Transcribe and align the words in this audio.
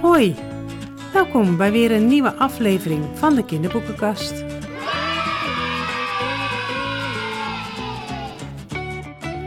Hoi, 0.00 0.34
welkom 1.12 1.56
bij 1.56 1.72
weer 1.72 1.90
een 1.90 2.06
nieuwe 2.06 2.34
aflevering 2.34 3.04
van 3.14 3.34
de 3.34 3.44
Kinderboekenkast. 3.44 4.44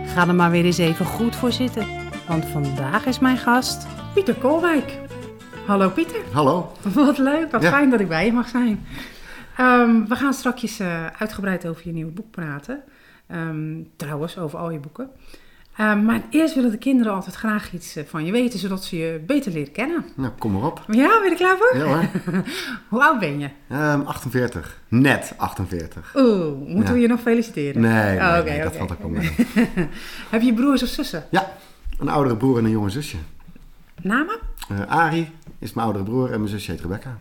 Ga 0.05 0.27
er 0.27 0.35
maar 0.35 0.51
weer 0.51 0.65
eens 0.65 0.77
even 0.77 1.05
goed 1.05 1.35
voor 1.35 1.51
zitten, 1.51 1.87
want 2.27 2.45
vandaag 2.45 3.05
is 3.05 3.19
mijn 3.19 3.37
gast 3.37 3.87
Pieter 4.13 4.35
Koolwijk. 4.35 4.99
Hallo 5.65 5.89
Pieter, 5.89 6.21
Hallo. 6.33 6.71
wat 6.93 7.17
leuk, 7.17 7.51
wat 7.51 7.61
Ja. 7.61 7.69
fijn 7.69 7.89
dat 7.89 7.99
ik 7.99 8.07
bij 8.07 8.25
je 8.25 8.31
mag 8.33 8.47
zijn. 8.47 8.85
Ehm, 9.57 10.05
we 10.07 10.15
gaan 10.15 10.33
straks 10.33 10.79
eh, 10.79 11.05
uitgebreid 11.05 11.67
over 11.67 11.81
je 11.87 11.93
nieuwe 11.93 12.11
boek 12.11 12.31
praten. 12.31 12.81
Ehm, 13.27 13.83
trouwens, 13.95 14.37
over 14.37 14.59
al 14.59 14.69
je 14.71 14.79
boeken. 14.79 15.09
Ehm, 15.77 16.05
maar 16.05 16.21
eerst 16.29 16.55
willen 16.55 16.71
de 16.71 16.77
kinderen 16.77 17.13
altijd 17.13 17.35
graag 17.35 17.73
iets 17.73 17.95
eh, 17.95 18.03
van 18.07 18.25
je 18.25 18.31
weten, 18.31 18.59
zodat 18.59 18.83
ze 18.83 18.97
je 18.97 19.21
beter 19.25 19.51
leren 19.51 19.71
kennen. 19.71 20.05
Nou, 20.15 20.31
kom 20.39 20.51
maar 20.51 20.63
op. 20.63 20.83
Ja, 20.87 21.07
ben 21.19 21.23
je 21.23 21.29
er 21.29 21.35
klaar 21.35 21.57
voor? 21.57 21.77
Ja 21.77 21.83
hoor. 21.85 22.05
Hoe 22.89 23.03
oud 23.03 23.19
ben 23.19 23.39
je? 23.39 23.49
Ehm, 23.69 24.01
48. 24.01 24.79
Net 24.87 25.33
48. 25.37 26.13
Oeh, 26.15 26.57
moeten 26.67 26.83
Ja. 26.85 26.93
we 26.93 26.99
je 26.99 27.07
nog 27.07 27.21
feliciteren? 27.21 27.81
Nee, 27.81 28.17
nee, 28.17 28.39
Oh, 28.39 28.43
nee, 28.43 28.61
dat 28.63 28.75
valt 28.75 28.91
ook 28.91 28.99
wel 28.99 29.09
mee. 29.09 29.31
Heb 30.31 30.41
je 30.41 30.53
broers 30.53 30.83
of 30.83 30.89
zussen? 30.89 31.25
Ja, 31.29 31.51
een 31.99 32.09
oudere 32.09 32.37
broer 32.37 32.57
en 32.57 32.63
een 32.65 32.71
jonge 32.71 32.89
zusje. 32.89 33.17
Namen? 34.01 34.39
Eh 34.69 34.85
Arie 34.87 35.29
is 35.59 35.73
mijn 35.73 35.85
oudere 35.87 36.05
broer 36.05 36.31
en 36.31 36.37
mijn 36.39 36.51
zusje 36.51 36.71
heet 36.71 36.81
Rebecca. 36.81 37.17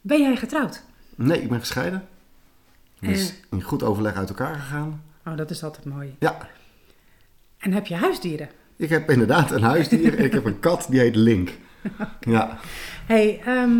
Ben 0.00 0.20
jij 0.20 0.36
getrouwd? 0.36 0.82
Nee, 1.14 1.42
ik 1.42 1.48
ben 1.48 1.60
gescheiden. 1.60 2.06
Dus 3.00 3.28
Eh. 3.30 3.34
in 3.50 3.62
goed 3.62 3.82
overleg 3.82 4.14
uit 4.14 4.28
elkaar 4.28 4.54
gegaan. 4.54 5.02
Oh, 5.26 5.36
dat 5.36 5.50
is 5.50 5.62
altijd 5.64 5.84
mooi. 5.86 6.16
Ja, 6.18 6.36
En 7.58 7.72
heb 7.72 7.86
je 7.86 7.94
huisdieren? 7.94 8.48
ik 8.76 8.88
heb 8.88 9.10
inderdaad 9.10 9.50
een 9.50 9.62
huisdier 9.62 10.18
en 10.18 10.24
ik 10.24 10.32
heb 10.32 10.44
een 10.44 10.60
kat 10.60 10.86
die 10.90 11.00
heet 11.00 11.16
Link. 11.16 11.50
Ja, 12.20 12.58
hey, 13.06 13.40
ehm, 13.44 13.70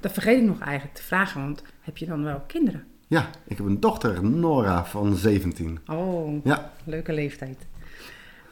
dat 0.00 0.12
vergeet 0.12 0.38
ik 0.38 0.44
nog 0.44 0.60
eigenlijk 0.60 0.96
te 0.96 1.02
vragen, 1.02 1.40
want 1.40 1.62
heb 1.80 1.96
je 1.96 2.06
dan 2.06 2.22
wel 2.24 2.42
kinderen? 2.46 2.84
ja, 3.06 3.30
ik 3.46 3.56
heb 3.56 3.66
een 3.66 3.80
dochter, 3.80 4.24
Nora, 4.24 4.84
van 4.84 5.14
17. 5.16 5.78
Oh, 5.86 6.44
Ja, 6.44 6.70
leuke 6.84 7.12
leeftijd. 7.12 7.66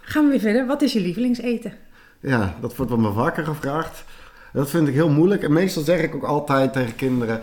Gaan 0.00 0.24
we 0.24 0.30
weer 0.30 0.40
verder. 0.40 0.66
Wat 0.66 0.82
is 0.82 0.92
je 0.92 1.00
lievelingseten? 1.00 1.72
Ja, 2.20 2.54
dat 2.60 2.76
wordt 2.76 2.90
wel 2.90 3.00
me 3.00 3.12
vaker 3.12 3.44
gevraagd. 3.44 4.04
Dat 4.52 4.70
vind 4.70 4.88
ik 4.88 4.94
heel 4.94 5.08
moeilijk. 5.10 5.42
En 5.42 5.52
meestal 5.52 5.82
zeg 5.82 6.00
ik 6.00 6.14
ook 6.14 6.22
altijd 6.24 6.72
tegen 6.72 6.94
kinderen: 6.94 7.40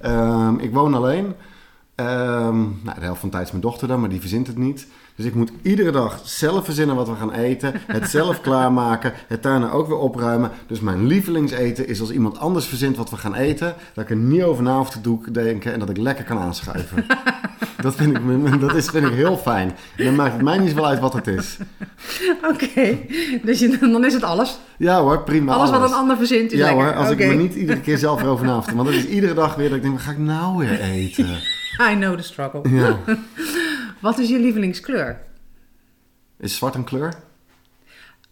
ehm, 0.00 0.58
Ik 0.58 0.72
woon 0.72 0.94
alleen. 0.94 1.34
Ehm, 1.94 2.58
nou, 2.60 2.94
de 2.98 3.04
helft 3.04 3.20
van 3.20 3.28
de 3.28 3.34
tijd 3.34 3.44
is 3.46 3.50
mijn 3.50 3.62
dochter 3.62 3.88
dan, 3.88 4.00
maar 4.00 4.08
die 4.08 4.20
verzint 4.20 4.46
het 4.46 4.56
niet. 4.58 4.86
Dus 5.20 5.28
ik 5.28 5.34
moet 5.34 5.50
iedere 5.62 5.90
dag 5.90 6.20
zelf 6.24 6.64
verzinnen 6.64 6.96
wat 6.96 7.08
we 7.08 7.14
gaan 7.14 7.32
eten. 7.32 7.72
Het 7.86 8.10
zelf 8.10 8.40
klaarmaken. 8.46 9.12
Het 9.26 9.42
daarna 9.42 9.70
ook 9.70 9.86
weer 9.88 9.96
opruimen. 9.96 10.50
Dus 10.66 10.80
mijn 10.80 11.06
lievelingseten 11.06 11.88
is 11.88 12.00
als 12.00 12.10
iemand 12.10 12.38
anders 12.38 12.66
verzint 12.66 12.96
wat 12.96 13.10
we 13.10 13.16
gaan 13.16 13.34
eten. 13.34 13.74
Dat 13.94 14.04
ik 14.04 14.10
er 14.10 14.16
niet 14.16 14.42
over 14.42 14.62
na 14.62 14.76
hoef 14.76 14.90
te 14.90 15.00
denken 15.32 15.72
en 15.72 15.78
dat 15.78 15.90
ik 15.90 15.96
lekker 15.96 16.24
kan 16.24 16.38
aanschuiven. 16.38 17.06
dat 17.82 17.94
vind 17.94 18.16
ik, 18.16 18.60
dat 18.60 18.74
is, 18.74 18.86
vind 18.88 19.06
ik 19.06 19.12
heel 19.12 19.36
fijn. 19.36 19.76
En 19.96 20.04
dan 20.04 20.14
maakt 20.14 20.32
het 20.32 20.42
mij 20.42 20.58
niet 20.58 20.68
zo 20.70 20.74
wel 20.74 20.86
uit 20.86 21.00
wat 21.00 21.12
het 21.12 21.26
is. 21.26 21.56
Oké, 22.52 22.98
dus 23.42 23.58
je, 23.58 23.78
dan 23.80 24.04
is 24.04 24.14
het 24.14 24.22
alles. 24.24 24.58
Ja 24.76 25.00
hoor, 25.00 25.22
prima. 25.22 25.52
alles 25.52 25.70
wat 25.70 25.82
een 25.88 25.94
ander 25.96 26.16
verzint 26.16 26.52
is 26.52 26.58
Ja 26.58 26.66
lekker. 26.66 26.84
hoor, 26.84 26.94
als 26.94 27.10
ik 27.10 27.18
me 27.18 27.34
niet 27.34 27.54
iedere 27.54 27.80
keer 27.80 27.98
zelf 27.98 28.22
erover 28.22 28.46
na 28.46 28.54
hoef 28.54 28.64
te- 28.66 28.74
Want 28.74 28.88
dat 28.88 28.96
is 28.96 29.06
iedere 29.06 29.34
dag 29.34 29.54
weer 29.54 29.68
dat 29.68 29.76
ik 29.76 29.82
denk, 29.82 29.94
wat 29.94 30.04
ga 30.04 30.10
ik 30.10 30.18
nou 30.18 30.56
weer 30.56 30.80
eten? 30.80 31.26
I 31.90 31.94
know 31.94 32.16
the 32.16 32.22
struggle. 32.22 32.60
Ja. 32.70 32.98
Wat 34.00 34.18
is 34.18 34.28
je 34.28 34.38
lievelingskleur? 34.38 35.20
Is 36.38 36.56
zwart 36.56 36.74
een 36.74 36.84
kleur? 36.84 37.14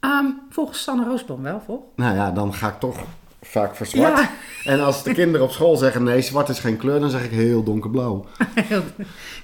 Ehm, 0.00 0.27
volgens 0.50 0.83
Sanne 0.83 1.05
Roosboom 1.05 1.42
wel, 1.42 1.61
volg? 1.61 1.83
Nou 1.97 2.14
ja, 2.16 2.30
dan 2.30 2.55
ga 2.55 2.69
ik 2.69 2.78
toch 2.78 3.05
vaak 3.42 3.74
voor 3.74 3.86
zwart. 3.86 4.19
Ja. 4.19 4.30
En 4.64 4.80
als 4.80 5.02
de 5.02 5.12
kinderen 5.14 5.46
op 5.46 5.52
school 5.52 5.77
zeggen, 5.77 6.02
nee, 6.02 6.20
zwart 6.22 6.48
is 6.48 6.58
geen 6.58 6.77
kleur, 6.77 7.00
dan 7.00 7.11
zeg 7.11 7.24
ik 7.24 7.30
heel 7.30 7.62
donkerblauw. 7.62 8.24
ja, 8.69 8.83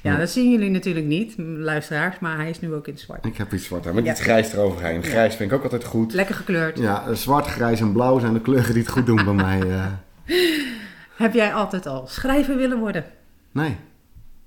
Ja. 0.02 0.16
dat 0.16 0.30
zien 0.30 0.50
jullie 0.50 0.70
natuurlijk 0.70 1.06
niet, 1.06 1.34
luisteraars, 1.38 2.18
maar 2.18 2.36
hij 2.36 2.50
is 2.50 2.60
nu 2.60 2.74
ook 2.74 2.86
in 2.88 2.98
zwart. 2.98 3.24
Ik 3.26 3.36
heb 3.36 3.52
iets 3.52 3.64
zwart 3.64 3.86
aan, 3.86 3.94
met 3.94 4.04
Ja. 4.04 4.10
iets 4.10 4.20
grijs 4.20 4.52
eroverheen. 4.52 5.02
Grijs 5.02 5.34
vind 5.34 5.50
ik 5.50 5.56
ook 5.56 5.62
altijd 5.62 5.84
goed. 5.84 6.12
Lekker 6.12 6.34
gekleurd. 6.34 6.78
Ja, 6.78 7.14
zwart, 7.14 7.46
grijs 7.46 7.80
en 7.80 7.92
blauw 7.92 8.18
zijn 8.18 8.32
de 8.32 8.40
kleuren 8.40 8.72
die 8.74 8.82
het 8.82 8.92
goed 8.92 9.06
doen 9.06 9.24
bij 9.24 9.34
mij. 9.34 9.60
eh. 9.70 9.86
Heb 11.16 11.34
jij 11.34 11.54
altijd 11.54 11.86
al 11.86 12.06
schrijver 12.06 12.56
willen 12.56 12.78
worden? 12.78 13.04
Nee, 13.52 13.76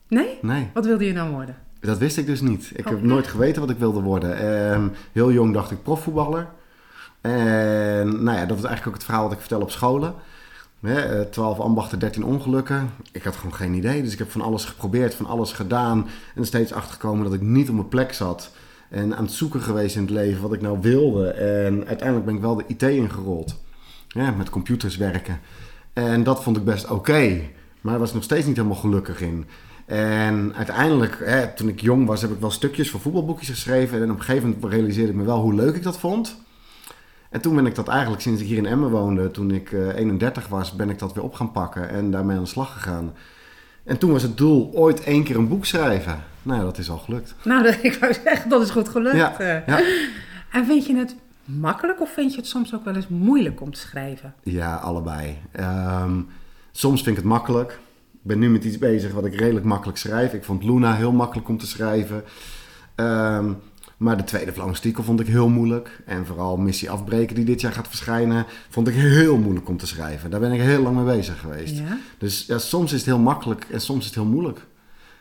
Nee? 0.07 0.37
nee. 0.41 0.69
Wat 0.73 0.85
wilde 0.85 1.05
je 1.05 1.13
dan 1.13 1.31
worden? 1.31 1.55
Dat 1.79 1.97
wist 1.97 2.17
ik 2.17 2.25
dus 2.25 2.41
niet. 2.41 2.71
Ik 2.73 2.85
Oh, 2.85 2.91
heb 2.91 3.01
nee? 3.01 3.09
nooit 3.09 3.27
geweten 3.27 3.61
wat 3.61 3.69
ik 3.69 3.77
wilde 3.77 4.01
worden. 4.01 4.37
Ehm, 4.37 4.87
heel 5.11 5.31
jong 5.31 5.53
dacht 5.53 5.71
ik 5.71 5.83
profvoetballer. 5.83 6.47
En 7.21 8.23
nou 8.23 8.37
ja, 8.37 8.45
dat 8.45 8.57
is 8.57 8.63
eigenlijk 8.63 8.87
ook 8.87 8.93
het 8.93 9.03
verhaal 9.03 9.23
wat 9.23 9.31
ik 9.31 9.39
vertel 9.39 9.61
op 9.61 9.71
scholen. 9.71 10.13
Hè, 10.79 10.99
eh, 11.01 11.25
12 11.25 11.59
ambachten, 11.59 11.99
13 11.99 12.23
ongelukken. 12.23 12.89
Ik 13.11 13.23
had 13.23 13.35
gewoon 13.35 13.53
geen 13.53 13.73
idee. 13.73 14.01
Dus 14.03 14.13
ik 14.13 14.19
heb 14.19 14.31
van 14.31 14.41
alles 14.41 14.65
geprobeerd, 14.65 15.15
van 15.15 15.25
alles 15.25 15.51
gedaan. 15.51 16.07
En 16.35 16.45
steeds 16.45 16.73
achtergekomen 16.73 17.23
dat 17.23 17.33
ik 17.33 17.41
niet 17.41 17.69
op 17.69 17.75
mijn 17.75 17.87
plek 17.87 18.13
zat. 18.13 18.51
En 18.89 19.15
aan 19.15 19.23
het 19.23 19.33
zoeken 19.33 19.61
geweest 19.61 19.95
in 19.95 20.01
het 20.01 20.09
leven 20.11 20.41
wat 20.41 20.53
ik 20.53 20.61
nou 20.61 20.77
wilde. 20.81 21.29
En 21.29 21.87
uiteindelijk 21.87 22.25
ben 22.25 22.35
ik 22.35 22.41
wel 22.41 22.55
de 22.55 22.63
IT 22.67 22.81
ingerold. 22.83 23.55
Ja, 24.07 24.31
met 24.31 24.49
computers 24.49 24.97
werken. 24.97 25.39
En 25.93 26.23
dat 26.23 26.43
vond 26.43 26.57
ik 26.57 26.63
best 26.63 26.89
oké. 26.89 27.41
Maar 27.81 27.91
daar 27.91 27.99
was 27.99 28.09
ik 28.09 28.15
nog 28.15 28.23
steeds 28.23 28.45
niet 28.45 28.55
helemaal 28.55 28.77
gelukkig 28.77 29.21
in. 29.21 29.45
En 29.87 30.53
uiteindelijk, 30.55 31.21
hè, 31.23 31.47
toen 31.47 31.67
ik 31.67 31.81
jong 31.81 32.07
was, 32.07 32.21
heb 32.21 32.31
ik 32.31 32.39
wel 32.39 32.51
stukjes 32.51 32.89
voor 32.89 32.99
voetbalboekjes 32.99 33.49
geschreven. 33.49 34.01
En 34.01 34.11
op 34.11 34.17
een 34.17 34.23
gegeven 34.23 34.49
moment 34.49 34.73
realiseerde 34.73 35.11
ik 35.11 35.17
me 35.17 35.23
wel 35.23 35.41
hoe 35.41 35.53
leuk 35.53 35.75
ik 35.75 35.83
dat 35.83 35.99
vond. 35.99 36.37
En 37.29 37.41
toen 37.41 37.55
ben 37.55 37.65
ik 37.65 37.75
dat 37.75 37.87
eigenlijk, 37.87 38.21
sinds 38.21 38.41
ik 38.41 38.47
hier 38.47 38.57
in 38.57 38.65
Emmen 38.65 38.89
woonde, 38.89 39.31
toen 39.31 39.51
ik 39.51 39.71
eh, 39.71 39.95
31 39.95 40.47
was, 40.47 40.71
ben 40.71 40.89
ik 40.89 40.99
dat 40.99 41.13
weer 41.13 41.23
op 41.23 41.33
gaan 41.33 41.51
pakken 41.51 41.89
en 41.89 42.11
daarmee 42.11 42.37
aan 42.37 42.43
de 42.43 42.49
slag 42.49 42.73
gegaan. 42.73 43.13
En 43.83 43.97
toen 43.97 44.11
was 44.11 44.21
het 44.21 44.37
doel 44.37 44.71
ooit 44.73 45.03
één 45.03 45.23
keer 45.23 45.35
een 45.35 45.47
boek 45.47 45.65
schrijven. 45.65 46.23
Nou 46.41 46.59
ja, 46.59 46.65
dat 46.65 46.77
is 46.77 46.89
al 46.89 46.97
gelukt. 46.97 47.35
Nou, 47.43 47.63
dat, 47.63 47.77
ik 47.81 47.93
wou 47.93 48.13
zeggen, 48.13 48.49
dat 48.49 48.61
is 48.61 48.69
goed 48.69 48.89
gelukt. 48.89 49.15
Ja, 49.15 49.39
eh. 49.39 49.67
ja. 49.67 49.81
En 50.51 50.65
vind 50.65 50.85
je 50.85 50.95
het 50.95 51.15
makkelijk 51.45 52.01
of 52.01 52.13
vind 52.13 52.31
je 52.31 52.37
het 52.37 52.47
soms 52.47 52.75
ook 52.75 52.85
wel 52.85 52.95
eens 52.95 53.07
moeilijk 53.07 53.61
om 53.61 53.73
te 53.73 53.79
schrijven? 53.79 54.33
Ja, 54.43 54.75
allebei. 54.75 55.37
Ehm, 55.51 56.21
soms 56.71 57.03
vind 57.03 57.17
ik 57.17 57.23
het 57.23 57.31
makkelijk. 57.31 57.79
Ik 58.27 58.33
ben 58.33 58.41
nu 58.41 58.49
met 58.49 58.63
iets 58.63 58.77
bezig 58.77 59.11
wat 59.11 59.25
ik 59.25 59.35
redelijk 59.35 59.65
makkelijk 59.65 59.97
schrijf. 59.97 60.33
Ik 60.33 60.43
vond 60.43 60.63
Luna 60.63 60.95
heel 60.95 61.11
makkelijk 61.11 61.47
om 61.47 61.57
te 61.57 61.67
schrijven. 61.67 62.23
Ehm, 62.95 63.53
maar 63.97 64.17
de 64.17 64.23
tweede 64.23 64.53
Vlaamstikel 64.53 65.03
vond 65.03 65.19
ik 65.19 65.27
heel 65.27 65.49
moeilijk. 65.49 66.01
En 66.05 66.25
vooral 66.25 66.57
Missie 66.57 66.89
Afbreken, 66.89 67.35
die 67.35 67.45
dit 67.45 67.61
jaar 67.61 67.71
gaat 67.71 67.87
verschijnen, 67.87 68.45
vond 68.69 68.87
ik 68.87 68.93
heel 68.93 69.37
moeilijk 69.37 69.69
om 69.69 69.77
te 69.77 69.87
schrijven. 69.87 70.29
Daar 70.29 70.39
ben 70.39 70.51
ik 70.51 70.61
heel 70.61 70.81
lang 70.81 70.95
mee 70.95 71.15
bezig 71.15 71.39
geweest. 71.39 71.77
Ja? 71.77 71.97
Dus 72.17 72.45
ja, 72.45 72.57
soms 72.57 72.91
is 72.91 72.97
het 72.97 73.07
heel 73.07 73.19
makkelijk 73.19 73.65
en 73.71 73.81
soms 73.81 73.99
is 73.99 74.05
het 74.05 74.15
heel 74.15 74.25
moeilijk. 74.25 74.65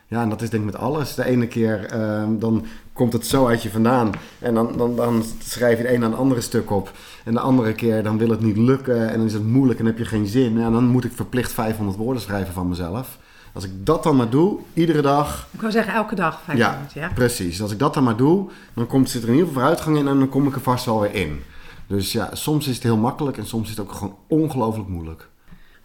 Ja, 0.07 0.21
en 0.21 0.29
dat 0.29 0.41
is 0.41 0.49
denk 0.49 0.63
ik 0.63 0.71
met 0.71 0.81
alles. 0.81 1.15
De 1.15 1.25
ene 1.25 1.47
keer 1.47 1.85
ehm, 1.85 2.37
dan 2.37 2.65
komt 2.97 3.13
het 3.13 3.25
zo 3.25 3.47
uit 3.47 3.63
je 3.63 3.69
vandaan. 3.69 4.11
En 4.39 4.53
dan, 4.53 4.77
dan, 4.77 4.95
dan 4.95 5.23
schrijf 5.43 5.77
je 5.77 5.83
het 5.83 5.93
een 5.95 6.03
aan 6.03 6.11
het 6.11 6.19
andere 6.19 6.41
stuk 6.41 6.71
op. 6.71 6.91
En 7.23 7.33
de 7.33 7.39
andere 7.39 7.73
keer 7.73 8.03
dan 8.03 8.17
wil 8.17 8.29
het 8.29 8.41
niet 8.41 8.57
lukken 8.57 9.09
en 9.09 9.17
dan 9.17 9.25
is 9.25 9.33
het 9.33 9.47
moeilijk 9.47 9.79
en 9.79 9.85
heb 9.85 9.97
je 9.97 10.05
geen 10.05 10.27
zin. 10.27 10.61
En 10.61 10.71
dan 10.71 10.87
moet 10.87 11.03
ik 11.05 11.11
verplicht 11.15 11.51
500 11.51 11.97
woorden 11.97 12.21
schrijven 12.21 12.53
van 12.53 12.69
mezelf. 12.69 13.17
Als 13.53 13.63
ik 13.65 13.71
dat 13.85 14.03
dan 14.03 14.15
maar 14.15 14.29
doe, 14.29 14.59
iedere 14.73 15.01
dag. 15.01 15.47
Ik 15.51 15.59
wou 15.59 15.71
zeggen 15.71 15.93
elke 15.93 16.15
dag 16.15 16.41
500, 16.45 16.93
ja? 16.93 17.11
Precies. 17.15 17.61
Als 17.61 17.71
ik 17.71 17.79
dat 17.79 17.93
dan 17.93 18.03
maar 18.03 18.17
doe, 18.17 18.49
dan 18.73 18.87
komt, 18.87 19.09
zit 19.09 19.21
er 19.23 19.27
in 19.27 19.33
ieder 19.33 19.47
geval 19.47 19.61
vooruitgang 19.61 19.97
in 19.97 20.07
en 20.07 20.19
dan 20.19 20.29
kom 20.29 20.47
ik 20.47 20.55
er 20.55 20.61
vast 20.61 20.85
wel 20.85 21.01
weer 21.01 21.13
in. 21.13 21.39
Dus 21.87 22.11
ja, 22.11 22.29
soms 22.35 22.67
is 22.67 22.73
het 22.75 22.83
heel 22.83 22.97
makkelijk 22.97 23.37
en 23.37 23.45
soms 23.45 23.69
is 23.69 23.77
het 23.77 23.87
ook 23.87 23.91
gewoon 23.93 24.15
ongelooflijk 24.27 24.89
moeilijk. 24.89 25.29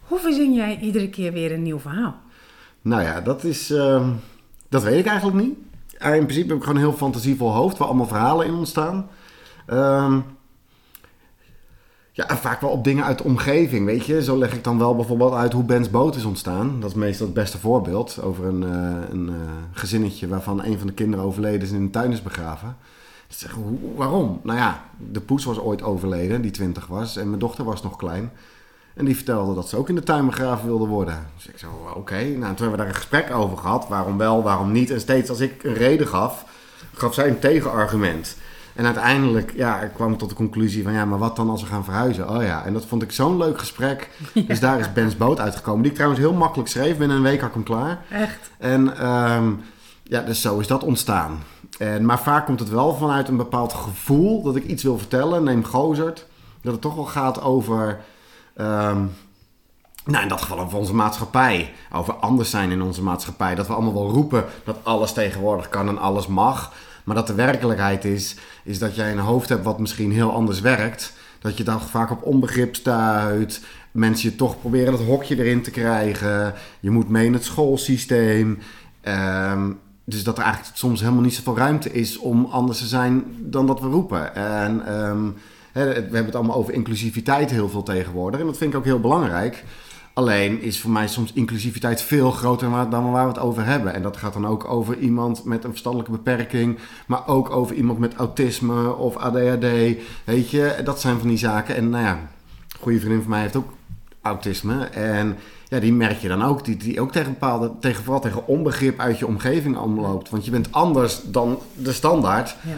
Hoe 0.01 0.19
verzin 0.19 0.53
jij 0.53 0.79
iedere 0.81 1.09
keer 1.09 1.31
weer 1.33 1.51
een 1.51 1.63
nieuw 1.63 1.79
verhaal? 1.79 2.15
Nou 2.81 3.01
ja, 3.01 3.21
dat 3.21 3.43
is. 3.43 3.69
ehm, 3.71 4.09
dat 4.69 4.83
weet 4.83 4.99
ik 4.99 5.05
eigenlijk 5.05 5.37
niet. 5.45 5.57
In 6.03 6.25
principe 6.25 6.47
heb 6.47 6.57
ik 6.57 6.63
gewoon 6.63 6.75
een 6.75 6.87
heel 6.87 6.97
fantasievol 6.97 7.51
hoofd 7.51 7.77
waar 7.77 7.87
allemaal 7.87 8.07
verhalen 8.07 8.45
in 8.45 8.53
ontstaan. 8.53 9.09
Ehm, 9.65 10.19
ja, 12.11 12.37
vaak 12.37 12.61
wel 12.61 12.69
op 12.69 12.83
dingen 12.83 13.03
uit 13.03 13.17
de 13.17 13.23
omgeving, 13.23 13.85
weet 13.85 14.05
je. 14.05 14.23
Zo 14.23 14.37
leg 14.37 14.53
ik 14.53 14.63
dan 14.63 14.77
wel 14.77 14.95
bijvoorbeeld 14.95 15.33
uit 15.33 15.53
hoe 15.53 15.63
Ben's 15.63 15.89
boot 15.89 16.15
is 16.15 16.25
ontstaan. 16.25 16.79
Dat 16.79 16.89
is 16.89 16.95
meestal 16.95 17.25
het 17.25 17.35
beste 17.35 17.57
voorbeeld. 17.57 18.21
Over 18.21 18.45
een, 18.45 18.63
eh, 18.63 19.09
een 19.09 19.29
eh, 19.29 19.35
gezinnetje 19.71 20.27
waarvan 20.27 20.63
een 20.63 20.77
van 20.77 20.87
de 20.87 20.93
kinderen 20.93 21.25
overleden 21.25 21.61
is 21.61 21.69
en 21.69 21.75
in 21.75 21.85
de 21.85 21.91
tuin 21.91 22.11
is 22.11 22.21
begraven. 22.21 22.77
Zeg, 23.27 23.51
hoe, 23.51 23.77
waarom? 23.95 24.39
Nou 24.43 24.57
ja, 24.57 24.83
de 25.11 25.21
poes 25.21 25.43
was 25.43 25.59
ooit 25.59 25.81
overleden, 25.81 26.41
die 26.41 26.51
20 26.51 26.87
was. 26.87 27.17
En 27.17 27.27
mijn 27.27 27.39
dochter 27.39 27.65
was 27.65 27.83
nog 27.83 27.95
klein. 27.95 28.31
En 28.93 29.05
die 29.05 29.15
vertelde 29.15 29.53
dat 29.53 29.69
ze 29.69 29.77
ook 29.77 29.89
in 29.89 29.95
de 29.95 30.03
tuin 30.03 30.25
begraven 30.25 30.67
wilde 30.67 30.85
worden. 30.85 31.27
Dus 31.35 31.47
ik 31.47 31.57
zei, 31.57 31.71
oké. 31.93 32.15
Nou, 32.15 32.37
toen 32.37 32.41
hebben 32.41 32.71
we 32.71 32.77
daar 32.77 32.87
een 32.87 32.95
gesprek 32.95 33.33
over 33.33 33.57
gehad. 33.57 33.87
Waarom 33.87 34.17
wel, 34.17 34.43
waarom 34.43 34.71
niet. 34.71 34.91
En 34.91 34.99
steeds 34.99 35.29
als 35.29 35.39
ik 35.39 35.63
een 35.63 35.73
reden 35.73 36.07
gaf, 36.07 36.45
gaf 36.93 37.13
zij 37.13 37.27
een 37.27 37.39
tegenargument. 37.39 38.37
En 38.75 38.85
uiteindelijk 38.85 39.53
ja, 39.55 39.81
ik 39.81 39.93
kwam 39.93 40.11
ik 40.11 40.17
tot 40.17 40.29
de 40.29 40.35
conclusie 40.35 40.83
van... 40.83 40.93
ja, 40.93 41.05
maar 41.05 41.19
wat 41.19 41.35
dan 41.35 41.49
als 41.49 41.61
we 41.61 41.67
gaan 41.67 41.83
verhuizen? 41.83 42.29
Oh 42.29 42.43
ja, 42.43 42.65
en 42.65 42.73
dat 42.73 42.85
vond 42.85 43.01
ik 43.01 43.11
zo'n 43.11 43.37
leuk 43.37 43.59
gesprek. 43.59 44.09
Dus 44.47 44.59
daar 44.59 44.79
is 44.79 44.93
Ben's 44.93 45.17
boot 45.17 45.39
uitgekomen. 45.39 45.81
Die 45.81 45.89
ik 45.89 45.95
trouwens 45.97 46.21
heel 46.21 46.33
makkelijk 46.33 46.69
schreef. 46.69 46.97
Binnen 46.97 47.17
een 47.17 47.23
week 47.23 47.39
had 47.39 47.49
ik 47.49 47.55
hem 47.55 47.63
klaar. 47.63 48.05
Echt? 48.09 48.51
En 48.57 48.97
ehm, 48.97 49.51
ja, 50.03 50.21
dus 50.21 50.41
zo 50.41 50.59
is 50.59 50.67
dat 50.67 50.83
ontstaan. 50.83 51.43
En, 51.77 52.05
maar 52.05 52.19
vaak 52.19 52.45
komt 52.45 52.59
het 52.59 52.69
wel 52.69 52.95
vanuit 52.95 53.27
een 53.27 53.37
bepaald 53.37 53.73
gevoel 53.73 54.43
dat 54.43 54.55
ik 54.55 54.65
iets 54.65 54.83
wil 54.83 54.97
vertellen. 54.97 55.43
Neem 55.43 55.63
Gozert. 55.63 56.25
Dat 56.61 56.73
het 56.73 56.81
toch 56.81 56.95
wel 56.95 57.05
gaat 57.05 57.41
over 57.41 57.99
Ehm, 58.55 59.05
nou, 60.05 60.23
in 60.23 60.29
dat 60.29 60.41
geval 60.41 60.59
over 60.59 60.77
onze 60.77 60.95
maatschappij. 60.95 61.73
Over 61.91 62.13
anders 62.13 62.49
zijn 62.49 62.71
in 62.71 62.81
onze 62.81 63.03
maatschappij. 63.03 63.55
Dat 63.55 63.67
we 63.67 63.73
allemaal 63.73 63.93
wel 63.93 64.09
roepen 64.09 64.45
dat 64.63 64.77
alles 64.83 65.13
tegenwoordig 65.13 65.69
kan 65.69 65.87
en 65.87 65.97
alles 65.97 66.27
mag. 66.27 66.73
Maar 67.03 67.15
dat 67.15 67.27
de 67.27 67.33
werkelijkheid 67.33 68.05
is, 68.05 68.35
is 68.63 68.79
dat 68.79 68.95
jij 68.95 69.11
een 69.11 69.19
hoofd 69.19 69.49
hebt 69.49 69.63
wat 69.63 69.79
misschien 69.79 70.11
heel 70.11 70.31
anders 70.31 70.59
werkt. 70.59 71.13
Dat 71.39 71.57
je 71.57 71.63
dan 71.63 71.81
vaak 71.81 72.11
op 72.11 72.23
onbegrip 72.23 72.75
stuit. 72.75 73.65
Mensen 73.91 74.29
je 74.29 74.35
toch 74.35 74.59
proberen 74.59 74.91
dat 74.91 75.01
hokje 75.01 75.37
erin 75.37 75.61
te 75.61 75.71
krijgen. 75.71 76.53
Je 76.79 76.89
moet 76.89 77.09
mee 77.09 77.25
in 77.25 77.33
het 77.33 77.43
schoolsysteem. 77.43 78.59
Ehm, 79.01 79.71
dus 80.05 80.23
dat 80.23 80.37
er 80.37 80.43
eigenlijk 80.43 80.77
soms 80.77 80.99
helemaal 80.99 81.21
niet 81.21 81.33
zoveel 81.33 81.57
ruimte 81.57 81.91
is 81.91 82.17
om 82.17 82.45
anders 82.45 82.77
te 82.77 82.85
zijn 82.85 83.23
dan 83.39 83.67
dat 83.67 83.79
we 83.79 83.87
roepen. 83.87 84.35
En 84.35 84.85
ehm, 84.85 85.29
hè, 85.73 85.85
we 85.85 85.93
hebben 85.93 86.25
het 86.25 86.35
allemaal 86.35 86.55
over 86.55 86.73
inclusiviteit 86.73 87.51
heel 87.51 87.69
veel 87.69 87.83
tegenwoordig. 87.83 88.39
En 88.39 88.45
dat 88.45 88.57
vind 88.57 88.71
ik 88.71 88.77
ook 88.77 88.85
heel 88.85 88.99
belangrijk. 88.99 89.63
Alleen 90.13 90.61
is 90.61 90.79
voor 90.79 90.91
mij 90.91 91.07
soms 91.07 91.33
inclusiviteit 91.33 92.01
veel 92.01 92.31
groter 92.31 92.89
dan 92.89 93.11
waar 93.11 93.23
we 93.23 93.33
het 93.33 93.41
over 93.41 93.65
hebben. 93.65 93.93
En 93.93 94.01
dat 94.01 94.17
gaat 94.17 94.33
dan 94.33 94.47
ook 94.47 94.69
over 94.69 94.97
iemand 94.97 95.45
met 95.45 95.63
een 95.63 95.69
verstandelijke 95.69 96.11
beperking, 96.11 96.77
maar 97.07 97.27
ook 97.27 97.49
over 97.49 97.75
iemand 97.75 97.99
met 97.99 98.15
autisme 98.15 98.95
of 98.95 99.15
ADHD. 99.15 99.65
Weet 100.23 100.49
je, 100.49 100.81
dat 100.83 101.01
zijn 101.01 101.19
van 101.19 101.27
die 101.27 101.37
zaken. 101.37 101.75
En 101.75 101.89
nou 101.89 102.03
ja, 102.03 102.11
een 102.11 102.79
goede 102.79 102.99
vriendin 102.99 103.21
van 103.21 103.29
mij 103.29 103.41
heeft 103.41 103.55
ook 103.55 103.73
autisme. 104.21 104.83
En 104.85 105.37
ja, 105.67 105.79
die 105.79 105.93
merk 105.93 106.17
je 106.17 106.27
dan 106.27 106.43
ook, 106.43 106.65
die, 106.65 106.77
die 106.77 107.01
ook 107.01 107.11
tegen 107.11 107.31
bepaalde, 107.31 107.71
tegen, 107.79 108.03
vooral 108.03 108.21
tegen 108.21 108.47
onbegrip 108.47 108.99
uit 108.99 109.19
je 109.19 109.27
omgeving 109.27 109.77
omloopt. 109.77 110.29
Want 110.29 110.45
je 110.45 110.51
bent 110.51 110.71
anders 110.71 111.21
dan 111.25 111.59
de 111.75 111.93
standaard. 111.93 112.55
Ja. 112.61 112.77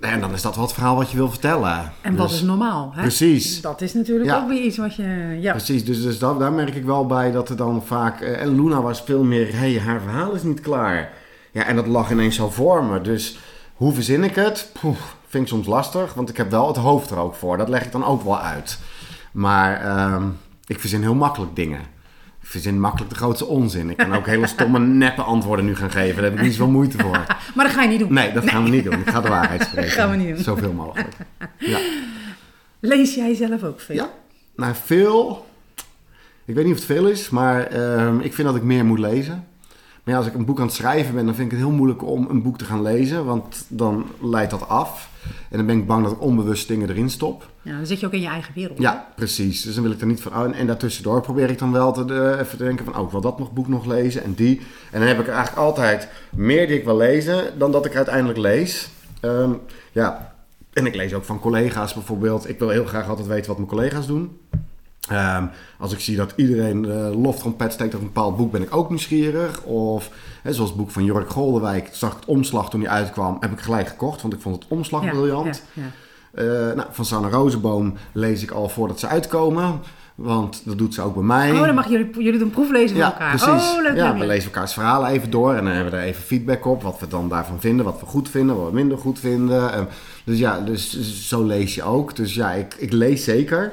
En 0.00 0.20
dan 0.20 0.32
is 0.32 0.42
dat 0.42 0.54
wel 0.54 0.64
het 0.64 0.72
verhaal 0.72 0.96
wat 0.96 1.10
je 1.10 1.16
wil 1.16 1.30
vertellen. 1.30 1.92
En 2.00 2.16
wat 2.16 2.28
dus 2.28 2.36
is 2.36 2.42
normaal. 2.42 2.92
Hè? 2.94 3.00
Precies. 3.00 3.60
Dat 3.60 3.80
is 3.80 3.94
natuurlijk 3.94 4.32
ook 4.32 4.48
weer 4.48 4.62
iets 4.62 4.76
wat 4.76 4.94
je... 4.94 5.36
Ja. 5.40 5.50
Precies, 5.52 5.84
dus, 5.84 6.02
dus 6.02 6.18
dat, 6.18 6.38
daar 6.38 6.52
merk 6.52 6.74
ik 6.74 6.84
wel 6.84 7.06
bij 7.06 7.30
dat 7.30 7.48
er 7.48 7.56
dan 7.56 7.82
vaak... 7.84 8.20
Eh, 8.20 8.40
en 8.40 8.54
Luna 8.54 8.82
was 8.82 9.02
veel 9.02 9.24
meer, 9.24 9.46
hé, 9.52 9.72
hey, 9.72 9.80
haar 9.80 10.00
verhaal 10.00 10.32
is 10.32 10.42
niet 10.42 10.60
klaar. 10.60 11.12
Ja, 11.52 11.64
en 11.64 11.76
dat 11.76 11.86
lag 11.86 12.10
ineens 12.10 12.36
zo 12.36 12.50
voor 12.50 12.84
me. 12.84 13.00
Dus 13.00 13.38
hoe 13.74 13.92
verzin 13.92 14.24
ik 14.24 14.34
het? 14.34 14.70
Poef, 14.80 15.16
vind 15.26 15.42
ik 15.42 15.48
soms 15.48 15.66
lastig, 15.66 16.14
want 16.14 16.28
ik 16.28 16.36
heb 16.36 16.50
wel 16.50 16.66
het 16.66 16.76
hoofd 16.76 17.10
er 17.10 17.18
ook 17.18 17.34
voor. 17.34 17.56
Dat 17.56 17.68
leg 17.68 17.84
ik 17.84 17.92
dan 17.92 18.04
ook 18.04 18.22
wel 18.22 18.38
uit. 18.38 18.78
Maar 19.32 19.84
uh, 19.84 20.22
ik 20.66 20.80
verzin 20.80 21.02
heel 21.02 21.14
makkelijk 21.14 21.56
dingen 21.56 21.80
verzin 22.50 22.80
makkelijk 22.80 23.10
de 23.10 23.16
grootste 23.16 23.46
onzin. 23.46 23.90
Ik 23.90 23.96
kan 23.96 24.14
ook 24.14 24.26
hele 24.26 24.46
stomme, 24.46 24.78
neppe 24.78 25.22
antwoorden 25.22 25.64
nu 25.64 25.76
gaan 25.76 25.90
geven. 25.90 26.14
Daar 26.14 26.24
heb 26.24 26.34
ik 26.34 26.40
niet 26.40 26.54
zoveel 26.54 26.72
moeite 26.72 26.98
voor. 26.98 27.10
maar 27.54 27.64
dat 27.64 27.70
ga 27.70 27.82
je 27.82 27.88
niet 27.88 27.98
doen. 27.98 28.12
Nee, 28.12 28.32
dat 28.32 28.50
gaan 28.50 28.64
we 28.64 28.70
niet 28.70 28.84
doen. 28.84 29.00
Ik 29.00 29.08
ga 29.08 29.20
de 29.20 29.28
waarheid 29.28 29.62
spreken. 29.62 29.90
Dat 29.90 29.98
gaan 29.98 30.10
we 30.10 30.16
niet 30.16 30.34
doen. 30.34 30.44
Zoveel 30.44 30.72
mogelijk. 30.72 31.08
Ja. 31.58 31.78
Lees 32.80 33.14
jij 33.14 33.34
zelf 33.34 33.62
ook 33.62 33.80
veel? 33.80 33.94
Ja, 33.94 34.10
nou 34.56 34.74
veel. 34.84 35.46
Ik 36.44 36.54
weet 36.54 36.64
niet 36.64 36.74
of 36.74 36.78
het 36.78 36.88
veel 36.88 37.06
is, 37.06 37.30
maar 37.30 37.76
uh, 37.76 38.14
ik 38.20 38.34
vind 38.34 38.48
dat 38.48 38.56
ik 38.56 38.62
meer 38.62 38.84
moet 38.84 38.98
lezen. 38.98 39.46
Maar 40.04 40.14
ja, 40.14 40.20
als 40.20 40.26
ik 40.26 40.34
een 40.34 40.44
boek 40.44 40.58
aan 40.58 40.66
het 40.66 40.74
schrijven 40.74 41.14
ben, 41.14 41.24
dan 41.24 41.34
vind 41.34 41.52
ik 41.52 41.58
het 41.58 41.66
heel 41.66 41.76
moeilijk 41.76 42.04
om 42.04 42.26
een 42.30 42.42
boek 42.42 42.58
te 42.58 42.64
gaan 42.64 42.82
lezen. 42.82 43.24
Want 43.24 43.64
dan 43.68 44.06
leidt 44.20 44.50
dat 44.50 44.68
af. 44.68 45.10
En 45.50 45.56
dan 45.56 45.66
ben 45.66 45.78
ik 45.78 45.86
bang 45.86 46.04
dat 46.04 46.12
ik 46.12 46.20
onbewust 46.20 46.68
dingen 46.68 46.88
erin 46.88 47.10
stop. 47.10 47.48
Ja, 47.62 47.76
dan 47.76 47.86
zit 47.86 48.00
je 48.00 48.06
ook 48.06 48.12
in 48.12 48.20
je 48.20 48.26
eigen 48.26 48.54
wereld. 48.54 48.78
Ja, 48.78 49.08
precies. 49.16 49.62
Dus 49.62 49.74
dan 49.74 49.82
wil 49.82 49.92
ik 49.92 50.00
er 50.00 50.06
niet 50.06 50.20
van. 50.20 50.32
Oh, 50.32 50.58
en, 50.58 50.66
daartussendoor 50.66 51.20
probeer 51.20 51.50
ik 51.50 51.58
dan 51.58 51.72
wel 51.72 51.92
te, 51.92 52.36
even 52.40 52.58
te 52.58 52.64
denken 52.64 52.84
van, 52.84 52.96
oh, 52.96 53.04
ik 53.04 53.10
wil 53.10 53.20
dat 53.20 53.38
nog 53.38 53.52
boek 53.52 53.68
nog 53.68 53.84
lezen 53.84 54.22
en 54.22 54.34
die. 54.34 54.60
En 54.90 54.98
dan 54.98 55.08
heb 55.08 55.20
ik 55.20 55.26
er 55.26 55.34
eigenlijk 55.34 55.66
altijd 55.66 56.08
meer 56.30 56.66
die 56.66 56.78
ik 56.78 56.84
wil 56.84 56.96
lezen 56.96 57.58
dan 57.58 57.72
dat 57.72 57.86
ik 57.86 57.96
uiteindelijk 57.96 58.38
lees. 58.38 58.90
Ehm, 59.20 59.52
ja, 59.92 60.34
en 60.72 60.86
ik 60.86 60.94
lees 60.94 61.14
ook 61.14 61.24
van 61.24 61.40
collega's 61.40 61.94
bijvoorbeeld. 61.94 62.48
Ik 62.48 62.58
wil 62.58 62.68
heel 62.68 62.84
graag 62.84 63.08
altijd 63.08 63.26
weten 63.26 63.46
wat 63.46 63.56
mijn 63.56 63.68
collega's 63.68 64.06
doen. 64.06 64.38
Ehm, 65.08 65.44
als 65.78 65.92
ik 65.92 66.00
zie 66.00 66.16
dat 66.16 66.32
iedereen 66.36 66.84
uh, 66.84 67.22
loftrompet 67.22 67.72
steekt 67.72 67.94
op 67.94 68.00
een 68.00 68.06
bepaald 68.06 68.36
boek, 68.36 68.52
ben 68.52 68.62
ik 68.62 68.74
ook 68.76 68.88
nieuwsgierig. 68.88 69.62
Of 69.62 70.10
hè, 70.42 70.52
zoals 70.52 70.70
het 70.70 70.78
boek 70.78 70.90
van 70.90 71.04
Jork 71.04 71.30
Goldenwijk, 71.30 71.88
zag 71.92 72.10
ik 72.10 72.16
het 72.16 72.28
omslag 72.28 72.70
toen 72.70 72.80
hij 72.80 72.90
uitkwam, 72.90 73.36
heb 73.40 73.52
ik 73.52 73.60
gelijk 73.60 73.88
gekocht, 73.88 74.22
want 74.22 74.34
ik 74.34 74.40
vond 74.40 74.54
het 74.54 74.64
omslag 74.68 75.10
briljant. 75.10 75.62
Ja, 75.72 75.82
ja. 75.82 75.90
Uh, 76.34 76.76
nou, 76.76 76.88
van 76.90 77.04
Sanne 77.04 77.30
Rozenboom 77.30 77.94
lees 78.12 78.42
ik 78.42 78.50
al 78.50 78.68
voordat 78.68 79.00
ze 79.00 79.06
uitkomen. 79.06 79.80
Want 80.14 80.62
dat 80.64 80.78
doet 80.78 80.94
ze 80.94 81.02
ook 81.02 81.14
bij 81.14 81.22
mij. 81.22 81.52
Oh, 81.52 81.64
dan 81.64 81.74
mag 81.74 81.88
jullie, 81.88 82.22
jullie 82.22 82.38
doen 82.38 82.50
proeflezen 82.50 82.96
ja, 82.96 83.04
elkaar. 83.04 83.28
Precies. 83.36 83.72
Oh, 83.72 83.82
leuk, 83.82 83.96
ja, 83.96 84.16
we 84.18 84.26
lezen 84.26 84.44
elkaars 84.52 84.72
verhalen 84.72 85.10
even 85.10 85.30
door 85.30 85.54
en 85.54 85.64
dan 85.64 85.72
hebben 85.72 85.92
we 85.92 85.98
er 85.98 86.04
even 86.04 86.22
feedback 86.22 86.66
op. 86.66 86.82
Wat 86.82 87.00
we 87.00 87.08
dan 87.08 87.28
daarvan 87.28 87.60
vinden, 87.60 87.84
wat 87.84 88.00
we 88.00 88.06
goed 88.06 88.28
vinden, 88.28 88.56
wat 88.56 88.66
we 88.66 88.74
minder 88.74 88.98
goed 88.98 89.18
vinden. 89.18 89.88
dus 90.24 90.38
ja, 90.38 90.60
dus 90.60 91.00
zo 91.28 91.44
lees 91.44 91.74
je 91.74 91.82
ook. 91.82 92.16
Dus 92.16 92.34
ja, 92.34 92.52
ik, 92.52 92.74
ik 92.78 92.92
lees 92.92 93.24
zeker. 93.24 93.72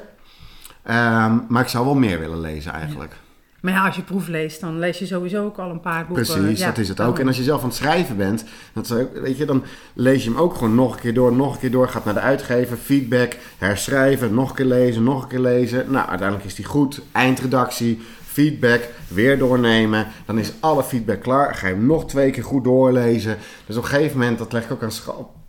Um, 0.90 1.46
maar 1.48 1.62
ik 1.62 1.68
zou 1.68 1.86
wel 1.86 1.96
meer 1.96 2.20
willen 2.20 2.40
lezen 2.40 2.72
eigenlijk. 2.72 3.12
Ja. 3.12 3.26
Maar 3.62 3.74
ja, 3.74 3.86
als 3.86 3.96
je 3.96 4.02
proef 4.02 4.28
leest, 4.28 4.62
dan 4.62 4.80
lees 4.80 5.00
je 5.00 5.06
sowieso 5.06 5.46
ook 5.46 5.58
al 5.58 5.70
een 5.70 5.80
paar 5.80 6.06
boeken. 6.08 6.26
Precies, 6.26 6.60
dat 6.60 6.78
is 6.78 6.90
het 6.90 7.02
ook. 7.02 7.20
En 7.20 7.28
als 7.28 7.38
je 7.38 7.44
zelf 7.44 7.62
aan 7.62 7.68
het 7.68 7.78
schrijven 7.78 8.18
bent, 8.18 8.46
dat 8.74 8.88
weet 9.14 9.38
je, 9.38 9.46
dan 9.46 9.64
lees 9.94 10.24
je 10.24 10.30
hem 10.30 10.40
ook 10.40 10.54
gewoon 10.54 10.76
nog 10.76 10.94
een 10.94 11.00
keer 11.00 11.14
door, 11.14 11.34
nog 11.34 11.54
een 11.54 11.60
keer 11.60 11.72
door. 11.72 11.90
Gaat 11.90 12.06
naar 12.06 12.14
de 12.14 12.20
uitgever, 12.20 12.78
feedback, 12.78 13.38
herschrijven, 13.58 14.34
nog 14.34 14.50
een 14.50 14.56
keer 14.56 14.66
lezen, 14.66 15.04
nog 15.04 15.22
een 15.22 15.28
keer 15.28 15.40
lezen. 15.40 15.92
Nou, 15.92 16.08
uiteindelijk 16.08 16.48
is 16.48 16.56
die 16.56 16.66
goed. 16.66 17.02
Eindredactie, 17.12 18.02
feedback, 18.26 18.82
weer 19.08 19.38
doornemen. 19.38 20.08
Dan 20.26 20.40
is 20.40 20.54
alle 20.60 20.84
feedback 20.84 21.22
klaar. 21.22 21.56
Ga 21.56 21.68
je 21.68 21.74
hem 21.74 21.86
nog 21.86 22.06
twee 22.06 22.32
keer 22.32 22.44
goed 22.44 22.64
doorlezen. 22.64 23.38
Dus 23.66 23.78
op 23.78 23.84
een 23.84 23.90
gegeven 23.90 24.20
moment, 24.20 24.38
dat 24.38 24.54
leg 24.54 24.64
ik 24.64 24.72
ook 24.72 24.84
aan, 24.84 24.92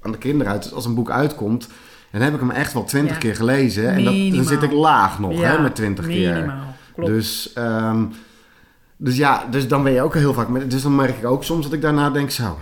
aan 0.03 0.13
de 0.13 0.19
kinderen 0.19 0.53
uit. 0.53 0.63
Dus 0.63 0.73
als 0.73 0.85
een 0.85 0.95
boek 0.95 1.11
uitkomt, 1.11 1.69
en 2.11 2.19
dan 2.19 2.23
heb 2.23 2.35
ik 2.35 2.41
hem 2.41 2.51
echt 2.51 2.73
wel 2.73 2.85
twintig 2.85 3.19
keer 3.19 3.37
gelezen. 3.37 3.89
En 3.89 4.05
dat, 4.05 4.15
dan 4.15 4.45
zit 4.45 4.63
ik 4.63 4.73
laag 4.73 5.19
nog 5.19 5.41
hè, 5.41 5.61
met 5.61 5.75
twintig 5.75 6.07
keer. 6.07 6.55
Klopt. 6.95 7.11
Dus, 7.11 7.53
um, 7.59 8.13
dus 8.97 9.17
ja, 9.17 9.45
dus 9.51 9.69
dan 9.69 9.83
ben 9.83 9.93
je 9.93 10.03
ook 10.03 10.15
heel 10.15 10.35
vaak... 10.35 10.49
Met, 10.49 10.71
dus 10.71 10.83
dan 10.83 10.95
merk 10.95 11.19
ik 11.19 11.27
ook 11.27 11.45
soms 11.45 11.65
dat 11.65 11.73
ik 11.73 11.81
daarna 11.81 12.11
denk 12.11 12.31
zo... 12.31 12.59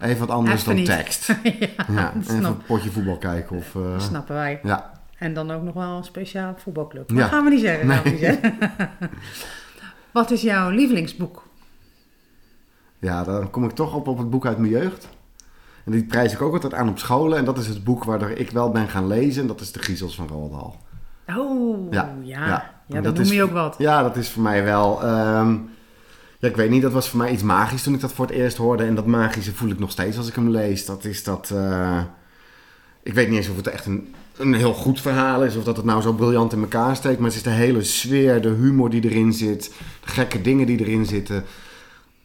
Even 0.00 0.18
wat 0.18 0.30
anders 0.30 0.64
dan 0.64 0.84
tekst. 0.84 1.26
ja, 1.42 1.68
ja 1.88 2.12
even 2.20 2.44
een 2.44 2.62
potje 2.66 2.90
voetbal 2.90 3.18
kijken. 3.18 3.56
Of, 3.56 3.74
uh, 3.74 4.00
snappen 4.00 4.34
wij. 4.34 4.60
Ja. 4.62 4.92
En 5.18 5.34
dan 5.34 5.50
ook 5.50 5.62
nog 5.62 5.74
wel 5.74 5.96
een 5.96 6.04
speciaal 6.04 6.54
voetbalclub. 6.56 7.08
Dat 7.08 7.28
gaan 7.28 7.44
we 7.44 7.50
niet 7.50 7.60
zeggen. 7.60 7.86
Nee. 7.86 8.00
niet 8.04 8.18
zeggen. 8.18 8.58
wat 10.12 10.30
is 10.30 10.42
jouw 10.42 10.70
lievelingsboek? 10.70 11.46
Ja, 12.98 13.24
dan 13.24 13.50
kom 13.50 13.64
ik 13.64 13.70
toch 13.70 13.94
op 13.94 14.08
op 14.08 14.18
het 14.18 14.30
boek 14.30 14.46
uit 14.46 14.58
mijn 14.58 14.72
jeugd. 14.72 15.08
En 15.88 15.94
die 15.94 16.04
prijs 16.04 16.32
ik 16.32 16.42
ook 16.42 16.52
altijd 16.52 16.74
aan 16.74 16.88
op 16.88 16.98
scholen. 16.98 17.38
En 17.38 17.44
dat 17.44 17.58
is 17.58 17.66
het 17.66 17.84
boek 17.84 18.04
waardoor 18.04 18.30
ik 18.30 18.50
wel 18.50 18.70
ben 18.70 18.88
gaan 18.88 19.06
lezen. 19.06 19.42
En 19.42 19.48
dat 19.48 19.60
is 19.60 19.72
De 19.72 19.78
Griezels 19.78 20.14
van 20.14 20.28
Roald 20.28 20.52
Dahl. 20.52 20.74
Oh, 21.40 21.92
ja. 21.92 22.14
Ja, 22.22 22.46
ja. 22.46 22.70
ja 22.86 23.00
dat, 23.00 23.14
noem 23.18 23.32
je 23.32 23.42
ook 23.42 23.52
wat. 23.52 23.74
Ja, 23.78 24.02
dat 24.02 24.16
is 24.16 24.28
voor 24.28 24.42
mij 24.42 24.64
wel... 24.64 25.04
Um, 25.04 25.70
ja, 26.38 26.48
ik 26.48 26.56
weet 26.56 26.70
niet, 26.70 26.82
dat 26.82 26.92
was 26.92 27.08
voor 27.08 27.18
mij 27.18 27.32
iets 27.32 27.42
magisch 27.42 27.82
toen 27.82 27.94
ik 27.94 28.00
dat 28.00 28.12
voor 28.12 28.26
het 28.26 28.34
eerst 28.34 28.56
hoorde. 28.56 28.84
En 28.84 28.94
dat 28.94 29.06
magische 29.06 29.54
voel 29.54 29.70
ik 29.70 29.78
nog 29.78 29.90
steeds 29.90 30.16
als 30.16 30.28
ik 30.28 30.34
hem 30.34 30.50
lees. 30.50 30.86
Dat 30.86 31.04
is 31.04 31.24
dat... 31.24 31.50
Uh, 31.52 32.00
ik 33.02 33.14
weet 33.14 33.28
niet 33.28 33.36
eens 33.36 33.48
of 33.48 33.56
het 33.56 33.66
echt 33.66 33.86
een, 33.86 34.14
een 34.36 34.54
heel 34.54 34.74
goed 34.74 35.00
verhaal 35.00 35.44
is. 35.44 35.56
Of 35.56 35.64
dat 35.64 35.76
het 35.76 35.86
nou 35.86 36.02
zo 36.02 36.12
briljant 36.12 36.52
in 36.52 36.60
elkaar 36.60 36.96
steekt. 36.96 37.18
Maar 37.18 37.28
het 37.28 37.36
is 37.36 37.42
de 37.42 37.50
hele 37.50 37.84
sfeer, 37.84 38.40
de 38.42 38.48
humor 38.48 38.90
die 38.90 39.04
erin 39.04 39.32
zit. 39.32 39.72
De 40.04 40.10
gekke 40.10 40.40
dingen 40.40 40.66
die 40.66 40.80
erin 40.80 41.06
zitten 41.06 41.44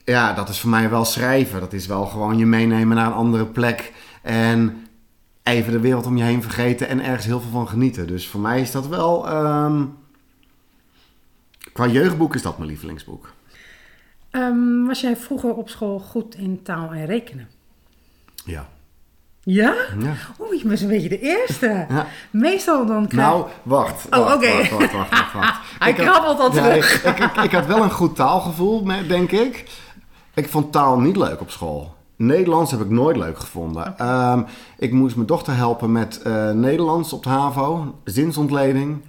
ja, 0.03 0.33
dat 0.33 0.49
is 0.49 0.59
voor 0.59 0.69
mij 0.69 0.89
wel 0.89 1.05
schrijven. 1.05 1.59
Dat 1.59 1.73
is 1.73 1.85
wel 1.85 2.05
gewoon 2.05 2.37
je 2.37 2.45
meenemen 2.45 2.95
naar 2.95 3.07
een 3.07 3.13
andere 3.13 3.45
plek. 3.45 3.93
En 4.21 4.87
even 5.43 5.71
de 5.71 5.79
wereld 5.79 6.05
om 6.05 6.17
je 6.17 6.23
heen 6.23 6.41
vergeten 6.41 6.87
en 6.87 7.03
ergens 7.03 7.25
heel 7.25 7.41
veel 7.41 7.51
van 7.51 7.67
genieten. 7.67 8.07
Dus 8.07 8.27
voor 8.27 8.39
mij 8.39 8.61
is 8.61 8.71
dat 8.71 8.87
wel. 8.87 9.29
Um, 9.35 9.97
qua 11.73 11.87
jeugdboek 11.87 12.35
is 12.35 12.41
dat 12.41 12.57
mijn 12.57 12.69
lievelingsboek. 12.69 13.33
Um, 14.31 14.85
was 14.85 15.01
jij 15.01 15.15
vroeger 15.15 15.53
op 15.53 15.69
school 15.69 15.99
goed 15.99 16.35
in 16.35 16.61
taal 16.63 16.91
en 16.91 17.05
rekenen? 17.05 17.49
Ja. 18.45 18.67
Ja? 19.43 19.73
ja. 19.99 20.15
Oeh, 20.39 20.61
je 20.61 20.67
bent 20.67 20.81
een 20.81 20.87
beetje 20.87 21.09
de 21.09 21.19
eerste. 21.19 21.85
Ja. 21.89 22.07
Meestal 22.29 22.85
dan 22.85 23.07
krijg... 23.07 23.27
Nou, 23.27 23.47
wacht. 23.63 24.07
Oh, 24.09 24.19
oké. 24.19 24.33
Okay. 24.33 24.69
Wacht, 24.69 24.91
wacht, 24.91 25.09
wacht, 25.09 25.33
wacht, 25.33 25.59
Hij 25.79 25.93
krabbelt 25.93 26.39
al 26.39 26.51
terug. 26.51 27.03
ik, 27.03 27.19
ik, 27.19 27.35
ik, 27.43 27.51
had 27.51 27.65
wel 27.65 27.83
een 27.83 27.91
goed 27.91 28.15
taalgevoel, 28.15 28.83
denk 29.07 29.31
ik. 29.31 29.65
Ik 30.35 30.49
vond 30.49 30.71
taal 30.71 30.99
niet 30.99 31.15
leuk 31.15 31.41
op 31.41 31.49
school. 31.49 31.95
Nederlands 32.15 32.71
heb 32.71 32.81
ik 32.81 32.89
nooit 32.89 33.17
leuk 33.17 33.39
gevonden. 33.39 33.97
Ehm, 33.97 34.41
ik 34.77 34.91
moest 34.91 35.15
mijn 35.15 35.27
dochter 35.27 35.55
helpen 35.55 35.91
met 35.91 36.21
uh, 36.27 36.51
Nederlands 36.51 37.13
op 37.13 37.23
de 37.23 37.29
HAVO, 37.29 37.95
zinsontleding. 38.03 39.01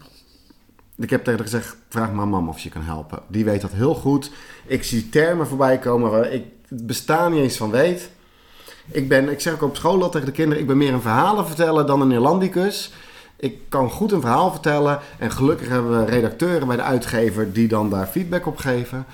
Ik 0.96 1.10
heb 1.10 1.24
tegen 1.24 1.40
haar 1.40 1.48
gezegd, 1.48 1.76
vraag 1.88 2.12
maar 2.12 2.28
mama 2.28 2.48
of 2.48 2.58
je 2.58 2.68
kan 2.68 2.82
helpen. 2.82 3.18
Die 3.28 3.44
weet 3.44 3.60
dat 3.60 3.70
heel 3.72 3.94
goed. 3.94 4.30
Ik 4.66 4.84
zie 4.84 5.08
termen 5.08 5.46
voorbij 5.46 5.78
komen 5.78 6.10
waar 6.10 6.32
ik 6.32 6.44
het 6.68 6.86
bestaan 6.86 7.32
niet 7.32 7.42
eens 7.42 7.56
van 7.56 7.70
weet. 7.70 8.10
Ik, 8.90 9.08
ben, 9.08 9.28
ik 9.28 9.40
zeg 9.40 9.54
ook 9.54 9.62
op 9.62 9.76
school 9.76 10.02
al 10.02 10.10
tegen 10.10 10.26
de 10.26 10.32
kinderen, 10.32 10.62
ik 10.62 10.68
ben 10.68 10.76
meer 10.76 10.92
een 10.92 11.00
verhalen 11.00 11.46
vertellen 11.46 11.86
dan 11.86 12.00
een 12.00 12.12
Irlandicus. 12.12 12.92
Ik 13.36 13.58
kan 13.68 13.90
goed 13.90 14.12
een 14.12 14.20
verhaal 14.20 14.50
vertellen 14.50 14.98
en 15.18 15.30
gelukkig 15.30 15.68
hebben 15.68 16.04
we 16.04 16.10
redacteuren 16.10 16.66
bij 16.66 16.76
de 16.76 16.82
uitgever 16.82 17.52
die 17.52 17.68
dan 17.68 17.90
daar 17.90 18.06
feedback 18.06 18.46
op 18.46 18.56
geven. 18.56 19.06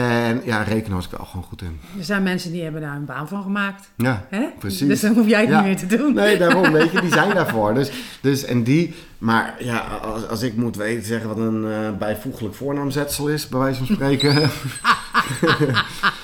En 0.00 0.40
ja, 0.44 0.62
rekenen 0.62 0.96
was 0.96 1.04
ik 1.04 1.10
wel 1.10 1.26
gewoon 1.26 1.44
goed 1.44 1.62
in. 1.62 1.80
Er 1.98 2.04
zijn 2.04 2.22
mensen 2.22 2.52
die 2.52 2.62
hebben 2.62 2.80
daar 2.80 2.96
een 2.96 3.04
baan 3.04 3.28
van 3.28 3.42
gemaakt. 3.42 3.90
Ja, 3.96 4.26
Hè? 4.28 4.46
precies. 4.58 4.88
Dus 4.88 5.00
dan 5.00 5.14
hoef 5.14 5.26
jij 5.28 5.40
het 5.40 5.48
Ja. 5.48 5.56
niet 5.56 5.66
meer 5.66 5.76
te 5.88 5.96
doen. 5.96 6.14
Nee, 6.14 6.38
daarom, 6.38 6.72
weet 6.72 6.90
je, 6.92 7.00
die 7.00 7.10
zijn 7.12 7.34
daarvoor. 7.40 7.74
Dus, 7.74 7.92
dus 8.20 8.44
en 8.44 8.62
die, 8.62 8.94
maar 9.18 9.54
ja, 9.58 9.78
als, 9.78 10.28
als 10.28 10.42
ik 10.42 10.56
moet 10.56 10.76
weten 10.76 11.04
zeggen 11.04 11.28
wat 11.28 11.38
een 11.38 11.64
eh, 11.70 11.96
bijvoeglijk 11.98 12.54
voornaamzetsel 12.54 13.28
is, 13.28 13.48
bij 13.48 13.58
wijze 13.60 13.84
van 13.84 13.94
spreken. 13.94 14.34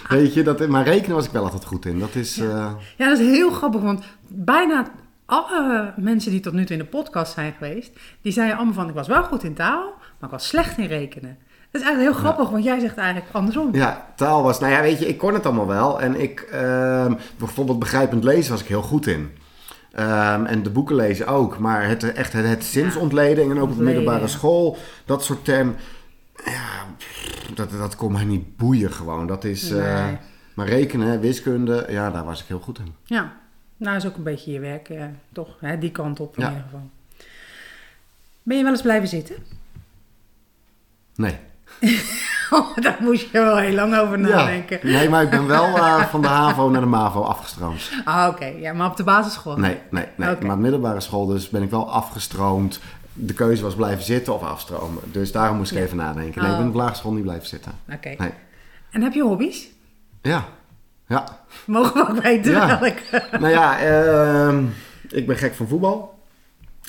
weet 0.08 0.34
je, 0.34 0.42
dat, 0.42 0.68
maar 0.68 0.84
rekenen 0.84 1.16
was 1.16 1.26
ik 1.26 1.32
wel 1.32 1.44
altijd 1.44 1.64
goed 1.64 1.86
in. 1.86 1.98
Dat 1.98 2.14
is, 2.14 2.38
eh, 2.38 2.72
Ja, 2.96 3.08
dat 3.08 3.18
is 3.18 3.26
heel 3.26 3.50
grappig, 3.50 3.80
want 3.80 4.04
bijna 4.28 4.90
alle 5.26 5.92
mensen 5.96 6.30
die 6.30 6.40
tot 6.40 6.52
nu 6.52 6.64
toe 6.64 6.76
in 6.76 6.82
de 6.82 6.88
podcast 6.88 7.32
zijn 7.32 7.52
geweest, 7.58 7.90
die 8.22 8.32
zeiden 8.32 8.56
allemaal 8.56 8.74
van, 8.74 8.88
ik 8.88 8.94
was 8.94 9.08
wel 9.08 9.22
goed 9.22 9.42
in 9.44 9.54
taal, 9.54 9.92
maar 10.18 10.28
ik 10.30 10.36
was 10.36 10.46
slecht 10.48 10.78
in 10.78 10.86
rekenen. 10.86 11.38
Dat 11.70 11.80
is 11.80 11.86
eigenlijk 11.86 12.16
heel 12.16 12.24
grappig, 12.24 12.50
want 12.50 12.64
jij 12.64 12.80
zegt 12.80 12.96
eigenlijk 12.96 13.34
andersom. 13.34 13.74
ja, 13.74 14.12
taal 14.16 14.42
was, 14.42 14.60
nou 14.60 14.72
ja, 14.72 14.80
weet 14.80 14.98
je, 14.98 15.06
ik 15.08 15.18
kon 15.18 15.34
het 15.34 15.46
allemaal 15.46 15.66
wel. 15.66 16.00
En 16.00 16.20
ik, 16.20 16.40
ehm, 16.40 17.14
bijvoorbeeld 17.36 17.78
begrijpend 17.78 18.24
lezen 18.24 18.52
was 18.52 18.60
ik 18.60 18.66
heel 18.68 18.82
goed 18.82 19.06
in. 19.06 19.30
Ehm, 19.92 20.44
en 20.44 20.62
de 20.62 20.70
boeken 20.70 20.96
lezen 20.96 21.26
ook. 21.26 21.58
Maar 21.58 21.88
het, 21.88 22.12
echt 22.12 22.32
het, 22.32 22.46
het 22.46 22.64
zinsontleding 22.64 23.50
en 23.50 23.58
ook 23.58 23.70
op 23.70 23.76
de 23.76 23.82
middelbare 23.82 24.20
ja. 24.20 24.26
school, 24.26 24.76
dat 25.04 25.24
soort 25.24 25.44
termen. 25.44 25.76
Ja, 26.44 26.86
dat, 27.54 27.70
dat 27.70 27.96
kon 27.96 28.12
mij 28.12 28.24
niet 28.24 28.56
boeien 28.56 28.92
gewoon. 28.92 29.26
Dat 29.26 29.44
is, 29.44 29.70
eh, 29.70 30.08
maar 30.54 30.66
rekenen, 30.68 31.20
wiskunde, 31.20 31.86
ja, 31.88 32.10
daar 32.10 32.24
was 32.24 32.40
ik 32.40 32.46
heel 32.46 32.60
goed 32.60 32.78
in. 32.78 32.94
Ja, 33.04 33.32
nou 33.76 33.96
is 33.96 34.06
ook 34.06 34.16
een 34.16 34.22
beetje 34.22 34.52
je 34.52 34.60
werk, 34.60 34.88
eh, 34.88 35.04
toch? 35.32 35.56
Hè? 35.60 35.78
Die 35.78 35.90
kant 35.90 36.20
op 36.20 36.36
in 36.36 36.42
Ja. 36.42 36.48
ieder 36.48 36.64
geval. 36.64 36.90
Ben 38.42 38.56
je 38.56 38.62
wel 38.62 38.72
eens 38.72 38.82
blijven 38.82 39.08
zitten? 39.08 39.36
Nee. 41.14 41.36
Oh, 42.50 42.76
daar 42.76 42.96
moest 43.00 43.22
je 43.22 43.28
wel 43.32 43.56
heel 43.56 43.74
lang 43.74 43.96
over 43.98 44.18
nadenken. 44.18 44.78
Ja, 44.82 44.98
nee, 44.98 45.08
maar 45.08 45.22
ik 45.22 45.30
ben 45.30 45.46
wel 45.46 45.76
eh, 45.76 46.02
van 46.04 46.20
de 46.22 46.28
HAVO 46.28 46.68
naar 46.70 46.80
de 46.80 46.86
MAVO 46.86 47.22
afgestroomd. 47.22 47.90
Ah, 48.04 48.28
oké. 48.30 48.44
Ja, 48.44 48.72
maar 48.72 48.86
op 48.90 48.96
de 48.96 49.04
basisschool? 49.04 49.56
Nee, 49.56 49.78
nee, 49.90 50.06
nee. 50.16 50.36
Maar 50.40 50.52
op 50.54 50.58
middelbare 50.60 51.00
school 51.00 51.26
dus 51.26 51.48
ben 51.48 51.62
ik 51.62 51.70
wel 51.70 51.90
afgestroomd. 51.90 52.80
De 53.12 53.34
keuze 53.34 53.62
was 53.62 53.74
blijven 53.74 54.04
zitten 54.04 54.34
of 54.34 54.42
afstromen. 54.42 55.02
Dus 55.12 55.32
daarom 55.32 55.56
moest 55.56 55.70
ik 55.72 55.78
Ja. 55.78 55.84
even 55.84 55.96
nadenken. 55.96 56.42
Nee, 56.42 56.50
ik 56.50 56.56
ben 56.56 56.66
op 56.66 56.72
de 56.72 56.78
lagere 56.78 56.96
school 56.96 57.12
niet 57.12 57.22
blijven 57.22 57.48
zitten. 57.48 57.72
Oké. 57.92 58.14
Nee. 58.18 58.32
En 58.90 59.02
heb 59.02 59.12
je 59.12 59.22
hobby's? 59.22 59.66
Ja, 60.22 60.44
ja. 61.08 61.24
Mogen 61.66 61.94
we 61.94 62.08
ook 62.10 62.22
weten 62.22 62.52
Ja. 62.52 62.66
welke? 62.80 63.02
nou 63.40 63.48
ja, 63.48 63.78
ehm, 63.78 64.64
ik 65.08 65.26
ben 65.26 65.36
gek 65.36 65.54
van 65.54 65.68
voetbal. 65.68 66.18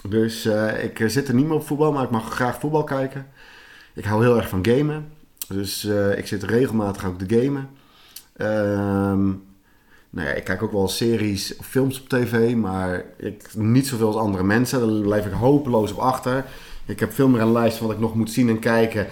Dus 0.09 0.45
eh, 0.45 0.83
ik 0.83 1.03
zit 1.05 1.27
er 1.27 1.33
niet 1.33 1.45
meer 1.45 1.55
op 1.55 1.67
voetbal, 1.67 1.91
maar 1.91 2.03
ik 2.03 2.09
mag 2.09 2.29
graag 2.33 2.59
voetbal 2.59 2.83
kijken. 2.83 3.27
Ik 3.93 4.05
hou 4.05 4.23
heel 4.23 4.37
erg 4.37 4.49
van 4.49 4.65
gamen. 4.65 5.11
Dus 5.47 5.85
eh, 5.85 6.17
ik 6.17 6.27
zit 6.27 6.43
regelmatig 6.43 7.05
ook 7.05 7.19
te 7.19 7.41
gamen. 7.41 7.69
Ehm, 8.35 9.25
nou 10.09 10.27
ja, 10.27 10.33
ik 10.33 10.43
kijk 10.43 10.63
ook 10.63 10.71
wel 10.71 10.87
series 10.87 11.55
of 11.55 11.65
films 11.65 12.01
op 12.01 12.09
tv, 12.09 12.55
maar 12.55 13.03
ik, 13.17 13.49
niet 13.55 13.87
zoveel 13.87 14.07
als 14.07 14.15
andere 14.15 14.43
mensen. 14.43 14.79
Daar 14.79 15.01
blijf 15.01 15.25
ik 15.25 15.31
hopeloos 15.31 15.91
op 15.91 15.97
achter. 15.97 16.45
Ik 16.85 16.99
heb 16.99 17.13
veel 17.13 17.27
meer 17.27 17.41
een 17.41 17.51
lijst 17.51 17.77
van 17.77 17.87
wat 17.87 17.95
ik 17.95 18.01
nog 18.01 18.15
moet 18.15 18.31
zien 18.31 18.49
en 18.49 18.59
kijken. 18.59 19.07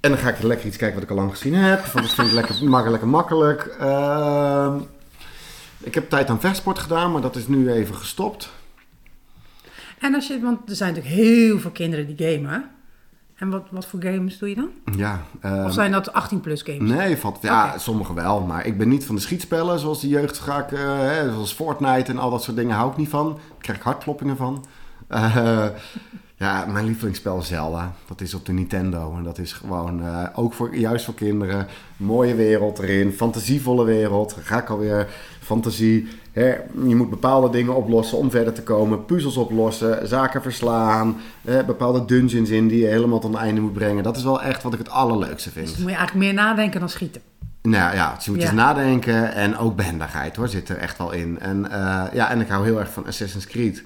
En 0.00 0.10
dan 0.10 0.18
ga 0.18 0.28
ik 0.28 0.42
lekker 0.42 0.66
iets 0.66 0.76
kijken 0.76 0.94
wat 0.94 1.04
ik 1.04 1.10
al 1.10 1.16
lang 1.16 1.30
gezien 1.30 1.54
heb. 1.54 1.84
Want 1.84 2.06
dat 2.06 2.14
vind 2.14 2.26
ik 2.28 2.34
lekker, 2.34 2.64
makkelijk, 2.68 3.02
makkelijk. 3.02 3.76
Ehm, 3.78 4.78
ik 5.80 5.94
heb 5.94 6.08
tijd 6.08 6.30
aan 6.30 6.40
vechtsport 6.40 6.78
gedaan, 6.78 7.12
maar 7.12 7.22
dat 7.22 7.36
is 7.36 7.48
nu 7.48 7.70
even 7.70 7.94
gestopt. 7.94 8.50
En 9.98 10.14
als 10.14 10.26
je, 10.26 10.40
want 10.40 10.70
er 10.70 10.76
zijn 10.76 10.94
natuurlijk 10.94 11.22
heel 11.22 11.58
veel 11.58 11.70
kinderen 11.70 12.16
die 12.16 12.28
gamen. 12.28 12.70
En 13.34 13.50
wat, 13.50 13.62
wat 13.70 13.86
voor 13.86 14.02
games 14.02 14.38
doe 14.38 14.48
je 14.48 14.54
dan? 14.54 14.70
Ja, 14.96 15.22
ehm, 15.40 15.64
Of 15.64 15.72
zijn 15.72 15.92
dat 15.92 16.12
18 16.12 16.40
plus 16.40 16.62
games? 16.62 16.90
Nee, 16.90 17.16
valt, 17.16 17.38
ja, 17.40 17.78
sommige 17.78 18.14
wel. 18.14 18.40
Maar 18.40 18.66
ik 18.66 18.78
ben 18.78 18.88
niet 18.88 19.04
van 19.04 19.14
de 19.14 19.20
schietspellen 19.20 19.78
zoals 19.78 20.00
de 20.00 20.08
jeugd 20.08 20.38
vaak, 20.38 20.72
eh, 20.72 20.98
hè, 20.98 21.32
zoals 21.32 21.52
Fortnite 21.52 22.10
en 22.10 22.18
al 22.18 22.30
dat 22.30 22.42
soort 22.42 22.56
dingen 22.56 22.76
hou 22.76 22.90
ik 22.90 22.96
niet 22.96 23.08
van. 23.08 23.26
Daar 23.26 23.58
krijg 23.58 23.78
ik 23.78 23.84
hartkloppingen 23.84 24.36
van. 24.36 24.64
Eh, 25.08 25.66
ja, 26.36 26.66
mijn 26.66 26.84
lievelingsspel 26.84 27.38
is 27.38 27.46
Zelda. 27.46 27.92
Dat 28.06 28.20
is 28.20 28.34
op 28.34 28.46
de 28.46 28.52
Nintendo. 28.52 29.14
En 29.16 29.22
dat 29.22 29.38
is 29.38 29.52
gewoon 29.52 30.02
eh, 30.02 30.24
ook 30.34 30.52
voor, 30.52 30.76
juist 30.76 31.04
voor 31.04 31.14
kinderen. 31.14 31.66
Mooie 31.96 32.34
wereld 32.34 32.78
erin, 32.78 33.12
fantasievolle 33.12 33.84
wereld. 33.84 34.36
Ga 34.40 34.58
ik 34.58 34.68
alweer 34.70 35.08
fantasie. 35.44 36.08
Hè, 36.32 36.48
je 36.86 36.94
moet 36.96 37.10
bepaalde 37.10 37.50
dingen 37.50 37.74
oplossen 37.74 38.18
om 38.18 38.30
verder 38.30 38.52
te 38.52 38.62
komen. 38.62 39.04
Puzzels 39.04 39.36
oplossen, 39.36 40.08
zaken 40.08 40.42
verslaan. 40.42 41.16
eh, 41.44 41.64
bepaalde 41.64 42.04
dungeons 42.04 42.50
in 42.50 42.68
die 42.68 42.80
je 42.80 42.86
helemaal 42.86 43.18
tot 43.18 43.34
een 43.34 43.40
einde 43.40 43.60
moet 43.60 43.72
brengen. 43.72 44.02
Dat 44.02 44.16
is 44.16 44.22
wel 44.22 44.42
echt 44.42 44.62
wat 44.62 44.72
ik 44.72 44.78
het 44.78 44.90
allerleukste 44.90 45.50
vind. 45.50 45.66
Dus 45.68 45.76
moet 45.78 45.90
je 45.90 45.96
eigenlijk 45.96 46.26
meer 46.26 46.34
nadenken 46.34 46.80
dan 46.80 46.88
schieten. 46.88 47.20
Nou 47.62 47.94
ja, 47.94 48.14
dus 48.14 48.24
je 48.24 48.30
moet 48.30 48.40
Ja. 48.40 48.46
eens 48.46 48.56
nadenken 48.56 49.34
en 49.34 49.56
ook 49.58 49.76
behendigheid 49.76 50.36
hoor, 50.36 50.48
zit 50.48 50.68
er 50.68 50.76
echt 50.76 50.98
wel 50.98 51.12
in. 51.12 51.40
En, 51.40 51.70
eh, 51.70 52.02
ja, 52.12 52.30
en 52.30 52.40
ik 52.40 52.48
hou 52.48 52.64
heel 52.64 52.78
erg 52.80 52.92
van 52.92 53.06
Assassin's 53.06 53.46
Creed. 53.46 53.82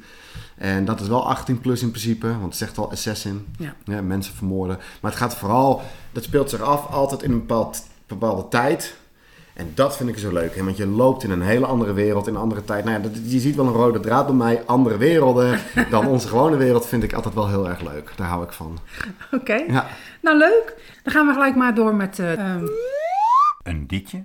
En 0.56 0.84
dat 0.84 1.00
is 1.00 1.08
wel 1.08 1.28
18 1.28 1.60
plus 1.60 1.82
in 1.82 1.90
principe, 1.90 2.26
want 2.26 2.44
het 2.44 2.56
zegt 2.56 2.76
wel 2.76 2.90
assassin. 2.90 3.46
Ja. 3.84 4.02
mensen 4.02 4.34
vermoorden. 4.34 4.78
Maar 5.00 5.10
het 5.10 5.20
gaat 5.20 5.36
vooral, 5.36 5.82
dat 6.12 6.22
speelt 6.24 6.50
zich 6.50 6.60
af 6.60 6.86
altijd 6.90 7.22
in 7.22 7.30
een 7.32 7.38
bepaald, 7.38 7.82
bepaalde 8.06 8.48
tijd. 8.48 8.96
En 9.58 9.70
dat 9.74 9.96
vind 9.96 10.08
ik 10.08 10.18
zo 10.18 10.32
leuk. 10.32 10.54
Hè? 10.56 10.64
Want 10.64 10.76
je 10.76 10.86
loopt 10.86 11.22
in 11.24 11.30
een 11.30 11.42
hele 11.42 11.66
andere 11.66 11.92
wereld, 11.92 12.26
in 12.26 12.34
een 12.34 12.40
andere 12.40 12.64
tijd. 12.64 12.84
Nou 12.84 12.96
ja, 12.96 13.02
dat, 13.08 13.12
je 13.32 13.38
ziet 13.38 13.56
wel 13.56 13.66
een 13.66 13.72
rode 13.72 14.00
draad 14.00 14.26
bij 14.26 14.34
mij. 14.34 14.62
Andere 14.66 14.96
werelden 14.96 15.60
dan 15.90 16.06
onze 16.06 16.28
gewone 16.28 16.56
wereld 16.56 16.86
vind 16.86 17.02
ik 17.02 17.12
altijd 17.12 17.34
wel 17.34 17.48
heel 17.48 17.68
erg 17.68 17.80
leuk. 17.80 18.12
Daar 18.16 18.28
hou 18.28 18.44
ik 18.44 18.52
van. 18.52 18.78
Oké. 19.32 19.54
Ja. 19.54 19.86
Nou, 20.22 20.38
leuk. 20.38 20.74
Dan 21.02 21.12
gaan 21.12 21.26
we 21.26 21.32
gelijk 21.32 21.56
maar 21.56 21.74
door 21.74 21.94
met... 21.94 22.18
eh, 22.18 22.32
ehm, 22.32 22.64
Een 23.62 23.86
ditje 23.86 24.24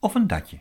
of 0.00 0.14
een 0.14 0.26
datje? 0.26 0.58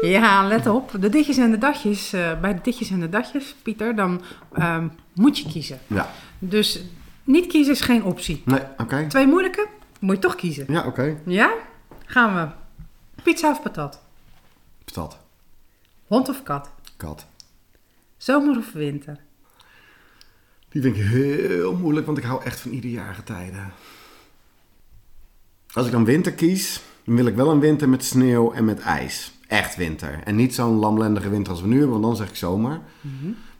ja, 0.00 0.46
let 0.46 0.66
op. 0.66 0.90
De 1.00 1.08
ditjes 1.08 1.36
en 1.36 1.50
de 1.50 1.58
datjes. 1.58 2.12
eh, 2.12 2.40
bij 2.40 2.54
de 2.54 2.60
ditjes 2.62 2.90
en 2.90 3.00
de 3.00 3.08
datjes, 3.08 3.54
Pieter, 3.62 3.96
dan 3.96 4.20
ehm, 4.52 4.88
moet 5.14 5.38
je 5.38 5.48
kiezen. 5.48 5.78
Ja. 5.86 6.08
Dus 6.38 6.82
niet 7.24 7.46
kiezen 7.46 7.72
is 7.72 7.80
geen 7.80 8.04
optie. 8.04 8.42
Nee, 8.44 8.60
oké. 8.78 9.06
Twee 9.08 9.26
moeilijke, 9.26 9.66
moet 10.00 10.14
je 10.14 10.20
toch 10.20 10.34
kiezen. 10.34 10.64
Ja, 10.68 10.86
oké. 10.86 11.16
Ja? 11.24 11.50
Gaan 12.06 12.34
we. 12.34 12.66
Pizza 13.22 13.50
of 13.50 13.62
patat? 13.62 14.00
Stad. 14.84 15.18
Hond 16.06 16.28
of 16.28 16.42
kat? 16.42 16.70
Kat. 16.96 17.26
Zomer 18.16 18.56
of 18.56 18.72
winter? 18.72 19.20
Die 20.68 20.82
vind 20.82 20.96
ik 20.96 21.02
heel 21.02 21.76
moeilijk, 21.76 22.06
want 22.06 22.18
ik 22.18 22.24
hou 22.24 22.44
echt 22.44 22.60
van 22.60 22.70
iederjarige 22.70 23.22
tijden. 23.22 23.72
Als 25.72 25.86
ik 25.86 25.92
dan 25.92 26.04
winter 26.04 26.32
kies, 26.32 26.82
dan 27.04 27.14
wil 27.14 27.26
ik 27.26 27.34
wel 27.34 27.50
een 27.50 27.60
winter 27.60 27.88
met 27.88 28.04
sneeuw 28.04 28.52
en 28.52 28.64
met 28.64 28.80
ijs. 28.80 29.32
Echt 29.46 29.76
winter. 29.76 30.20
En 30.24 30.36
niet 30.36 30.54
zo'n 30.54 30.74
lamlendige 30.78 31.28
winter 31.28 31.52
als 31.52 31.62
we 31.62 31.68
nu 31.68 31.78
hebben, 31.78 32.00
want 32.00 32.02
dan 32.02 32.16
zeg 32.16 32.28
ik 32.28 32.36
zomer. 32.36 32.80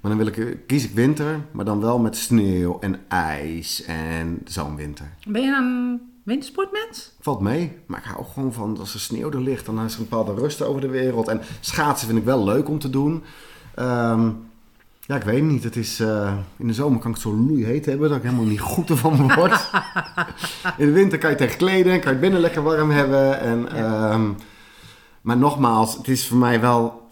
Maar 0.01 0.17
dan 0.17 0.17
wil 0.17 0.27
ik, 0.27 0.67
kies 0.67 0.85
ik 0.85 0.95
winter, 0.95 1.41
maar 1.51 1.65
dan 1.65 1.81
wel 1.81 1.99
met 1.99 2.17
sneeuw 2.17 2.79
en 2.81 3.01
ijs 3.09 3.83
en 3.85 4.41
zo'n 4.45 4.77
winter. 4.77 5.13
Ben 5.27 5.43
je 5.43 5.99
een 6.29 6.35
wintersportmens? 6.35 7.13
Valt 7.21 7.41
mee, 7.41 7.79
maar 7.87 7.99
ik 7.99 8.05
hou 8.05 8.25
gewoon 8.25 8.53
van 8.53 8.79
als 8.79 8.95
er 8.95 9.01
sneeuw 9.01 9.31
er 9.31 9.41
ligt, 9.41 9.67
dan 9.67 9.85
is 9.85 9.95
er 9.95 10.01
een 10.01 10.09
bepaalde 10.09 10.41
rust 10.41 10.63
over 10.63 10.81
de 10.81 10.89
wereld. 10.89 11.29
En 11.29 11.41
schaatsen 11.61 12.07
vind 12.07 12.19
ik 12.19 12.25
wel 12.25 12.45
leuk 12.45 12.69
om 12.69 12.79
te 12.79 12.91
doen. 12.91 13.25
Ehm, 13.75 14.31
ja, 15.01 15.17
ik 15.17 15.23
weet 15.23 15.43
niet. 15.43 15.65
Het 15.65 15.77
is, 15.77 16.01
eh, 16.01 16.35
in 16.57 16.67
de 16.67 16.73
zomer 16.73 16.99
kan 17.01 17.11
ik 17.11 17.17
het 17.17 17.27
zo 17.27 17.35
loeiheet 17.35 17.87
hebben 17.87 18.09
dat 18.09 18.19
ik 18.19 18.25
helemaal 18.25 18.45
niet 18.45 18.61
goed 18.61 18.91
ervan 18.91 19.35
word. 19.35 19.71
in 20.77 20.87
de 20.87 20.93
winter 20.93 21.19
kan 21.19 21.31
je 21.31 21.37
tegen 21.37 21.57
kleden, 21.57 21.93
kan 21.93 22.03
je 22.03 22.09
het 22.09 22.21
binnen 22.21 22.41
lekker 22.41 22.63
warm 22.63 22.91
hebben. 22.91 23.41
En, 23.41 23.73
ehm, 23.73 24.31
maar 25.21 25.37
nogmaals, 25.37 25.97
het 25.97 26.09
is 26.09 26.29
voor 26.29 26.39
mij 26.39 26.61
wel 26.61 27.09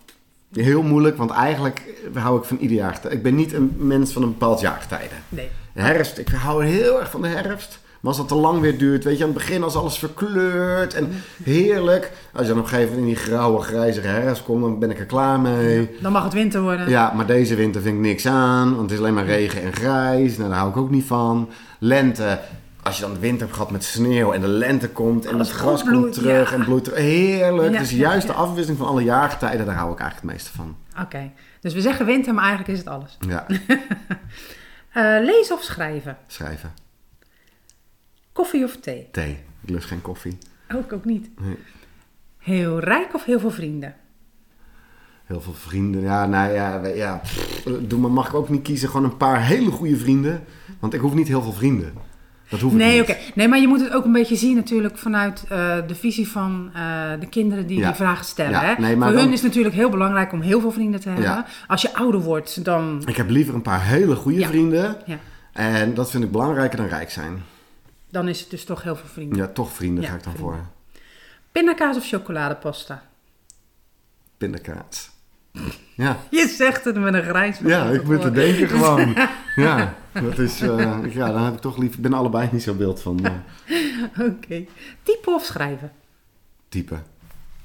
heel 0.52 0.82
moeilijk, 0.82 1.16
want 1.16 1.30
eigenlijk 1.30 1.82
hou 2.14 2.38
ik 2.38 2.44
van 2.44 2.56
ieder 2.56 2.76
jaar. 2.76 3.00
Ik 3.08 3.23
ben 3.23 3.35
niet 3.35 3.52
een 3.52 3.75
mens 3.76 4.12
van 4.12 4.23
een 4.23 4.28
bepaald 4.28 4.61
jaargetijden. 4.61 5.18
Nee. 5.28 5.49
De 5.73 5.80
herfst, 5.80 6.18
ik 6.18 6.28
hou 6.28 6.64
heel 6.64 7.00
erg 7.00 7.11
van 7.11 7.23
de 7.23 7.28
herfst. 7.28 7.85
Maar 8.07 8.15
als 8.15 8.27
dat 8.29 8.37
te 8.37 8.43
lang 8.43 8.61
weer 8.61 8.79
duurt, 8.79 9.05
weet 9.05 9.19
je, 9.19 9.25
aan 9.25 9.31
het 9.31 9.39
begin 9.39 9.63
als 9.63 9.77
alles 9.77 9.99
verkleurt 9.99 10.95
en 10.95 11.11
heerlijk. 11.43 12.13
Als 12.33 12.43
je 12.43 12.49
dan 12.49 12.59
op 12.59 12.65
een 12.65 12.71
gegeven 12.71 12.95
moment 12.95 13.09
in 13.09 13.15
die 13.15 13.25
grauwe, 13.25 13.61
grijzige 13.61 14.07
herfst 14.07 14.43
komt, 14.43 14.63
dan 14.63 14.79
ben 14.79 14.91
ik 14.91 14.99
er 14.99 15.05
klaar 15.05 15.41
mee. 15.41 15.91
Dan 16.01 16.13
mag 16.13 16.25
het 16.25 16.33
winter 16.33 16.61
worden. 16.61 16.89
Ja, 16.89 17.13
maar 17.15 17.27
deze 17.27 17.55
winter 17.55 17.83
vind 17.83 17.95
ik 17.95 18.01
niks 18.01 18.27
aan, 18.27 18.69
want 18.69 18.81
het 18.81 18.91
is 18.91 18.99
alleen 18.99 19.15
maar 19.15 19.25
regen 19.25 19.63
en 19.63 19.73
grijs. 19.73 20.37
Nou, 20.37 20.49
daar 20.49 20.59
hou 20.59 20.71
ik 20.71 20.77
ook 20.77 20.91
niet 20.91 21.05
van. 21.05 21.49
Lente, 21.79 22.39
als 22.83 22.97
je 22.97 23.03
dan 23.03 23.13
de 23.13 23.19
winter 23.19 23.41
hebt 23.41 23.53
gehad 23.53 23.71
met 23.71 23.85
sneeuw 23.85 24.33
en 24.33 24.41
de 24.41 24.49
lente 24.49 24.89
komt 24.89 25.27
en 25.27 25.39
het 25.39 25.51
gras 25.51 25.85
komt 25.85 26.13
terug 26.13 26.51
ja. 26.51 26.57
en 26.57 26.65
bloeit 26.65 26.85
terug. 26.85 26.99
Heerlijk. 26.99 27.73
Ja, 27.73 27.79
dus 27.79 27.91
juist 27.91 28.27
ja. 28.27 28.33
de 28.33 28.39
afwisseling 28.39 28.79
van 28.79 28.89
alle 28.89 29.03
jaargetijden, 29.03 29.67
daar 29.67 29.75
hou 29.75 29.93
ik 29.93 30.01
eigenlijk 30.01 30.33
het 30.33 30.41
meeste 30.43 30.57
van. 30.57 30.77
Oké. 31.03 31.31
Dus 31.61 31.75
we 31.75 31.81
zeggen 31.81 32.07
winter, 32.07 32.35
maar 32.35 32.45
eigenlijk 32.45 32.73
is 32.73 32.79
het 32.79 32.89
alles. 32.89 33.17
Ja, 33.29 33.47
Eh, 34.97 35.17
lezen 35.21 35.55
of 35.57 35.63
schrijven? 35.63 36.17
schrijven. 36.27 36.86
Koffie 38.37 38.64
of 38.64 38.76
thee? 38.76 39.09
Thee. 39.11 39.38
Ik 39.62 39.71
lust 39.71 39.87
geen 39.87 40.02
koffie. 40.02 40.38
Ook, 40.75 40.93
ook 40.93 41.05
niet. 41.05 41.31
Nee. 41.40 41.57
Heel 42.38 42.78
rijk 42.81 43.14
of 43.14 43.25
heel 43.25 43.40
veel 43.40 43.50
vrienden? 43.50 43.95
Heel 45.25 45.40
veel 45.40 45.55
vrienden. 45.55 46.00
Ja, 46.00 46.26
nou 46.26 46.52
ja, 46.52 46.87
ja 46.87 47.21
doe 47.81 47.99
maar, 47.99 48.11
mag 48.11 48.28
ik 48.28 48.35
ook 48.35 48.49
niet 48.49 48.62
kiezen. 48.62 48.88
Gewoon 48.88 49.05
een 49.11 49.16
paar 49.16 49.43
hele 49.45 49.71
goede 49.71 49.97
vrienden. 49.97 50.45
Want 50.81 50.95
ik 50.95 51.00
hoef 51.00 51.14
niet 51.14 51.28
heel 51.28 51.43
veel 51.43 51.52
vrienden. 51.52 51.93
Dat 52.49 52.61
hoef 52.61 52.73
ik 52.73 52.78
Nee, 52.78 52.93
niet. 53.00 53.11
oké. 53.11 53.16
Nee, 53.35 53.49
maar 53.49 53.59
je 53.61 53.69
moet 53.69 53.81
het 53.81 53.93
ook 53.93 54.05
een 54.05 54.12
beetje 54.12 54.37
zien 54.37 54.55
natuurlijk 54.57 54.99
vanuit 54.99 55.45
eh, 55.49 55.76
de 55.87 55.95
visie 55.95 56.28
van 56.28 56.71
eh, 56.75 57.11
de 57.21 57.28
kinderen 57.28 57.66
die 57.66 57.78
Ja. 57.78 57.87
die 57.87 57.95
vragen 57.97 58.25
stellen. 58.25 58.50
Ja, 58.61 58.61
Hè? 58.64 58.75
nee, 58.83 58.97
maar 58.97 59.09
Voor 59.09 59.16
hun 59.16 59.25
dan- 59.25 59.33
is 59.35 59.40
het 59.40 59.49
natuurlijk 59.49 59.75
heel 59.75 59.90
belangrijk 59.90 60.33
om 60.33 60.40
heel 60.40 60.61
veel 60.61 60.73
vrienden 60.73 61.00
te 61.00 61.09
hebben. 61.09 61.25
Ja. 61.26 61.47
Als 61.66 61.83
je 61.83 61.95
ouder 61.95 62.21
wordt, 62.21 62.64
dan... 62.64 63.02
Ik 63.07 63.16
heb 63.16 63.31
liever 63.31 63.55
een 63.55 63.62
paar 63.62 63.83
hele 63.85 64.14
goede 64.14 64.47
vrienden. 64.47 64.97
Ja, 65.07 65.19
En 65.52 65.95
dat 65.95 66.11
vind 66.11 66.25
ik 66.25 66.31
belangrijker 66.31 66.76
dan 66.76 66.87
rijk 66.87 67.11
zijn. 67.11 67.43
Dan 68.16 68.28
is 68.28 68.40
het 68.40 68.50
dus 68.50 68.64
toch 68.64 68.82
heel 68.82 68.96
veel 68.96 69.08
vrienden. 69.08 69.38
Ja, 69.38 69.46
toch 69.49 69.73
vrienden 69.73 70.02
Ja, 70.02 70.08
ga 70.11 70.16
ik 70.16 70.23
dan 70.25 70.32
vrienden. 70.32 70.54
voor. 70.54 70.66
Pindakaas 71.52 71.96
of 71.96 72.06
chocoladepasta? 72.08 73.02
Pindakaas. 74.37 75.11
Ja. 75.94 76.16
Je 76.30 76.49
zegt 76.49 76.85
het 76.85 76.96
met 76.96 77.14
een 77.14 77.23
grijns. 77.23 77.58
Ja, 77.58 77.85
ik 77.88 78.04
moet 78.04 78.20
te 78.20 78.30
denken 78.30 78.68
gewoon. 78.78 79.14
Ja, 79.56 79.94
dat 80.12 80.38
is, 80.38 80.61
eh, 80.61 81.14
ja, 81.14 81.32
dan 81.32 81.42
heb 81.44 81.54
ik 81.54 81.61
toch 81.61 81.76
liever... 81.78 81.96
Ik 81.96 82.02
ben 82.02 82.12
allebei 82.12 82.49
niet 82.52 82.62
zo 82.62 82.75
beeld 82.75 83.00
van 83.02 83.20
Oké. 84.30 84.64
Typen 85.02 85.35
of 85.35 85.44
schrijven? 85.44 85.92
type. 86.68 86.96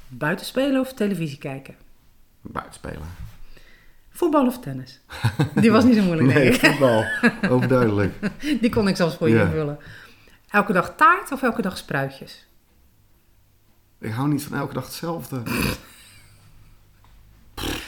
Buitenspelen 0.08 0.79
of 0.79 0.93
televisie 0.93 1.38
kijken? 1.38 1.75
Buitenspelen. 2.41 3.08
Voetbal 4.10 4.46
of 4.46 4.60
tennis? 4.60 5.01
Die 5.55 5.72
was 5.72 5.84
niet 5.84 5.96
zo 5.96 6.03
moeilijk, 6.03 6.27
Nee, 6.34 6.43
denk 6.43 6.55
ik. 6.55 6.70
voetbal. 6.70 7.03
Overduidelijk. 7.50 8.13
Die 8.62 8.70
kon 8.70 8.88
ik 8.88 8.96
zelfs 8.96 9.15
voor 9.15 9.29
je 9.29 9.39
invullen. 9.41 9.77
Elke 10.51 10.74
dag 10.74 10.96
taart 10.96 11.31
of 11.31 11.41
elke 11.41 11.62
dag 11.62 11.77
spruitjes? 11.77 12.46
Ik 14.00 14.12
hou 14.12 14.27
niet 14.27 14.43
van 14.43 14.58
elke 14.58 14.74
dag 14.74 14.86
hetzelfde. 14.86 15.41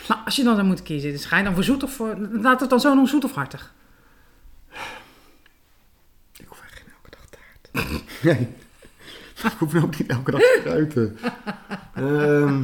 Nou, 0.07 0.21
als 0.25 0.35
je 0.35 0.43
dan 0.43 0.55
dan 0.55 0.65
moet 0.65 0.81
kiezen, 0.81 1.11
dus 1.11 1.25
ga 1.25 1.37
je 1.37 1.43
dan 1.43 1.53
voor 1.53 1.63
zoet 1.63 1.83
of 1.83 1.93
voor... 1.93 2.17
Laat 2.17 2.59
het 2.59 2.69
dan 2.69 2.79
zo 2.79 2.89
noemen, 2.89 3.09
zoet 3.09 3.23
of 3.23 3.33
hartig? 3.33 3.73
Ik 6.37 6.45
hoef 6.47 6.61
echt 6.63 6.73
geen 6.73 6.93
elke 6.95 7.09
dag 7.09 7.25
taart. 7.29 8.03
Nee. 8.23 8.47
Ik 9.43 9.57
hoef 9.59 9.75
ook 9.75 9.97
niet 9.97 10.09
elke 10.09 10.31
dag 10.31 10.39
te 10.39 10.59
fruiten. 10.61 11.17
Ehm, 11.93 12.61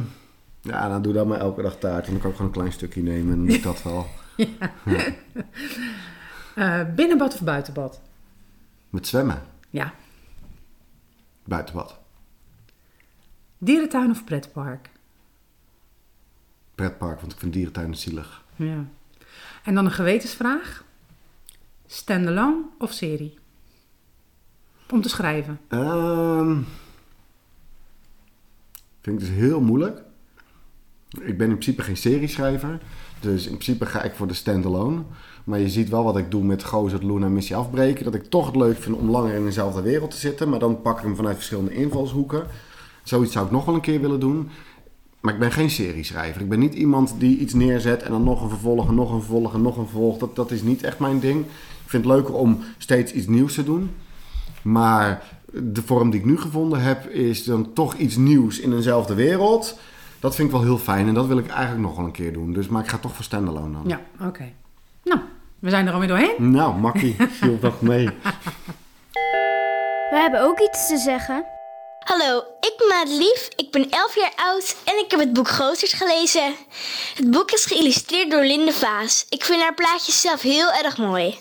ja, 0.60 0.88
dan 0.88 1.02
doe 1.02 1.12
dan 1.12 1.28
maar 1.28 1.38
elke 1.38 1.62
dag 1.62 1.76
taart. 1.76 2.06
En 2.06 2.12
dan 2.12 2.20
kan 2.20 2.30
ik 2.30 2.36
gewoon 2.36 2.52
een 2.52 2.58
klein 2.58 2.72
stukje 2.72 3.02
nemen 3.02 3.32
en 3.32 3.36
dan 3.36 3.46
doe 3.46 3.56
ik 3.56 3.62
dat 3.62 3.82
wel. 3.82 4.06
Eh, 6.54 6.80
binnenbad 6.94 7.34
of 7.34 7.40
buitenbad? 7.40 8.00
Met 8.90 9.06
zwemmen. 9.06 9.42
Ja. 9.70 9.94
Buitenbad. 11.44 11.98
Dierentuin 13.58 14.10
of 14.10 14.24
pretpark? 14.24 14.90
Pretpark, 16.74 17.20
want 17.20 17.32
ik 17.32 17.38
vind 17.38 17.52
dierentuinen 17.52 17.96
zielig. 17.96 18.44
Ja. 18.56 18.84
En 19.64 19.74
dan 19.74 19.84
een 19.84 19.90
gewetensvraag. 19.90 20.84
Standalone 21.86 22.64
of 22.78 22.92
serie? 22.92 23.38
Om 24.90 25.02
te 25.02 25.08
schrijven. 25.08 25.60
Ehm 25.68 26.58
vind 29.00 29.20
ik 29.20 29.28
dus 29.28 29.36
heel 29.36 29.60
moeilijk. 29.60 30.02
Ik 31.08 31.38
ben 31.38 31.48
in 31.48 31.58
principe 31.58 31.82
geen 31.82 31.96
serieschrijver. 31.96 32.80
Dus 33.20 33.46
in 33.46 33.52
principe 33.52 33.86
ga 33.86 34.02
ik 34.02 34.14
voor 34.14 34.26
de 34.26 34.34
standalone. 34.34 35.02
Maar 35.44 35.58
je 35.58 35.68
ziet 35.68 35.88
wel 35.88 36.04
wat 36.04 36.16
ik 36.16 36.30
doe 36.30 36.44
met 36.44 36.64
Gozer, 36.64 37.06
Luna 37.06 37.26
en 37.26 37.32
Missie 37.32 37.56
Afbreken. 37.56 38.04
Dat 38.04 38.14
ik 38.14 38.24
toch 38.24 38.46
het 38.46 38.56
leuk 38.56 38.78
vind 38.78 38.96
om 38.96 39.10
langer 39.10 39.34
in 39.34 39.44
dezelfde 39.44 39.82
wereld 39.82 40.10
te 40.10 40.16
zitten. 40.16 40.48
Maar 40.48 40.58
dan 40.58 40.82
pak 40.82 40.98
ik 40.98 41.04
hem 41.04 41.16
vanuit 41.16 41.36
verschillende 41.36 41.74
invalshoeken. 41.74 42.46
Zoiets 43.02 43.32
zou 43.32 43.46
ik 43.46 43.52
nog 43.52 43.64
wel 43.64 43.74
een 43.74 43.80
keer 43.80 44.00
willen 44.00 44.20
doen. 44.20 44.48
Maar 45.20 45.34
ik 45.34 45.40
ben 45.40 45.52
geen 45.52 45.70
serieschrijver. 45.70 46.40
Ik 46.40 46.48
ben 46.48 46.58
niet 46.58 46.74
iemand 46.74 47.14
die 47.18 47.38
iets 47.38 47.54
neerzet 47.54 48.02
en 48.02 48.10
dan 48.10 48.24
nog 48.24 48.42
een 48.42 48.48
vervolg 48.48 48.88
en 48.88 48.94
nog 48.94 49.12
een 49.12 49.20
vervolg 49.20 49.54
en 49.54 49.62
nog 49.62 49.76
een 49.76 49.86
vervolg. 49.86 50.18
Dat, 50.18 50.36
dat 50.36 50.50
is 50.50 50.62
niet 50.62 50.82
echt 50.82 50.98
mijn 50.98 51.20
ding. 51.20 51.40
Ik 51.84 51.96
vind 51.96 52.04
het 52.04 52.12
leuker 52.12 52.34
om 52.34 52.58
steeds 52.78 53.12
iets 53.12 53.26
nieuws 53.26 53.54
te 53.54 53.64
doen. 53.64 53.90
Maar 54.62 55.22
de 55.52 55.82
vorm 55.82 56.10
die 56.10 56.20
ik 56.20 56.26
nu 56.26 56.38
gevonden 56.38 56.80
heb, 56.80 57.08
is 57.08 57.44
dan 57.44 57.72
toch 57.72 57.94
iets 57.94 58.16
nieuws 58.16 58.58
in 58.58 58.72
eenzelfde 58.72 59.14
wereld. 59.14 59.78
Dat 60.20 60.34
vind 60.34 60.48
ik 60.48 60.54
wel 60.54 60.62
heel 60.62 60.78
fijn 60.78 61.08
en 61.08 61.14
dat 61.14 61.26
wil 61.26 61.38
ik 61.38 61.48
eigenlijk 61.48 61.80
nog 61.80 61.96
wel 61.96 62.04
een 62.04 62.12
keer 62.12 62.32
doen. 62.32 62.52
Dus, 62.52 62.68
maar 62.68 62.82
ik 62.82 62.88
ga 62.88 62.98
toch 62.98 63.14
voor 63.14 63.24
standalone 63.24 63.72
dan. 63.72 63.82
Ja, 63.86 64.26
oké. 64.26 64.52
Nou, 65.04 65.20
we 65.58 65.70
zijn 65.70 65.86
er 65.86 65.92
alweer 65.92 66.08
doorheen. 66.08 66.50
Nou, 66.50 66.78
makkie, 66.78 67.16
viel 67.40 67.58
toch 67.58 67.80
mee. 67.80 68.10
We 70.10 70.16
hebben 70.16 70.42
ook 70.42 70.60
iets 70.60 70.88
te 70.88 70.96
zeggen. 70.96 71.44
Hallo, 72.00 72.38
ik 72.60 72.74
ben 72.78 72.88
Madelief, 72.88 73.48
ik 73.56 73.70
ben 73.70 73.90
11 73.90 74.14
jaar 74.14 74.32
oud 74.36 74.76
en 74.84 74.98
ik 74.98 75.10
heb 75.10 75.20
het 75.20 75.32
boek 75.32 75.48
Gozers 75.48 75.92
gelezen. 75.92 76.54
Het 77.14 77.30
boek 77.30 77.50
is 77.50 77.64
geïllustreerd 77.64 78.30
door 78.30 78.44
Linde 78.44 78.72
Vaas. 78.72 79.26
Ik 79.28 79.44
vind 79.44 79.62
haar 79.62 79.74
plaatjes 79.74 80.20
zelf 80.20 80.42
heel 80.42 80.72
erg 80.72 80.96
mooi. 80.98 81.38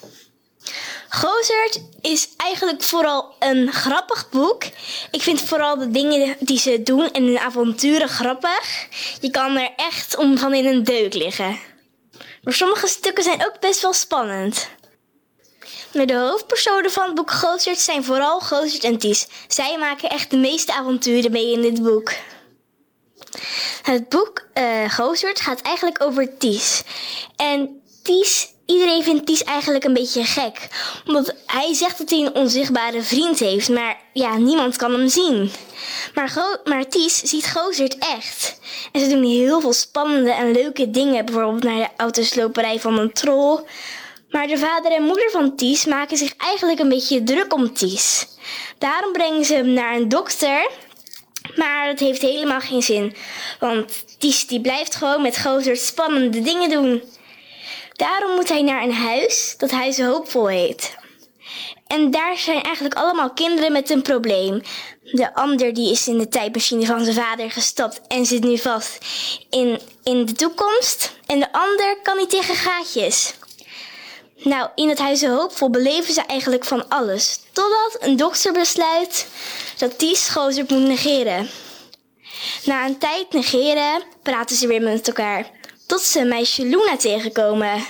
Gozert 1.10 1.82
is 2.02 2.30
eigenlijk 2.38 2.84
vooral 2.84 3.36
een 3.39 3.72
grappig 3.72 4.30
boek. 4.30 4.63
Ik 5.12 5.22
vind 5.22 5.41
vooral 5.41 5.78
de 5.78 5.91
dingen 5.91 6.36
die 6.39 6.60
ze 6.60 6.84
doen 6.84 7.12
en 7.12 7.24
hun 7.24 7.39
avonturen 7.39 8.10
grappig. 8.10 8.88
Je 9.22 9.32
kan 9.32 9.58
er 9.58 9.74
echt 9.76 10.17
om 10.17 10.38
van 10.38 10.54
in 10.54 10.65
een 10.65 10.84
deuk 10.84 11.13
liggen. 11.13 11.60
Maar 12.43 12.54
sommige 12.54 12.88
stukken 12.88 13.24
zijn 13.24 13.45
ook 13.45 13.60
best 13.60 13.82
wel 13.82 13.93
spannend. 13.93 14.69
De 15.91 16.15
hoofdpersonen 16.15 16.91
van 16.91 17.06
het 17.06 17.15
boek 17.15 17.32
Gozert 17.32 17.80
zijn 17.80 18.04
vooral 18.04 18.39
Gozert 18.39 18.84
en 18.84 18.98
Ties. 18.98 19.28
Zij 19.48 19.78
maken 19.78 20.10
echt 20.10 20.32
de 20.32 20.38
meeste 20.38 20.74
avonturen 20.74 21.32
mee 21.32 21.52
in 21.52 21.62
dit 21.62 21.84
boek. 21.84 22.13
Het 23.82 24.10
boek 24.10 24.48
Gozert 24.88 25.41
gaat 25.41 25.62
eigenlijk 25.62 26.04
over 26.04 26.38
Ties. 26.38 26.84
En 27.36 27.82
Ties, 28.04 28.48
iedereen 28.70 29.04
vindt 29.04 29.26
Ties 29.26 29.44
eigenlijk 29.44 29.84
een 29.84 29.94
beetje 29.94 30.24
gek. 30.24 30.68
Omdat 31.06 31.36
hij 31.46 31.74
zegt 31.74 31.98
dat 31.98 32.10
hij 32.10 32.20
een 32.20 32.36
onzichtbare 32.36 33.02
vriend 33.02 33.40
heeft, 33.40 33.70
maar 33.70 33.98
ja, 34.14 34.38
niemand 34.38 34.76
kan 34.76 34.92
hem 34.92 35.08
zien. 35.08 35.52
Maar, 36.14 36.30
Go 36.30 36.42
maar 36.64 36.88
Ties 36.88 37.18
ziet 37.18 37.52
Gozert 37.52 37.98
echt. 37.98 38.60
En 38.92 39.00
ze 39.00 39.08
doen 39.08 39.24
heel 39.24 39.62
veel 39.62 39.74
spannende 39.74 40.32
en 40.32 40.52
leuke 40.52 40.90
dingen. 40.90 41.26
Bijvoorbeeld 41.26 41.64
naar 41.64 41.78
de 41.78 41.90
autosloperij 41.98 42.80
van 42.80 43.00
een 43.00 43.14
troll. 43.14 43.60
Maar 44.30 44.48
de 44.48 44.58
vader 44.58 44.92
en 44.92 45.04
moeder 45.04 45.30
van 45.32 45.56
Ties 45.56 45.86
maken 45.86 46.18
zich 46.18 46.36
eigenlijk 46.38 46.80
een 46.80 46.90
beetje 46.90 47.24
druk 47.24 47.54
om 47.54 47.74
Ties. 47.74 48.28
Daarom 48.78 49.12
brengen 49.12 49.46
ze 49.46 49.54
hem 49.54 49.74
naar 49.74 49.96
een 49.96 50.10
dokter. 50.10 50.70
Maar 51.56 51.88
dat 51.88 52.00
heeft 52.00 52.22
helemaal 52.22 52.60
geen 52.60 52.82
zin. 52.82 53.16
Want 53.60 54.06
Ties 54.18 54.48
die 54.48 54.62
blijft 54.62 54.96
gewoon 54.96 55.22
met 55.22 55.38
Gozert 55.38 55.80
spannende 55.80 56.42
dingen 56.42 56.70
doen. 56.70 57.04
Daarom 58.00 58.36
moet 58.36 58.50
hij 58.50 58.62
naar 58.62 58.84
een 58.84 58.94
huis 58.94 59.56
dat 59.58 59.72
Huis 59.72 60.00
Hoopvol 60.02 60.48
heet. 60.48 60.96
En 61.88 62.12
daar 62.12 62.38
zijn 62.38 62.62
eigenlijk 62.62 62.96
allemaal 62.96 63.34
kinderen 63.34 63.72
met 63.72 63.90
een 63.90 64.02
probleem. 64.02 64.62
De 65.04 65.36
ander 65.36 65.74
die 65.74 65.92
is 65.92 66.08
in 66.08 66.18
de 66.18 66.28
tijdmachine 66.28 66.86
van 66.86 67.04
zijn 67.04 67.16
vader 67.16 67.52
gestapt 67.52 68.02
en 68.08 68.26
zit 68.26 68.44
nu 68.44 68.58
vast 68.58 68.98
in, 69.50 69.80
in 70.04 70.26
de 70.26 70.32
toekomst. 70.32 71.16
En 71.26 71.40
de 71.40 71.52
ander 71.52 71.98
kan 72.04 72.18
niet 72.18 72.30
tegen 72.30 72.56
gaatjes. 72.56 73.34
Nou, 74.36 74.70
in 74.76 74.90
het 74.90 75.00
Huis 75.00 75.26
Hoopvol 75.26 75.70
beleven 75.70 76.14
ze 76.14 76.22
eigenlijk 76.22 76.66
van 76.66 76.90
alles. 76.90 77.40
Totdat 77.52 77.98
een 78.00 78.16
dokter 78.16 78.54
besluit 78.54 79.28
dat 79.78 79.98
Ties 79.98 80.30
Gozert 80.30 80.70
moet 80.70 80.88
negeren. 80.88 81.50
Na 82.64 82.86
een 82.86 82.98
tijd 82.98 83.34
negeren 83.34 84.04
praten 84.24 84.56
ze 84.56 84.68
weer 84.68 84.82
met 84.82 85.08
elkaar. 85.08 85.59
Tot 85.89 86.02
ze 86.02 86.23
meisje 86.23 86.65
Luna 86.65 86.97
tegenkomen. 86.97 87.86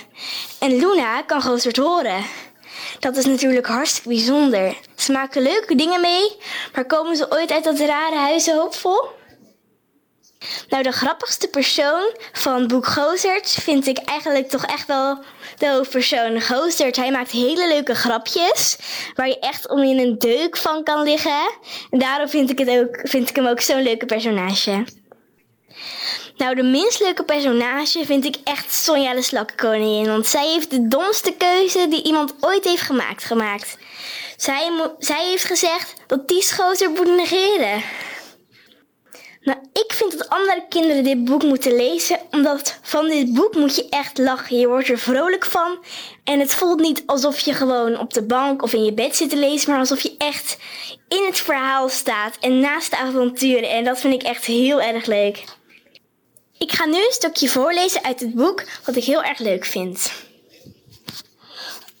En 0.58 0.76
Luna 0.76 1.22
kan 1.22 1.42
Gozert 1.42 1.76
horen. 1.76 2.24
Dat 2.98 3.16
is 3.16 3.24
natuurlijk 3.24 3.66
hartstikke 3.66 4.08
bijzonder. 4.08 4.76
Ze 4.96 5.12
maken 5.12 5.42
leuke 5.42 5.74
dingen 5.74 6.00
mee, 6.00 6.36
maar 6.74 6.86
komen 6.86 7.16
ze 7.16 7.30
ooit 7.30 7.52
uit 7.52 7.64
dat 7.64 7.78
rare 7.78 8.16
Huis 8.16 8.50
Hoopvol? 8.50 9.08
Nou, 10.68 10.82
de 10.82 10.92
grappigste 10.92 11.48
persoon 11.48 12.14
van 12.32 12.66
boek 12.66 12.86
Gozert 12.86 13.50
vind 13.50 13.86
ik 13.86 13.98
eigenlijk 13.98 14.48
toch 14.48 14.64
echt 14.64 14.86
wel 14.86 15.18
de 15.58 15.68
hoofdpersoon 15.68 16.40
Gozert. 16.40 16.96
Hij 16.96 17.10
maakt 17.10 17.30
hele 17.30 17.68
leuke 17.68 17.94
grapjes 17.94 18.76
waar 19.14 19.28
je 19.28 19.38
echt 19.38 19.68
om 19.68 19.82
in 19.82 19.98
een 19.98 20.18
deuk 20.18 20.56
van 20.56 20.84
kan 20.84 21.02
liggen. 21.02 21.50
En 21.90 21.98
daarom 21.98 22.28
vind 22.28 22.50
ik, 22.50 22.58
het 22.58 22.68
ook, 22.68 23.00
vind 23.02 23.28
ik 23.28 23.36
hem 23.36 23.46
ook 23.46 23.60
zo'n 23.60 23.82
leuke 23.82 24.06
personage. 24.06 24.84
Nou, 26.40 26.54
de 26.54 26.62
minst 26.62 27.00
leuke 27.00 27.24
personage 27.24 28.04
vind 28.04 28.24
ik 28.24 28.36
echt 28.44 28.74
Sonja 28.74 29.14
de 29.14 29.22
Slakkenkoningin. 29.22 30.06
Want 30.06 30.26
zij 30.26 30.48
heeft 30.48 30.70
de 30.70 30.88
domste 30.88 31.32
keuze 31.32 31.88
die 31.88 32.02
iemand 32.02 32.34
ooit 32.40 32.64
heeft 32.64 32.82
gemaakt. 32.82 33.24
gemaakt. 33.24 33.78
Zij, 34.36 34.70
zij 34.98 35.28
heeft 35.28 35.44
gezegd 35.44 35.94
dat 36.06 36.26
Ties 36.26 36.52
Gozer 36.52 36.90
moet 36.90 37.16
negeren. 37.16 37.82
Nou, 39.40 39.58
ik 39.72 39.92
vind 39.92 40.18
dat 40.18 40.28
andere 40.28 40.64
kinderen 40.68 41.04
dit 41.04 41.24
boek 41.24 41.42
moeten 41.42 41.76
lezen, 41.76 42.18
omdat 42.30 42.78
van 42.82 43.08
dit 43.08 43.34
boek 43.34 43.54
moet 43.54 43.76
je 43.76 43.86
echt 43.88 44.18
lachen. 44.18 44.58
Je 44.58 44.68
wordt 44.68 44.88
er 44.88 44.98
vrolijk 44.98 45.44
van 45.44 45.78
en 46.24 46.40
het 46.40 46.54
voelt 46.54 46.80
niet 46.80 47.02
alsof 47.06 47.40
je 47.40 47.52
gewoon 47.52 47.98
op 47.98 48.12
de 48.12 48.22
bank 48.22 48.62
of 48.62 48.72
in 48.72 48.84
je 48.84 48.92
bed 48.92 49.16
zit 49.16 49.30
te 49.30 49.36
lezen, 49.36 49.70
maar 49.70 49.78
alsof 49.78 50.00
je 50.00 50.14
echt 50.18 50.58
in 51.08 51.24
het 51.26 51.38
verhaal 51.38 51.88
staat 51.88 52.36
en 52.40 52.60
naast 52.60 52.90
de 52.90 52.96
avonturen. 52.96 53.70
En 53.70 53.84
dat 53.84 54.00
vind 54.00 54.14
ik 54.14 54.22
echt 54.22 54.44
heel 54.44 54.82
erg 54.82 55.06
leuk. 55.06 55.58
Ik 56.60 56.72
ga 56.72 56.84
nu 56.84 56.96
een 56.96 57.12
stukje 57.12 57.48
voorlezen 57.48 58.04
uit 58.04 58.20
het 58.20 58.34
boek 58.34 58.64
wat 58.84 58.96
ik 58.96 59.04
heel 59.04 59.22
erg 59.22 59.38
leuk 59.38 59.64
vind. 59.64 60.12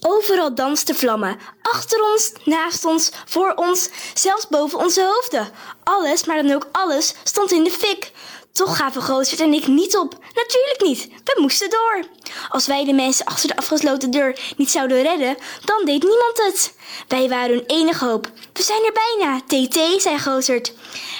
Overal 0.00 0.54
dansten 0.54 0.94
vlammen. 0.94 1.38
Achter 1.62 2.02
ons, 2.12 2.32
naast 2.44 2.84
ons, 2.84 3.10
voor 3.24 3.52
ons, 3.54 3.88
zelfs 4.14 4.48
boven 4.48 4.78
onze 4.78 5.04
hoofden. 5.04 5.50
Alles, 5.84 6.24
maar 6.24 6.42
dan 6.42 6.54
ook 6.54 6.68
alles, 6.72 7.14
stond 7.24 7.52
in 7.52 7.64
de 7.64 7.70
fik. 7.70 8.12
Toch 8.52 8.76
gaven 8.76 9.02
Gozert 9.02 9.40
en 9.40 9.52
ik 9.52 9.66
niet 9.66 9.96
op. 9.96 10.18
Natuurlijk 10.34 10.80
niet. 10.82 11.08
We 11.24 11.38
moesten 11.40 11.70
door. 11.70 12.04
Als 12.48 12.66
wij 12.66 12.84
de 12.84 12.92
mensen 12.92 13.24
achter 13.24 13.48
de 13.48 13.56
afgesloten 13.56 14.10
deur 14.10 14.38
niet 14.56 14.70
zouden 14.70 15.02
redden, 15.02 15.36
dan 15.64 15.84
deed 15.84 16.02
niemand 16.02 16.36
het. 16.36 16.74
Wij 17.08 17.28
waren 17.28 17.54
hun 17.54 17.64
enige 17.66 18.04
hoop. 18.04 18.30
We 18.52 18.62
zijn 18.62 18.84
er 18.84 18.92
bijna. 18.92 19.40
TT, 19.40 20.02
zei 20.02 20.18
Gozert. 20.18 20.72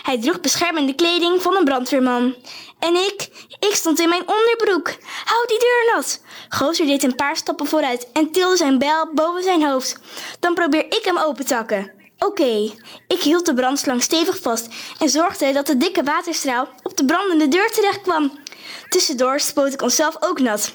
Hij 0.02 0.20
droeg 0.20 0.40
beschermende 0.40 0.94
kleding 0.94 1.42
van 1.42 1.56
een 1.56 1.64
brandweerman. 1.64 2.34
En 2.78 2.94
ik, 2.94 3.28
ik 3.58 3.74
stond 3.74 4.00
in 4.00 4.08
mijn 4.08 4.28
onderbroek. 4.28 4.88
Hou 5.24 5.46
die 5.46 5.58
deur 5.58 5.94
nat. 5.94 6.20
Gozer 6.48 6.86
deed 6.86 7.02
een 7.02 7.14
paar 7.14 7.36
stappen 7.36 7.66
vooruit 7.66 8.12
en 8.12 8.32
tilde 8.32 8.56
zijn 8.56 8.78
bijl 8.78 9.10
boven 9.14 9.42
zijn 9.42 9.64
hoofd. 9.64 9.98
Dan 10.40 10.54
probeer 10.54 10.84
ik 10.84 11.00
hem 11.04 11.18
open 11.18 11.46
te 11.46 11.54
hakken. 11.54 11.99
Oké, 12.26 12.72
ik 13.06 13.22
hield 13.22 13.46
de 13.46 13.54
brandslang 13.54 14.02
stevig 14.02 14.38
vast 14.40 14.68
en 14.98 15.09
zorgde 15.09 15.52
dat 15.52 15.66
de 15.66 15.76
dikke 15.76 16.02
waterstraal 16.02 16.68
op 16.83 16.96
de 16.96 17.04
brandende 17.04 17.48
deur 17.48 17.70
terecht 17.70 18.00
kwam. 18.00 18.38
Tussendoor 18.88 19.40
spoot 19.40 19.72
ik 19.72 19.83
onszelf 19.83 20.16
ook 20.20 20.40
nat. 20.40 20.72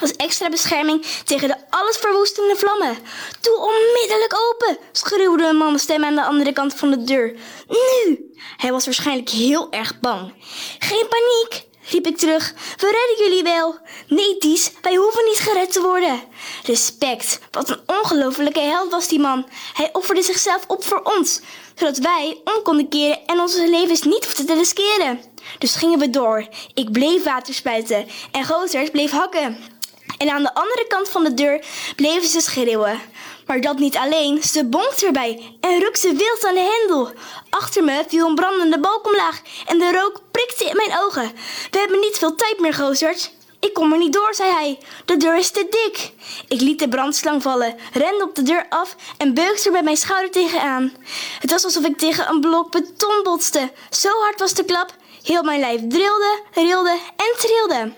Als 0.00 0.16
extra 0.16 0.48
bescherming 0.48 1.06
tegen 1.24 1.48
de 1.48 1.56
allesverwoestende 1.70 2.56
vlammen. 2.56 2.96
Doe 3.40 3.56
onmiddellijk 3.56 4.34
open, 4.50 4.78
schreeuwde 4.92 5.46
een 5.46 5.56
mannenstem 5.56 6.04
aan 6.04 6.14
de 6.14 6.24
andere 6.24 6.52
kant 6.52 6.74
van 6.74 6.90
de 6.90 7.04
deur. 7.04 7.36
Nu! 7.68 8.30
Hij 8.56 8.72
was 8.72 8.84
waarschijnlijk 8.84 9.28
heel 9.28 9.70
erg 9.70 10.00
bang. 10.00 10.34
Geen 10.78 11.06
paniek, 11.08 11.66
riep 11.90 12.06
ik 12.06 12.16
terug. 12.16 12.54
We 12.76 12.86
redden 12.86 13.28
jullie 13.28 13.42
wel. 13.42 13.78
Nee, 14.06 14.38
Ties, 14.38 14.72
wij 14.82 14.94
hoeven 14.94 15.24
niet 15.24 15.38
gered 15.38 15.72
te 15.72 15.80
worden. 15.80 16.22
Respect, 16.62 17.40
wat 17.50 17.70
een 17.70 17.80
ongelofelijke 17.86 18.60
held 18.60 18.90
was 18.90 19.08
die 19.08 19.20
man. 19.20 19.46
Hij 19.74 19.90
offerde 19.92 20.22
zichzelf 20.22 20.64
op 20.66 20.84
voor 20.84 21.02
ons, 21.02 21.40
zodat 21.74 21.98
wij 21.98 22.40
om 22.44 22.62
konden 22.62 22.88
keren 22.88 23.26
en 23.26 23.40
onze 23.40 23.70
levens 23.70 24.02
niet 24.02 24.24
hoefden 24.24 24.46
te 24.46 24.54
riskeren. 24.54 25.20
Dus 25.58 25.74
gingen 25.74 25.98
we 25.98 26.10
door. 26.10 26.48
Ik 26.74 26.92
bleef 26.92 27.22
water 27.22 27.54
spuiten 27.54 28.08
en 28.32 28.44
Gozers 28.44 28.90
bleef 28.90 29.10
hakken. 29.10 29.56
En 30.18 30.30
aan 30.30 30.42
de 30.42 30.54
andere 30.54 30.86
kant 30.88 31.08
van 31.08 31.24
de 31.24 31.34
deur 31.34 31.64
bleven 31.96 32.28
ze 32.28 32.40
schreeuwen. 32.40 33.00
Maar 33.46 33.60
dat 33.60 33.78
niet 33.78 33.96
alleen, 33.96 34.42
ze 34.42 34.64
bonkt 34.64 35.02
erbij 35.02 35.56
en 35.60 35.78
rukte 35.78 36.08
wild 36.14 36.44
aan 36.44 36.54
de 36.54 36.78
hendel. 36.78 37.12
Achter 37.50 37.84
me 37.84 38.04
viel 38.08 38.28
een 38.28 38.34
brandende 38.34 38.80
balk 38.80 39.06
omlaag 39.06 39.40
en 39.66 39.78
de 39.78 39.92
rook 39.92 40.20
prikte 40.30 40.64
in 40.64 40.76
mijn 40.76 40.98
ogen. 41.00 41.32
We 41.70 41.78
hebben 41.78 42.00
niet 42.00 42.18
veel 42.18 42.34
tijd 42.34 42.60
meer, 42.60 42.74
Gozert. 42.74 43.32
Ik 43.60 43.72
kom 43.74 43.92
er 43.92 43.98
niet 43.98 44.12
door, 44.12 44.34
zei 44.34 44.50
hij. 44.50 44.78
De 45.04 45.16
deur 45.16 45.36
is 45.36 45.50
te 45.50 45.66
dik. 45.70 46.12
Ik 46.48 46.60
liet 46.60 46.78
de 46.78 46.88
brandslang 46.88 47.42
vallen, 47.42 47.76
rende 47.92 48.24
op 48.24 48.34
de 48.34 48.42
deur 48.42 48.66
af 48.68 48.96
en 49.18 49.34
beukte 49.34 49.66
er 49.66 49.72
met 49.72 49.84
mijn 49.84 49.96
schouder 49.96 50.30
tegenaan. 50.30 50.92
Het 51.38 51.50
was 51.50 51.64
alsof 51.64 51.84
ik 51.84 51.98
tegen 51.98 52.28
een 52.28 52.40
blok 52.40 52.70
beton 52.70 53.20
botste. 53.22 53.70
Zo 53.90 54.08
hard 54.08 54.40
was 54.40 54.54
de 54.54 54.64
klap. 54.64 54.94
Heel 55.22 55.42
mijn 55.42 55.60
lijf 55.60 55.80
drilde, 55.88 56.40
rilde 56.52 56.98
en 57.16 57.34
trilde. 57.38 57.92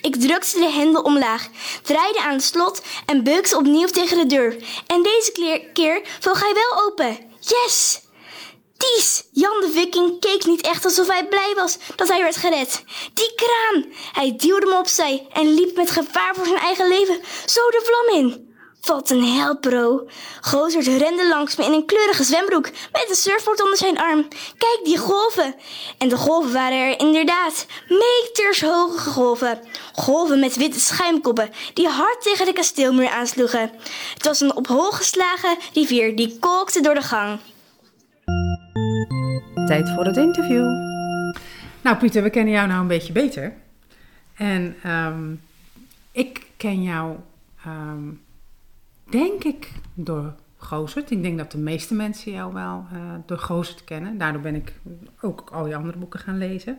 Ik 0.00 0.16
drukte 0.16 0.58
de 0.58 0.70
hendel 0.70 1.02
omlaag, 1.02 1.48
draaide 1.82 2.20
aan 2.20 2.32
het 2.32 2.42
slot 2.42 2.82
en 3.06 3.24
beukte 3.24 3.56
opnieuw 3.56 3.86
tegen 3.86 4.18
de 4.18 4.26
deur. 4.26 4.56
En 4.86 5.02
deze 5.02 5.68
keer, 5.72 6.02
vloog 6.20 6.40
hij 6.40 6.54
wel 6.54 6.84
open. 6.84 7.18
Yes! 7.40 8.00
Ties! 8.76 9.22
Jan 9.32 9.60
de 9.60 9.70
Viking 9.72 10.20
keek 10.20 10.46
niet 10.46 10.60
echt 10.60 10.84
alsof 10.84 11.08
hij 11.08 11.26
blij 11.28 11.52
was 11.54 11.78
dat 11.96 12.08
hij 12.08 12.22
werd 12.22 12.36
gered. 12.36 12.84
Die 13.14 13.34
kraan! 13.34 13.92
Hij 14.12 14.36
duwde 14.36 14.66
me 14.66 14.78
opzij 14.78 15.26
en 15.32 15.54
liep 15.54 15.76
met 15.76 15.90
gevaar 15.90 16.34
voor 16.34 16.46
zijn 16.46 16.58
eigen 16.58 16.88
leven 16.88 17.20
zo 17.46 17.60
de 17.70 17.82
vlam 17.84 18.18
in. 18.18 18.49
Wat 18.80 19.10
een 19.10 19.24
held, 19.24 19.60
bro. 19.60 20.08
Gozert 20.40 20.86
rende 20.86 21.28
langs 21.28 21.56
me 21.56 21.64
in 21.64 21.72
een 21.72 21.86
kleurige 21.86 22.22
zwembroek 22.22 22.70
met 22.92 23.06
een 23.08 23.14
surfboard 23.14 23.62
onder 23.62 23.76
zijn 23.76 23.98
arm. 23.98 24.28
Kijk, 24.58 24.80
die 24.84 24.98
golven. 24.98 25.54
En 25.98 26.08
de 26.08 26.16
golven 26.16 26.52
waren 26.52 26.78
er 26.78 26.98
inderdaad. 26.98 27.66
Meters 27.88 28.60
hoge 28.60 29.10
golven. 29.10 29.58
Golven 29.92 30.40
met 30.40 30.56
witte 30.56 30.80
schuimkoppen 30.80 31.50
die 31.74 31.88
hard 31.88 32.22
tegen 32.22 32.46
de 32.46 32.52
kasteelmuur 32.52 33.08
aansloegen. 33.08 33.70
Het 34.14 34.24
was 34.24 34.40
een 34.40 34.56
op 34.56 34.66
hol 34.66 34.90
geslagen 34.90 35.56
rivier 35.74 36.16
die 36.16 36.36
kolkte 36.38 36.80
door 36.80 36.94
de 36.94 37.02
gang. 37.02 37.38
Tijd 39.66 39.90
voor 39.94 40.04
het 40.04 40.16
interview. 40.16 40.66
Nou, 41.82 41.96
Pieter, 41.96 42.22
we 42.22 42.30
kennen 42.30 42.52
jou 42.52 42.68
nou 42.68 42.80
een 42.80 42.86
beetje 42.86 43.12
beter. 43.12 43.54
En 44.36 44.76
ehm, 44.82 45.32
ik 46.12 46.46
ken 46.56 46.82
jou, 46.82 47.16
ehm, 47.64 48.08
denk 49.10 49.44
ik, 49.44 49.72
door 49.94 50.34
Gozert. 50.56 51.10
Ik 51.10 51.22
denk 51.22 51.38
dat 51.38 51.52
de 51.52 51.58
meeste 51.58 51.94
mensen 51.94 52.32
jou 52.32 52.52
wel 52.52 52.86
eh, 52.92 53.00
door 53.26 53.38
Gozert 53.38 53.84
kennen. 53.84 54.18
Daardoor 54.18 54.42
ben 54.42 54.54
ik 54.54 54.80
ook 55.20 55.50
al 55.52 55.66
je 55.66 55.76
andere 55.76 55.98
boeken 55.98 56.20
gaan 56.20 56.38
lezen. 56.38 56.78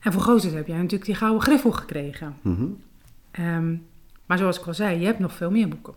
En 0.00 0.12
voor 0.12 0.22
Gozert 0.22 0.54
heb 0.54 0.66
jij 0.66 0.76
natuurlijk 0.76 1.04
die 1.04 1.14
gouden 1.14 1.42
griffel 1.42 1.72
gekregen. 1.72 2.36
Mhm. 2.42 2.66
Ehm, 3.30 3.76
maar 4.26 4.38
zoals 4.38 4.58
ik 4.58 4.66
al 4.66 4.74
zei, 4.74 4.98
je 4.98 5.06
hebt 5.06 5.18
nog 5.18 5.32
veel 5.32 5.50
meer 5.50 5.68
boeken. 5.68 5.94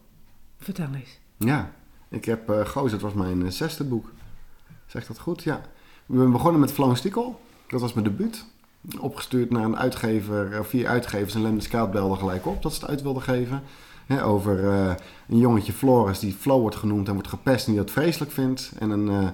Vertel 0.57 0.87
eens. 0.93 1.19
Ja, 1.37 1.71
ik 2.09 2.25
heb 2.25 2.49
uh, 2.49 2.75
het 2.75 3.01
was 3.01 3.13
mijn 3.13 3.45
eh, 3.45 3.51
zesde 3.51 3.83
boek. 3.83 4.11
Zeg 4.85 5.07
dat 5.07 5.19
goed? 5.19 5.43
Ja. 5.43 5.61
We 6.05 6.17
zijn 6.17 6.31
begonnen 6.31 6.61
met 6.61 6.71
Flanstikel. 6.71 7.41
Dat 7.67 7.81
was 7.81 7.93
mijn 7.93 8.05
debuut. 8.05 8.45
Opgestuurd 8.99 9.49
naar 9.49 9.63
een 9.63 9.77
uitgever, 9.77 10.65
vier 10.65 10.87
uitgevers. 10.87 11.35
En 11.35 11.41
Lemde 11.41 11.61
Scout 11.61 11.91
belde 11.91 12.15
gelijk 12.15 12.45
op 12.45 12.61
dat 12.61 12.73
ze 12.73 12.79
het 12.79 12.89
uit 12.89 13.01
wilden 13.01 13.21
geven. 13.21 13.63
Hè, 14.05 14.25
over 14.25 14.69
eh, 14.69 14.95
een 15.29 15.37
jongetje 15.37 15.73
Floris 15.73 16.19
die 16.19 16.33
Flo 16.39 16.59
wordt 16.59 16.75
genoemd 16.75 17.07
en 17.07 17.13
wordt 17.13 17.29
gepest 17.29 17.65
en 17.65 17.71
die 17.73 17.81
dat 17.81 17.91
vreselijk 17.91 18.31
vindt. 18.31 18.71
En 18.79 18.89
een, 18.89 19.09
eh, 19.09 19.29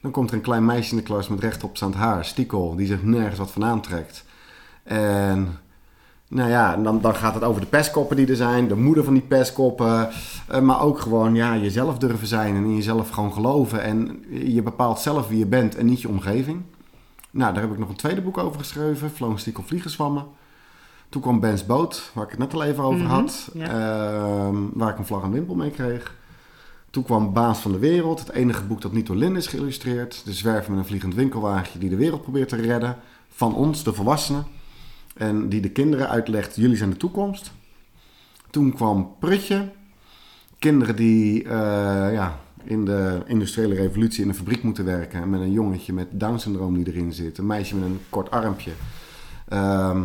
dan 0.00 0.10
komt 0.10 0.30
er 0.30 0.36
een 0.36 0.42
klein 0.42 0.64
meisje 0.64 0.90
in 0.90 0.96
de 0.96 1.02
klas 1.02 1.28
met 1.28 1.40
rechtopstaand 1.40 1.94
haar, 1.94 2.24
Stikkel, 2.24 2.74
die 2.76 2.86
zich 2.86 3.02
nergens 3.02 3.38
wat 3.38 3.50
van 3.50 3.64
aantrekt. 3.64 4.24
En 4.82 5.58
nou 6.28 6.50
ja, 6.50 6.76
dan, 6.76 7.00
dan 7.00 7.14
gaat 7.14 7.34
het 7.34 7.42
over 7.42 7.60
de 7.60 7.66
pestkoppen 7.66 8.16
die 8.16 8.26
er 8.26 8.36
zijn, 8.36 8.68
de 8.68 8.76
moeder 8.76 9.04
van 9.04 9.12
die 9.12 9.22
pestkoppen. 9.22 10.08
eh, 10.48 10.60
maar 10.60 10.80
ook 10.80 10.98
gewoon 10.98 11.34
ja, 11.34 11.56
jezelf 11.56 11.98
durven 11.98 12.26
zijn 12.26 12.56
en 12.56 12.64
in 12.64 12.74
jezelf 12.74 13.10
gewoon 13.10 13.32
geloven. 13.32 13.82
En 13.82 14.24
je 14.30 14.62
bepaalt 14.62 14.98
zelf 15.00 15.28
wie 15.28 15.38
je 15.38 15.46
bent 15.46 15.76
en 15.76 15.86
niet 15.86 16.00
je 16.00 16.08
omgeving. 16.08 16.62
Nou, 17.30 17.52
daar 17.52 17.62
heb 17.62 17.72
ik 17.72 17.78
nog 17.78 17.88
een 17.88 17.96
tweede 17.96 18.20
boek 18.20 18.38
over 18.38 18.58
geschreven, 18.58 19.10
Floon 19.10 19.38
Stikkel 19.38 19.62
Vliegenzwammen. 19.62 20.24
Toen 21.14 21.22
kwam 21.22 21.40
Ben's 21.40 21.66
Boot, 21.66 22.10
waar 22.14 22.24
ik 22.24 22.30
het 22.30 22.38
net 22.38 22.54
al 22.54 22.62
even 22.64 22.84
over 22.84 23.00
Mhm, 23.00 23.10
had. 23.10 23.48
ja. 23.52 23.66
ehm, 23.66 24.56
waar 24.72 24.90
ik 24.92 24.98
een 24.98 25.06
vlag 25.06 25.22
en 25.22 25.30
wimpel 25.30 25.54
mee 25.54 25.70
kreeg. 25.70 26.14
Toen 26.90 27.02
kwam 27.02 27.32
Baas 27.32 27.58
van 27.58 27.72
de 27.72 27.78
Wereld, 27.78 28.18
het 28.18 28.30
enige 28.30 28.64
boek 28.64 28.80
dat 28.80 28.92
niet 28.92 29.06
door 29.06 29.16
Lin 29.16 29.36
is 29.36 29.46
geïllustreerd. 29.46 30.22
De 30.24 30.32
zwerver 30.32 30.70
met 30.70 30.80
een 30.80 30.86
vliegend 30.86 31.14
winkelwagentje 31.14 31.78
die 31.78 31.88
de 31.88 31.96
wereld 31.96 32.22
probeert 32.22 32.48
te 32.48 32.56
redden. 32.56 32.96
Van 33.28 33.54
ons, 33.54 33.84
de 33.84 33.92
volwassenen. 33.92 34.46
En 35.16 35.48
die 35.48 35.60
de 35.60 35.70
kinderen 35.70 36.08
uitlegt, 36.08 36.56
jullie 36.56 36.76
zijn 36.76 36.90
de 36.90 36.96
toekomst. 36.96 37.52
Toen 38.50 38.72
kwam 38.72 39.14
Prutje. 39.18 39.68
Kinderen 40.58 40.96
die 40.96 41.42
eh, 41.44 41.50
ja, 42.12 42.38
in 42.64 42.84
de 42.84 43.22
industriële 43.26 43.74
revolutie 43.74 44.22
in 44.22 44.28
een 44.28 44.34
fabriek 44.34 44.62
moeten 44.62 44.84
werken. 44.84 45.20
En 45.22 45.30
met 45.30 45.40
een 45.40 45.52
jongetje 45.52 45.92
met 45.92 46.06
Down-syndroom 46.10 46.74
die 46.82 46.92
erin 46.94 47.12
zit. 47.12 47.38
Een 47.38 47.46
meisje 47.46 47.76
met 47.76 47.84
een 47.88 48.00
kort 48.10 48.30
armpje. 48.30 48.70
Ehm, 49.48 50.00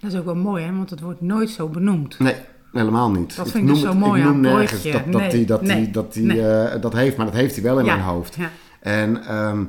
Dat 0.00 0.12
is 0.12 0.18
ook 0.18 0.24
wel 0.24 0.34
mooi, 0.34 0.64
hè? 0.64 0.76
Want 0.76 0.90
het 0.90 1.00
wordt 1.00 1.20
nooit 1.20 1.50
zo 1.50 1.68
benoemd. 1.68 2.18
nee, 2.18 2.34
helemaal 2.72 3.10
niet. 3.10 3.36
Dat 3.36 3.46
Ik 3.46 3.52
vind 3.52 3.68
ik 3.68 3.74
dus 3.74 3.82
zo 3.82 3.94
mooi 3.94 4.20
Ik 4.22 4.26
noem 4.28 4.40
nergens 4.40 4.82
dat, 4.82 4.92
dat 4.92 5.20
Nee, 5.20 5.30
hij 5.30 5.44
dat, 5.44 5.62
nee, 5.62 5.76
die, 5.76 5.90
dat, 5.90 6.12
die, 6.12 6.48
eh, 6.48 6.80
dat 6.80 6.92
heeft. 6.92 7.16
Maar 7.16 7.26
dat 7.26 7.34
heeft 7.34 7.54
hij 7.54 7.64
wel 7.64 7.78
in 7.78 7.84
Ja, 7.84 7.94
mijn 7.94 8.06
hoofd. 8.06 8.34
Ja. 8.34 8.50
En 8.80 9.24
ehm, 9.26 9.64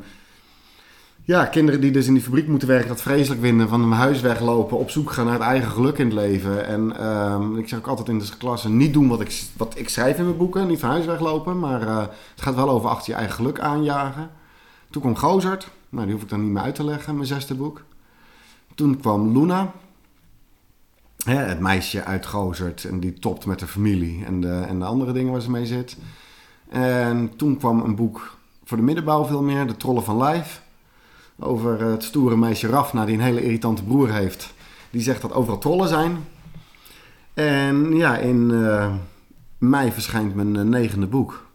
ja, 1.23 1.45
kinderen 1.45 1.82
die 1.82 1.91
dus 1.91 2.08
in 2.08 2.13
die 2.13 2.23
fabriek 2.23 2.47
moeten 2.47 2.67
werken, 2.67 2.88
dat 2.88 3.01
vreselijk 3.01 3.41
vinden, 3.41 3.69
van 3.69 3.82
hun 3.82 3.91
huis 3.91 4.21
weglopen, 4.21 4.77
op 4.77 4.89
zoek 4.89 5.12
gaan 5.12 5.25
naar 5.25 5.34
het 5.34 5.43
eigen 5.43 5.71
geluk 5.71 5.97
in 5.97 6.06
het 6.06 6.13
leven. 6.15 6.67
En 6.67 6.97
ehm, 6.97 7.58
ik 7.58 7.67
zeg 7.67 7.80
ook 7.80 7.88
altijd 7.88 8.08
in 8.08 8.19
de 8.19 8.30
klasse, 8.38 8.69
niet 8.69 8.93
doen 8.93 9.08
wat 9.08 9.21
ik, 9.21 9.41
wat 9.58 9.73
ik 9.77 9.89
schrijf 9.89 10.17
in 10.17 10.23
mijn 10.23 10.38
boeken, 10.38 10.67
niet 10.67 10.80
van 10.80 10.89
huis 10.89 11.06
weglopen, 11.06 11.60
maar 11.60 11.82
eh, 11.82 11.97
het 11.97 12.41
gaat 12.41 12.56
wel 12.56 12.69
over 12.69 12.89
achter 12.89 13.12
je 13.12 13.17
eigen 13.17 13.36
geluk 13.36 13.60
aanjagen. 13.60 14.30
Toen 14.89 15.01
kwam 15.01 15.15
Gozert, 15.15 15.67
nou 15.89 16.03
die 16.06 16.13
hoef 16.13 16.23
ik 16.23 16.30
dan 16.30 16.43
niet 16.43 16.51
meer 16.51 16.63
uit 16.63 16.75
te 16.75 16.84
leggen, 16.84 17.15
mijn 17.15 17.27
zesde 17.27 17.53
boek. 17.56 17.84
Toen 18.77 18.99
kwam 18.99 19.31
Luna, 19.37 19.73
hè, 21.23 21.35
het 21.35 21.59
meisje 21.59 22.03
uit 22.03 22.25
Gozert, 22.25 22.83
en 22.83 22.99
die 22.99 23.13
topt 23.13 23.45
met 23.45 23.59
de 23.59 23.67
familie 23.67 24.25
en 24.25 24.41
de, 24.41 24.63
en 24.67 24.79
de 24.79 24.85
andere 24.85 25.11
dingen 25.11 25.31
waar 25.31 25.41
ze 25.41 25.51
mee 25.51 25.65
zit. 25.65 25.97
En 26.69 27.35
toen 27.35 27.57
kwam 27.57 27.81
een 27.81 27.95
boek 27.95 28.37
voor 28.63 28.77
de 28.77 28.83
middenbouw 28.83 29.25
veel 29.25 29.41
meer, 29.41 29.67
De 29.67 29.77
Trollen 29.77 30.03
van 30.03 30.17
Lijf. 30.17 30.61
Over 31.39 31.81
het 31.81 32.03
stoere 32.03 32.37
meisje 32.37 32.67
Rafna, 32.67 33.05
die 33.05 33.15
een 33.15 33.21
hele 33.23 33.43
irritante 33.43 33.83
broer 33.83 34.11
heeft. 34.11 34.53
Die 34.89 35.01
zegt 35.01 35.21
dat 35.21 35.33
overal 35.33 35.59
trollen 35.59 35.87
zijn. 35.87 36.17
En 37.33 37.95
ja, 37.95 38.17
in 38.17 38.51
eh, 38.51 38.93
mei 39.57 39.91
verschijnt 39.91 40.35
mijn 40.35 40.55
eh, 40.55 40.63
negende 40.63 41.07
boek. 41.07 41.47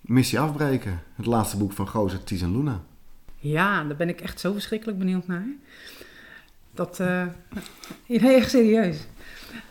Missie 0.00 0.40
afbreken. 0.40 1.02
Het 1.14 1.26
laatste 1.26 1.56
boek 1.56 1.72
van 1.72 1.88
Gozer, 1.88 2.24
Ties 2.24 2.42
en 2.42 2.56
Luna. 2.56 2.80
Ja, 3.38 3.84
daar 3.84 3.96
ben 3.96 4.08
ik 4.08 4.20
echt 4.20 4.40
zo 4.40 4.52
verschrikkelijk 4.52 4.98
benieuwd 4.98 5.26
naar. 5.26 5.46
Dat, 6.74 7.00
eh 7.00 7.22
heel 8.06 8.30
erg 8.30 8.50
serieus. 8.50 8.96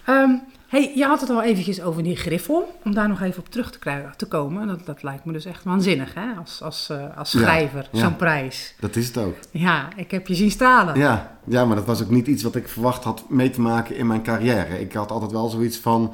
Ehm, 0.05 0.31
Hey, 0.71 0.91
je 0.95 1.05
had 1.05 1.21
het 1.21 1.29
al 1.29 1.43
eventjes 1.43 1.81
over 1.81 2.03
die 2.03 2.15
griffel. 2.15 2.79
Om 2.83 2.93
daar 2.93 3.07
nog 3.07 3.21
even 3.21 3.39
op 3.39 3.49
terug 3.49 3.71
te, 3.71 3.79
krijgen, 3.79 4.13
te 4.17 4.25
komen. 4.25 4.67
Dat, 4.67 4.85
dat 4.85 5.03
lijkt 5.03 5.25
me 5.25 5.33
dus 5.33 5.45
echt 5.45 5.63
waanzinnig, 5.63 6.13
hè? 6.13 6.33
Als, 6.39 6.61
als, 6.61 6.89
eh, 6.89 7.17
als 7.17 7.29
schrijver, 7.29 7.89
ja. 7.91 7.99
zo'n 7.99 8.15
prijs. 8.15 8.75
Dat 8.79 8.95
is 8.95 9.07
het 9.07 9.17
ook. 9.17 9.35
Ja, 9.51 9.87
ik 9.95 10.11
heb 10.11 10.27
je 10.27 10.35
zien 10.35 10.51
stralen. 10.51 10.95
Ja, 10.95 11.37
ja, 11.43 11.65
maar 11.65 11.75
dat 11.75 11.85
was 11.85 12.01
ook 12.01 12.09
niet 12.09 12.27
iets 12.27 12.43
wat 12.43 12.55
ik 12.55 12.67
verwacht 12.67 13.03
had 13.03 13.29
mee 13.29 13.49
te 13.49 13.61
maken 13.61 13.95
in 13.95 14.07
mijn 14.07 14.23
carrière. 14.23 14.79
Ik 14.79 14.93
had 14.93 15.11
altijd 15.11 15.31
wel 15.31 15.49
zoiets 15.49 15.77
van, 15.77 16.13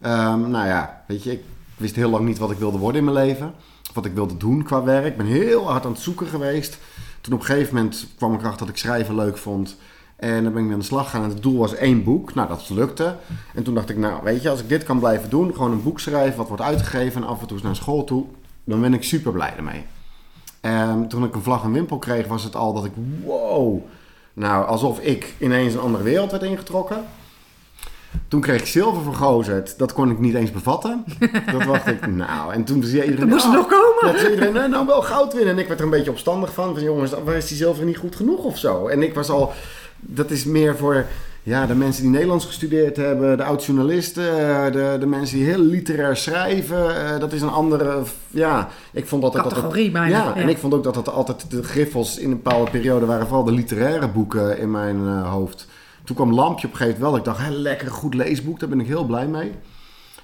ehm, 0.00 0.50
nou 0.50 0.66
ja, 0.66 1.04
weet 1.06 1.22
je, 1.22 1.32
ik 1.32 1.42
wist 1.76 1.96
heel 1.96 2.10
lang 2.10 2.24
niet 2.24 2.38
wat 2.38 2.50
ik 2.50 2.58
wilde 2.58 2.78
worden 2.78 3.06
in 3.06 3.12
mijn 3.12 3.26
leven. 3.26 3.54
Of 3.88 3.94
wat 3.94 4.04
ik 4.04 4.14
wilde 4.14 4.36
doen 4.36 4.62
qua 4.62 4.82
werk. 4.82 5.06
Ik 5.06 5.16
ben 5.16 5.26
heel 5.26 5.70
hard 5.70 5.84
aan 5.84 5.92
het 5.92 6.00
zoeken 6.00 6.26
geweest. 6.26 6.78
Toen 7.20 7.32
op 7.32 7.40
een 7.40 7.46
gegeven 7.46 7.74
moment 7.74 8.06
kwam 8.16 8.34
ik 8.34 8.40
erachter 8.40 8.66
dat 8.66 8.74
ik 8.74 8.80
schrijven 8.80 9.14
leuk 9.14 9.38
vond. 9.38 9.76
En 10.18 10.42
dan 10.42 10.52
ben 10.52 10.60
ik 10.60 10.64
weer 10.64 10.72
aan 10.72 10.80
de 10.80 10.84
slag 10.84 11.04
gegaan. 11.04 11.22
En 11.22 11.28
het 11.28 11.42
doel 11.42 11.58
was 11.58 11.74
één 11.74 12.04
boek. 12.04 12.34
Nou, 12.34 12.48
dat 12.48 12.68
lukte. 12.70 13.16
En 13.54 13.62
toen 13.62 13.74
dacht 13.74 13.90
ik, 13.90 13.96
nou, 13.96 14.22
weet 14.22 14.42
je, 14.42 14.50
als 14.50 14.60
ik 14.60 14.68
dit 14.68 14.84
kan 14.84 14.98
blijven 14.98 15.30
doen, 15.30 15.52
gewoon 15.52 15.72
een 15.72 15.82
boek 15.82 16.00
schrijven, 16.00 16.36
wat 16.36 16.48
wordt 16.48 16.62
uitgegeven 16.62 17.22
en 17.22 17.28
af 17.28 17.40
en 17.40 17.46
toe 17.46 17.56
eens 17.56 17.66
naar 17.66 17.76
school 17.76 18.04
toe, 18.04 18.24
dan 18.64 18.80
ben 18.80 18.94
ik 18.94 19.04
super 19.04 19.32
blij 19.32 19.52
ermee. 19.56 19.84
En 20.60 21.08
toen 21.08 21.24
ik 21.24 21.34
een 21.34 21.42
vlag 21.42 21.64
en 21.64 21.72
wimpel 21.72 21.98
kreeg, 21.98 22.26
was 22.26 22.44
het 22.44 22.56
al 22.56 22.72
dat 22.72 22.84
ik, 22.84 22.92
wow, 23.24 23.80
nou, 24.32 24.66
alsof 24.66 25.00
ik 25.00 25.34
ineens 25.38 25.74
een 25.74 25.80
andere 25.80 26.04
wereld 26.04 26.30
werd 26.30 26.42
ingetrokken. 26.42 27.04
Toen 28.28 28.40
kreeg 28.40 28.60
ik 28.60 28.66
zilver 28.66 29.02
voor 29.02 29.14
Gozert. 29.14 29.78
Dat 29.78 29.92
kon 29.92 30.10
ik 30.10 30.18
niet 30.18 30.34
eens 30.34 30.50
bevatten. 30.50 31.04
Dat 31.52 31.62
dacht 31.62 31.86
ik, 31.86 32.06
nou. 32.06 32.52
En 32.52 32.64
toen 32.64 32.82
zei 32.82 33.02
iedereen... 33.02 33.28
Dat 33.28 33.28
moest 33.28 33.44
"Ah." 33.44 33.52
nog 33.52 33.66
komen. 33.66 34.12
Toen 34.12 34.18
zei 34.18 34.30
iedereen, 34.32 34.70
nou, 34.70 34.86
wel 34.86 35.02
goud 35.02 35.32
winnen. 35.32 35.54
En 35.54 35.60
ik 35.60 35.66
werd 35.66 35.78
er 35.78 35.84
een 35.84 35.92
beetje 35.92 36.10
opstandig 36.10 36.52
van. 36.52 36.74
Van 36.74 36.82
jongens, 36.82 37.12
waar 37.24 37.34
is 37.34 37.48
die 37.48 37.56
zilver 37.56 37.84
niet 37.84 37.96
goed 37.96 38.16
genoeg 38.16 38.44
of 38.44 38.58
zo? 38.58 38.86
En 38.86 39.02
ik 39.02 39.14
was 39.14 39.30
al... 39.30 39.52
Dat 40.00 40.30
is 40.30 40.44
meer 40.44 40.76
voor 40.76 41.04
ja, 41.42 41.66
de 41.66 41.74
mensen 41.74 42.02
die 42.02 42.10
Nederlands 42.10 42.44
gestudeerd 42.46 42.96
hebben. 42.96 43.36
De 43.36 43.44
oud-journalisten. 43.44 44.24
eh, 44.38 44.72
De, 44.72 44.96
de 45.00 45.06
mensen 45.06 45.36
die 45.36 45.46
heel 45.46 45.58
literair 45.60 46.16
schrijven. 46.16 47.06
eh, 47.14 47.20
Dat 47.20 47.32
is 47.32 47.42
een 47.42 47.48
andere... 47.50 48.02
Ja, 48.30 48.68
ik 48.92 49.06
vond 49.06 49.22
dat... 49.22 49.34
Categorie 49.34 49.90
bijna, 49.90 50.16
Ja, 50.16 50.34
en 50.36 50.48
ik 50.48 50.58
vond 50.58 50.74
ook 50.74 50.84
dat 50.84 50.94
dat 50.94 51.08
altijd 51.08 51.50
de 51.50 51.62
griffels 51.62 52.18
in 52.18 52.30
een 52.30 52.42
bepaalde 52.42 52.70
periode 52.70 53.06
waren. 53.06 53.26
Vooral 53.26 53.44
de 53.44 53.52
literaire 53.52 54.08
boeken 54.08 54.58
in 54.58 54.70
mijn 54.70 55.06
eh, 55.06 55.30
hoofd. 55.32 55.66
Toen 56.04 56.16
kwam 56.16 56.32
Lampje 56.34 56.66
op 56.66 56.72
een 56.72 56.78
gegeven 56.78 57.00
moment 57.02 57.24
wel. 57.24 57.34
Ik 57.34 57.38
dacht, 57.38 57.48
hé, 57.50 57.54
lekker 57.60 57.90
goed 57.90 58.14
leesboek. 58.14 58.60
Daar 58.60 58.68
ben 58.68 58.80
ik 58.80 58.86
heel 58.86 59.04
blij 59.04 59.26
mee. 59.26 59.52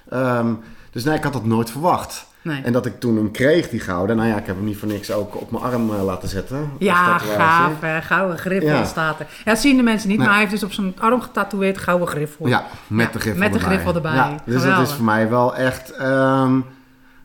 Ehm, 0.09 0.53
dus 0.91 1.03
nee, 1.03 1.15
ik 1.15 1.23
had 1.23 1.33
dat 1.33 1.45
nooit 1.45 1.69
verwacht. 1.69 2.25
Nee. 2.45 2.61
En 2.63 2.73
dat 2.73 2.85
ik 2.85 2.99
toen 2.99 3.15
hem 3.15 3.31
kreeg, 3.31 3.69
die 3.69 3.79
gouden. 3.79 4.15
Nou 4.15 4.29
ja, 4.29 4.37
ik 4.37 4.45
heb 4.45 4.55
hem 4.55 4.65
niet 4.65 4.77
voor 4.77 4.87
niks 4.87 5.11
ook 5.11 5.41
op 5.41 5.51
mijn 5.51 5.63
arm 5.63 5.89
eh, 5.93 6.03
laten 6.03 6.29
zetten. 6.29 6.69
Ja, 6.79 7.17
gaaf. 7.17 7.73
hè. 7.81 8.01
Gouden 8.01 8.37
griffel 8.37 8.69
Ja. 8.69 8.85
staat 8.85 9.19
er. 9.19 9.25
Ja, 9.45 9.51
dat 9.51 9.59
zien 9.61 9.77
de 9.77 9.83
mensen 9.83 10.07
niet, 10.09 10.17
Nee. 10.17 10.27
maar 10.27 10.35
hij 10.35 10.45
heeft 10.45 10.55
dus 10.61 10.63
op 10.69 10.71
zijn 10.73 10.93
arm 10.99 11.21
getatoeëerd 11.21 11.77
gouden 11.77 12.07
griffel. 12.07 12.47
Ja, 12.47 12.65
met 12.87 13.05
Ja, 13.05 13.11
de 13.11 13.19
griffel 13.19 13.41
met 13.43 13.51
de 13.53 13.57
erbij. 13.59 13.73
griffel 13.73 13.95
erbij. 13.95 14.13
Ja, 14.13 14.35
dus 14.45 14.63
dat 14.63 14.79
is 14.87 14.93
voor 14.93 15.05
mij 15.05 15.29
wel 15.29 15.55
echt, 15.55 15.89
ehm, 15.91 16.59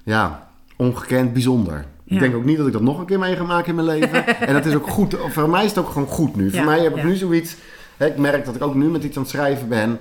ja, 0.04 0.46
ongekend 0.76 1.32
bijzonder. 1.32 1.84
Ja. 2.04 2.14
Ik 2.14 2.20
denk 2.20 2.34
ook 2.34 2.44
niet 2.44 2.56
dat 2.56 2.66
ik 2.66 2.72
dat 2.72 2.82
nog 2.82 2.98
een 2.98 3.06
keer 3.06 3.18
mee 3.18 3.36
ga 3.36 3.42
maken 3.44 3.68
in 3.68 3.74
mijn 3.84 3.86
leven. 3.98 4.26
en 4.48 4.54
dat 4.54 4.66
is 4.66 4.74
ook 4.74 4.88
goed. 4.88 5.16
Voor 5.28 5.48
mij 5.50 5.62
is 5.64 5.70
het 5.70 5.78
ook 5.78 5.90
gewoon 5.90 6.08
goed 6.08 6.36
nu. 6.36 6.50
Voor 6.50 6.64
mij 6.64 6.80
heb 6.82 6.96
ik 6.96 7.04
nu 7.04 7.14
zoiets. 7.16 7.56
Hè, 7.96 8.06
ik 8.06 8.16
merk 8.16 8.44
dat 8.44 8.54
ik 8.54 8.62
ook 8.62 8.74
nu 8.74 8.86
met 8.88 9.04
iets 9.04 9.16
aan 9.16 9.22
het 9.22 9.30
schrijven 9.30 9.68
ben. 9.68 9.98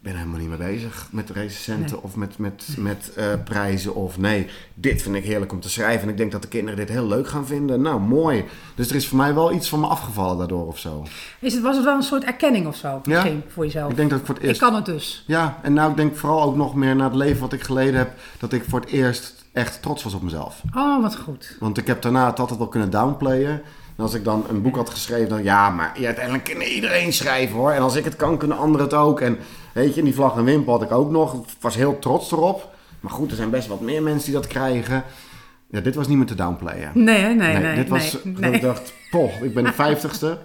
Ik 0.00 0.06
ben 0.06 0.16
helemaal 0.16 0.38
niet 0.38 0.48
meer 0.48 0.58
bezig 0.58 1.08
met 1.10 1.30
recensenten 1.30 1.92
Nee. 1.92 2.02
of 2.02 2.16
met, 2.16 2.38
met, 2.38 2.66
met 2.78 3.12
eh, 3.16 3.26
prijzen. 3.44 3.94
Of 3.94 4.18
nee, 4.18 4.46
dit 4.74 5.02
vind 5.02 5.14
ik 5.14 5.24
heerlijk 5.24 5.52
om 5.52 5.60
te 5.60 5.70
schrijven. 5.70 6.02
En 6.02 6.08
ik 6.08 6.16
denk 6.16 6.32
dat 6.32 6.42
de 6.42 6.48
kinderen 6.48 6.76
dit 6.76 6.88
heel 6.88 7.06
leuk 7.06 7.28
gaan 7.28 7.46
vinden. 7.46 7.80
Nou, 7.80 8.00
mooi. 8.00 8.44
Dus 8.74 8.90
er 8.90 8.96
is 8.96 9.08
voor 9.08 9.16
mij 9.18 9.34
wel 9.34 9.52
iets 9.52 9.68
van 9.68 9.80
me 9.80 9.86
afgevallen 9.86 10.38
daardoor 10.38 10.66
of 10.66 10.78
zo. 10.78 11.04
Is 11.40 11.52
het, 11.54 11.62
was 11.62 11.76
het 11.76 11.84
wel 11.84 11.96
een 11.96 12.02
soort 12.02 12.24
erkenning 12.24 12.66
of 12.66 12.76
zo? 12.76 13.00
Misschien 13.04 13.42
voor 13.48 13.64
jezelf. 13.64 13.90
Ik 13.90 13.96
denk 13.96 14.10
dat 14.10 14.18
ik 14.18 14.26
voor 14.26 14.34
het 14.34 14.42
Ik 14.44 14.48
eerst... 14.48 14.60
kan 14.60 14.74
het 14.74 14.84
dus. 14.84 15.24
Ja, 15.26 15.58
en 15.62 15.72
nou 15.72 15.90
ik 15.90 15.96
denk 15.96 16.16
vooral 16.16 16.42
ook 16.42 16.56
nog 16.56 16.74
meer 16.74 16.96
naar 16.96 17.08
het 17.08 17.16
leven 17.18 17.40
wat 17.40 17.52
ik 17.52 17.62
geleden 17.62 17.94
heb, 17.94 18.10
dat 18.38 18.52
ik 18.52 18.64
voor 18.68 18.80
het 18.80 18.88
eerst 18.90 19.44
echt 19.52 19.82
trots 19.82 20.02
was 20.02 20.14
op 20.14 20.22
mezelf. 20.22 20.62
Oh, 20.76 21.02
wat 21.02 21.16
goed. 21.16 21.56
Want 21.60 21.78
ik 21.78 21.86
heb 21.86 22.02
daarna 22.02 22.26
het 22.26 22.38
altijd 22.40 22.58
wel 22.58 22.68
kunnen 22.68 22.90
downplayen. 22.90 23.62
En 24.00 24.06
als 24.06 24.14
ik 24.14 24.24
dan 24.24 24.44
een 24.48 24.62
boek 24.62 24.76
had 24.76 24.90
geschreven, 24.90 25.28
dan 25.28 25.42
ja, 25.42 25.70
maar 25.70 25.92
ja, 25.98 26.06
uiteindelijk 26.06 26.44
kan 26.44 26.60
iedereen 26.60 27.12
schrijven 27.12 27.56
hoor. 27.56 27.70
En 27.70 27.82
als 27.82 27.96
ik 27.96 28.04
het 28.04 28.16
kan, 28.16 28.36
kunnen 28.38 28.56
anderen 28.58 28.86
het 28.86 28.94
ook. 28.94 29.20
En 29.20 29.38
weet 29.72 29.94
je, 29.94 30.02
die 30.02 30.14
vlag 30.14 30.36
en 30.36 30.44
wimpel 30.44 30.72
had 30.72 30.82
ik 30.82 30.92
ook 30.92 31.10
nog. 31.10 31.34
Ik 31.34 31.40
was 31.60 31.74
heel 31.74 31.98
trots 31.98 32.32
erop. 32.32 32.68
Maar 33.00 33.12
goed, 33.12 33.30
er 33.30 33.36
zijn 33.36 33.50
best 33.50 33.68
wat 33.68 33.80
meer 33.80 34.02
mensen 34.02 34.24
die 34.30 34.40
dat 34.40 34.46
krijgen. 34.46 35.02
Ja, 35.70 35.80
dit 35.80 35.94
was 35.94 36.08
niet 36.08 36.16
meer 36.16 36.26
te 36.26 36.34
downplayen. 36.34 36.90
Nee, 36.94 37.18
hè? 37.20 37.28
nee, 37.34 37.56
nee. 37.56 37.74
dit 37.74 37.88
was, 37.88 38.16
nee, 38.24 38.34
nee. 38.34 38.52
ik 38.52 38.60
dacht, 38.62 38.92
poh, 39.10 39.42
ik 39.42 39.54
ben 39.54 39.64
de 39.64 39.72
vijftigste 39.72 40.38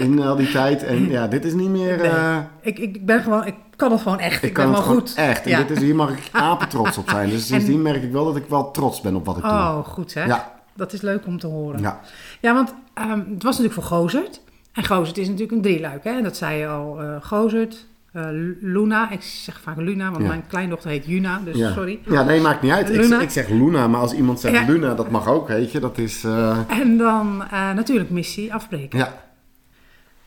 in 0.00 0.20
al 0.22 0.36
die 0.36 0.50
tijd. 0.50 0.82
En 0.82 1.08
ja, 1.10 1.26
dit 1.26 1.44
is 1.44 1.52
niet 1.52 1.68
meer... 1.70 1.96
Nee. 1.96 2.06
eh, 2.08 2.36
Ik, 2.60 2.78
ik 2.78 3.06
ben 3.06 3.22
gewoon, 3.22 3.46
ik 3.46 3.54
kan 3.76 3.92
het 3.92 4.00
gewoon 4.00 4.18
echt. 4.18 4.42
Ik, 4.42 4.48
ik 4.48 4.52
kan 4.54 4.64
ben 4.66 4.74
het 4.74 4.82
gewoon 4.84 4.98
goed. 5.00 5.14
echt. 5.16 5.44
En 5.44 5.50
Ja. 5.50 5.58
dit 5.62 5.70
is, 5.70 5.78
hier 5.82 5.94
mag 5.94 6.10
ik 6.10 6.28
apen 6.50 6.68
trots 6.68 6.98
op 6.98 7.08
zijn. 7.10 7.30
Dus 7.30 7.46
sindsdien 7.46 7.82
merk 7.82 8.02
ik 8.02 8.12
wel 8.12 8.24
dat 8.24 8.36
ik 8.36 8.44
wel 8.48 8.70
trots 8.70 9.00
ben 9.00 9.14
op 9.16 9.26
wat 9.26 9.36
ik 9.36 9.42
doe. 9.42 9.52
Oh, 9.52 9.78
goed 9.84 10.14
hè? 10.14 10.24
Ja. 10.24 10.52
Dat 10.76 10.92
is 10.92 11.00
leuk 11.00 11.26
om 11.26 11.38
te 11.38 11.46
horen. 11.46 11.80
Ja. 11.80 12.00
Ja, 12.40 12.54
want 12.54 12.74
ehm, 12.94 13.18
het 13.18 13.42
was 13.42 13.58
natuurlijk 13.58 13.74
voor 13.74 13.82
Gozert. 13.98 14.40
En 14.72 14.84
Gozert 14.84 15.18
is 15.18 15.26
natuurlijk 15.26 15.52
een 15.52 15.62
drieluik, 15.62 16.04
hè? 16.04 16.10
En 16.10 16.22
dat 16.22 16.36
zei 16.36 16.58
je 16.58 16.66
al. 16.66 17.02
eh 17.02 17.16
Gozert, 17.20 17.86
eh, 18.12 18.26
Luna. 18.60 19.10
Ik 19.10 19.22
zeg 19.22 19.60
vaak 19.60 19.76
Luna, 19.76 20.10
want 20.10 20.22
Ja. 20.22 20.28
mijn 20.28 20.44
kleindochter 20.46 20.90
heet 20.90 21.06
Juna. 21.06 21.40
Dus 21.44 21.56
Ja. 21.56 21.72
sorry. 21.72 21.98
Ja, 22.08 22.22
nee, 22.22 22.40
maakt 22.40 22.62
niet 22.62 22.72
uit. 22.72 22.90
Ik, 22.90 23.20
ik 23.20 23.30
zeg 23.30 23.48
Luna, 23.48 23.88
maar 23.88 24.00
als 24.00 24.12
iemand 24.12 24.40
zegt 24.40 24.54
Ja. 24.54 24.72
Luna, 24.72 24.94
dat 24.94 25.10
mag 25.10 25.26
ook, 25.28 25.48
weet 25.48 25.72
je. 25.72 25.80
Dat 25.80 25.98
is... 25.98 26.24
eh, 26.24 26.58
En 26.68 26.96
dan 26.96 27.36
natuurlijk 27.50 28.10
missie 28.10 28.54
afbreken. 28.54 28.98
ja. 28.98 29.22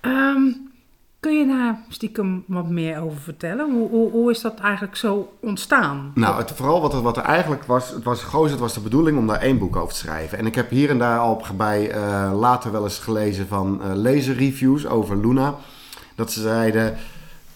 Ehm, 0.01 0.41
kun 1.27 1.37
je 1.37 1.47
daar 1.47 1.79
stiekem 1.89 2.43
wat 2.47 2.69
meer 2.69 3.01
over 3.01 3.19
vertellen? 3.19 3.71
Hoe, 3.71 3.89
hoe, 3.89 4.11
hoe 4.11 4.31
is 4.31 4.41
dat 4.41 4.59
eigenlijk 4.59 4.95
zo 4.95 5.33
ontstaan? 5.39 6.11
Nou, 6.15 6.37
het, 6.37 6.51
vooral 6.51 6.81
wat 6.81 6.93
er, 6.93 7.01
wat 7.01 7.17
er 7.17 7.23
eigenlijk 7.23 7.63
was, 7.63 7.89
het 7.89 8.03
was, 8.03 8.23
Goos, 8.23 8.51
het 8.51 8.59
was 8.59 8.73
de 8.73 8.79
bedoeling 8.79 9.17
om 9.17 9.27
daar 9.27 9.41
één 9.41 9.57
boek 9.57 9.75
over 9.75 9.93
te 9.93 9.99
schrijven. 9.99 10.37
En 10.37 10.45
ik 10.45 10.55
heb 10.55 10.69
hier 10.69 10.89
en 10.89 10.97
daar 10.97 11.19
al 11.19 11.41
bij 11.57 11.91
eh, 11.91 12.31
later 12.35 12.71
wel 12.71 12.83
eens 12.83 12.99
gelezen 12.99 13.47
van 13.47 13.97
lezenreviews 14.01 14.87
over 14.87 15.17
Luna. 15.17 15.55
Dat 16.15 16.31
ze 16.31 16.41
zeiden, 16.41 16.97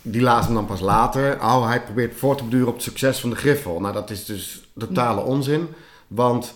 die 0.01 0.21
lazen 0.21 0.53
dan 0.53 0.65
pas 0.65 0.79
later. 0.79 1.35
Oh, 1.41 1.67
hij 1.67 1.81
probeert 1.81 2.15
voor 2.15 2.35
te 2.35 2.43
beduren 2.43 2.67
op 2.67 2.73
het 2.73 2.83
succes 2.83 3.19
van 3.19 3.29
de 3.29 3.35
Griffel. 3.35 3.79
Nou, 3.79 3.93
dat 3.93 4.09
is 4.09 4.25
dus 4.25 4.71
totale 4.77 5.21
onzin. 5.21 5.67
Want 6.07 6.53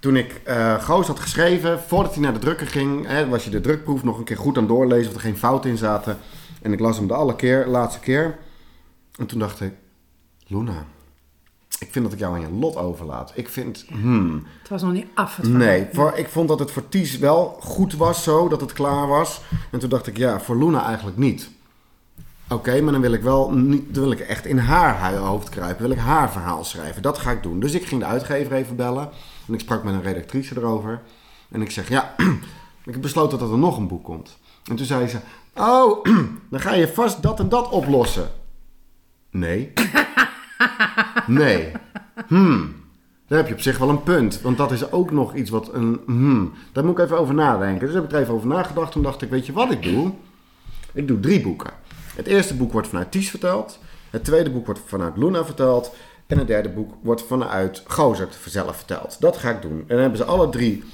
toen 0.00 0.16
ik 0.16 0.40
eh 0.44 0.82
Goos 0.82 1.06
had 1.06 1.20
geschreven, 1.20 1.80
voordat 1.80 2.12
hij 2.12 2.22
naar 2.22 2.32
de 2.32 2.38
drukker 2.38 2.66
ging, 2.66 3.06
hè, 3.06 3.28
was 3.28 3.44
je 3.44 3.50
de 3.50 3.60
drukproef 3.60 4.04
nog 4.04 4.18
een 4.18 4.24
keer 4.24 4.36
goed 4.36 4.58
aan 4.58 4.66
doorlezen 4.66 5.08
of 5.08 5.14
er 5.14 5.20
geen 5.20 5.38
fouten 5.38 5.70
in 5.70 5.76
zaten. 5.76 6.18
En 6.62 6.72
ik 6.72 6.80
las 6.80 6.96
hem 6.96 7.06
de 7.06 7.14
alle 7.14 7.36
keer, 7.36 7.66
laatste 7.66 8.00
keer. 8.00 8.38
En 9.18 9.26
toen 9.26 9.38
dacht 9.38 9.60
ik, 9.60 9.72
Luna, 10.46 10.86
ik 11.78 11.88
vind 11.90 12.04
dat 12.04 12.12
ik 12.12 12.18
jou 12.18 12.34
aan 12.34 12.40
je 12.40 12.50
lot 12.50 12.76
overlaat. 12.76 13.32
Ik 13.34 13.48
vind, 13.48 13.84
hmm, 13.88 14.46
Het 14.60 14.68
was 14.68 14.82
nog 14.82 14.92
niet 14.92 15.06
af. 15.14 15.36
Het 15.36 15.48
nee. 15.48 15.86
Voor, 15.92 16.12
ik 16.16 16.28
vond 16.28 16.48
dat 16.48 16.58
het 16.58 16.70
voor 16.70 16.88
Ties 16.88 17.18
wel 17.18 17.56
goed 17.60 17.94
was 17.94 18.22
zo, 18.22 18.48
dat 18.48 18.60
het 18.60 18.72
klaar 18.72 19.06
was. 19.06 19.40
En 19.70 19.78
toen 19.78 19.88
dacht 19.88 20.06
ik, 20.06 20.16
ja, 20.16 20.40
voor 20.40 20.56
Luna 20.58 20.84
eigenlijk 20.84 21.16
niet. 21.16 21.50
Oké, 22.48 22.80
maar 22.80 22.92
dan 22.92 23.00
wil 23.00 23.12
ik 23.12 23.22
wel 23.22 23.50
niet, 23.50 23.94
dan 23.94 24.02
wil 24.02 24.12
ik 24.12 24.20
echt 24.20 24.46
in 24.46 24.58
haar 24.58 25.14
hoofd 25.14 25.48
kruipen. 25.48 25.82
Wil 25.82 25.92
ik 25.96 25.98
haar 25.98 26.32
verhaal 26.32 26.64
schrijven. 26.64 27.02
Dat 27.02 27.18
ga 27.18 27.30
ik 27.30 27.42
doen. 27.42 27.60
Dus 27.60 27.72
ik 27.72 27.86
ging 27.86 28.00
de 28.00 28.06
uitgever 28.06 28.52
even 28.52 28.76
bellen. 28.76 29.10
En 29.48 29.54
ik 29.54 29.60
sprak 29.60 29.82
met 29.82 29.94
een 29.94 30.02
redactrice 30.02 30.56
erover. 30.56 31.00
En 31.50 31.62
ik 31.62 31.70
zeg, 31.70 31.88
ja, 31.88 32.14
ik 32.84 32.92
heb 32.92 33.02
besloten 33.02 33.38
dat 33.38 33.50
er 33.50 33.58
nog 33.58 33.76
een 33.76 33.88
boek 33.88 34.04
komt. 34.04 34.38
En 34.64 34.76
toen 34.76 34.86
zei 34.86 35.08
ze, 35.08 35.18
oh, 35.54 36.04
dan 36.50 36.60
ga 36.60 36.74
je 36.74 36.88
vast 36.88 37.22
dat 37.22 37.40
en 37.40 37.48
dat 37.48 37.68
oplossen. 37.68 38.30
Nee. 39.30 39.72
Nee. 41.26 41.72
Hmm. 42.26 42.74
Daar 43.26 43.38
heb 43.38 43.48
je 43.48 43.54
op 43.54 43.60
zich 43.60 43.78
wel 43.78 43.88
een 43.88 44.02
punt. 44.02 44.40
Want 44.40 44.56
dat 44.56 44.72
is 44.72 44.92
ook 44.92 45.10
nog 45.10 45.34
iets 45.34 45.50
wat 45.50 45.74
een... 45.74 46.00
Hmm, 46.06 46.52
daar 46.72 46.84
moet 46.84 46.98
ik 46.98 47.04
even 47.04 47.18
over 47.18 47.34
nadenken. 47.34 47.86
Dus 47.86 47.94
heb 47.94 48.04
ik 48.04 48.12
er 48.12 48.20
even 48.20 48.34
over 48.34 48.48
nagedacht. 48.48 48.92
Toen 48.92 49.02
dacht 49.02 49.22
ik, 49.22 49.30
weet 49.30 49.46
je 49.46 49.52
wat 49.52 49.70
ik 49.70 49.82
doe? 49.82 50.12
Ik 50.92 51.08
doe 51.08 51.20
drie 51.20 51.40
boeken. 51.40 51.70
Het 52.16 52.26
eerste 52.26 52.54
boek 52.54 52.72
wordt 52.72 52.88
vanuit 52.88 53.10
Ties 53.10 53.30
verteld. 53.30 53.78
Het 54.10 54.24
tweede 54.24 54.50
boek 54.50 54.64
wordt 54.66 54.80
vanuit 54.86 55.16
Luna 55.16 55.44
verteld. 55.44 55.94
En 56.28 56.38
het 56.38 56.46
derde 56.46 56.68
boek 56.68 56.94
wordt 57.02 57.22
vanuit 57.22 57.82
Gozert 57.86 58.38
zelf 58.46 58.76
verteld. 58.76 59.16
Dat 59.20 59.36
ga 59.36 59.50
ik 59.50 59.62
doen. 59.62 59.78
En 59.78 59.86
dan 59.86 59.98
hebben 59.98 60.18
ze 60.18 60.24
alle 60.24 60.48
drie... 60.48 60.84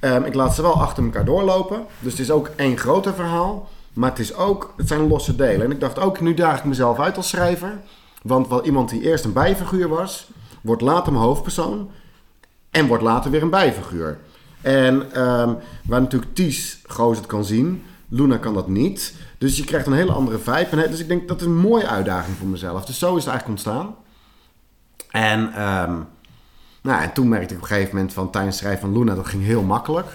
ehm, 0.00 0.24
ik 0.24 0.34
laat 0.34 0.54
ze 0.54 0.62
wel 0.62 0.80
achter 0.80 1.04
elkaar 1.04 1.24
doorlopen. 1.24 1.84
Dus 1.98 2.12
het 2.12 2.20
is 2.20 2.30
ook 2.30 2.50
één 2.56 2.78
groter 2.78 3.14
verhaal. 3.14 3.68
Maar 3.92 4.10
het, 4.10 4.18
is 4.18 4.34
ook, 4.34 4.74
het 4.76 4.88
zijn 4.88 5.08
losse 5.08 5.36
delen. 5.36 5.64
En 5.64 5.70
ik 5.70 5.80
dacht 5.80 5.98
ook, 5.98 6.20
nu 6.20 6.34
daag 6.34 6.58
ik 6.58 6.64
mezelf 6.64 6.98
uit 6.98 7.16
als 7.16 7.28
schrijver. 7.28 7.78
Want 8.22 8.48
wel 8.48 8.64
iemand 8.64 8.90
die 8.90 9.02
eerst 9.02 9.24
een 9.24 9.32
bijfiguur 9.32 9.88
was... 9.88 10.30
wordt 10.60 10.82
later 10.82 11.12
mijn 11.12 11.24
hoofdpersoon... 11.24 11.90
En 12.70 12.86
wordt 12.86 13.02
later 13.02 13.30
weer 13.30 13.42
een 13.42 13.50
bijfiguur. 13.50 14.18
En 14.60 15.12
ehm, 15.12 15.54
waar 15.84 16.00
natuurlijk 16.00 16.34
Ties 16.34 16.82
het 16.96 17.26
kan 17.26 17.44
zien, 17.44 17.82
Luna 18.08 18.36
kan 18.36 18.54
dat 18.54 18.68
niet. 18.68 19.14
Dus 19.38 19.56
je 19.56 19.64
krijgt 19.64 19.86
een 19.86 19.92
hele 19.92 20.12
andere 20.12 20.38
vibe. 20.38 20.88
Dus 20.88 21.00
ik 21.00 21.08
denk 21.08 21.28
dat 21.28 21.40
is 21.40 21.46
een 21.46 21.56
mooie 21.56 21.86
uitdaging 21.86 22.36
voor 22.36 22.46
mezelf. 22.46 22.84
Dus 22.84 22.98
zo 22.98 23.16
is 23.16 23.24
het 23.24 23.32
eigenlijk 23.32 23.48
ontstaan. 23.48 23.94
En, 25.12 25.52
ehm, 25.54 25.92
nou, 26.82 27.02
en 27.02 27.12
toen 27.12 27.28
merkte 27.28 27.54
ik 27.54 27.60
op 27.60 27.68
een 27.68 27.74
gegeven 27.74 27.94
moment 27.96 28.12
van 28.12 28.30
tijdens 28.30 28.54
het 28.54 28.64
schrijven 28.64 28.88
van 28.90 28.98
Luna, 28.98 29.14
dat 29.14 29.26
ging 29.26 29.44
heel 29.44 29.62
makkelijk. 29.62 30.06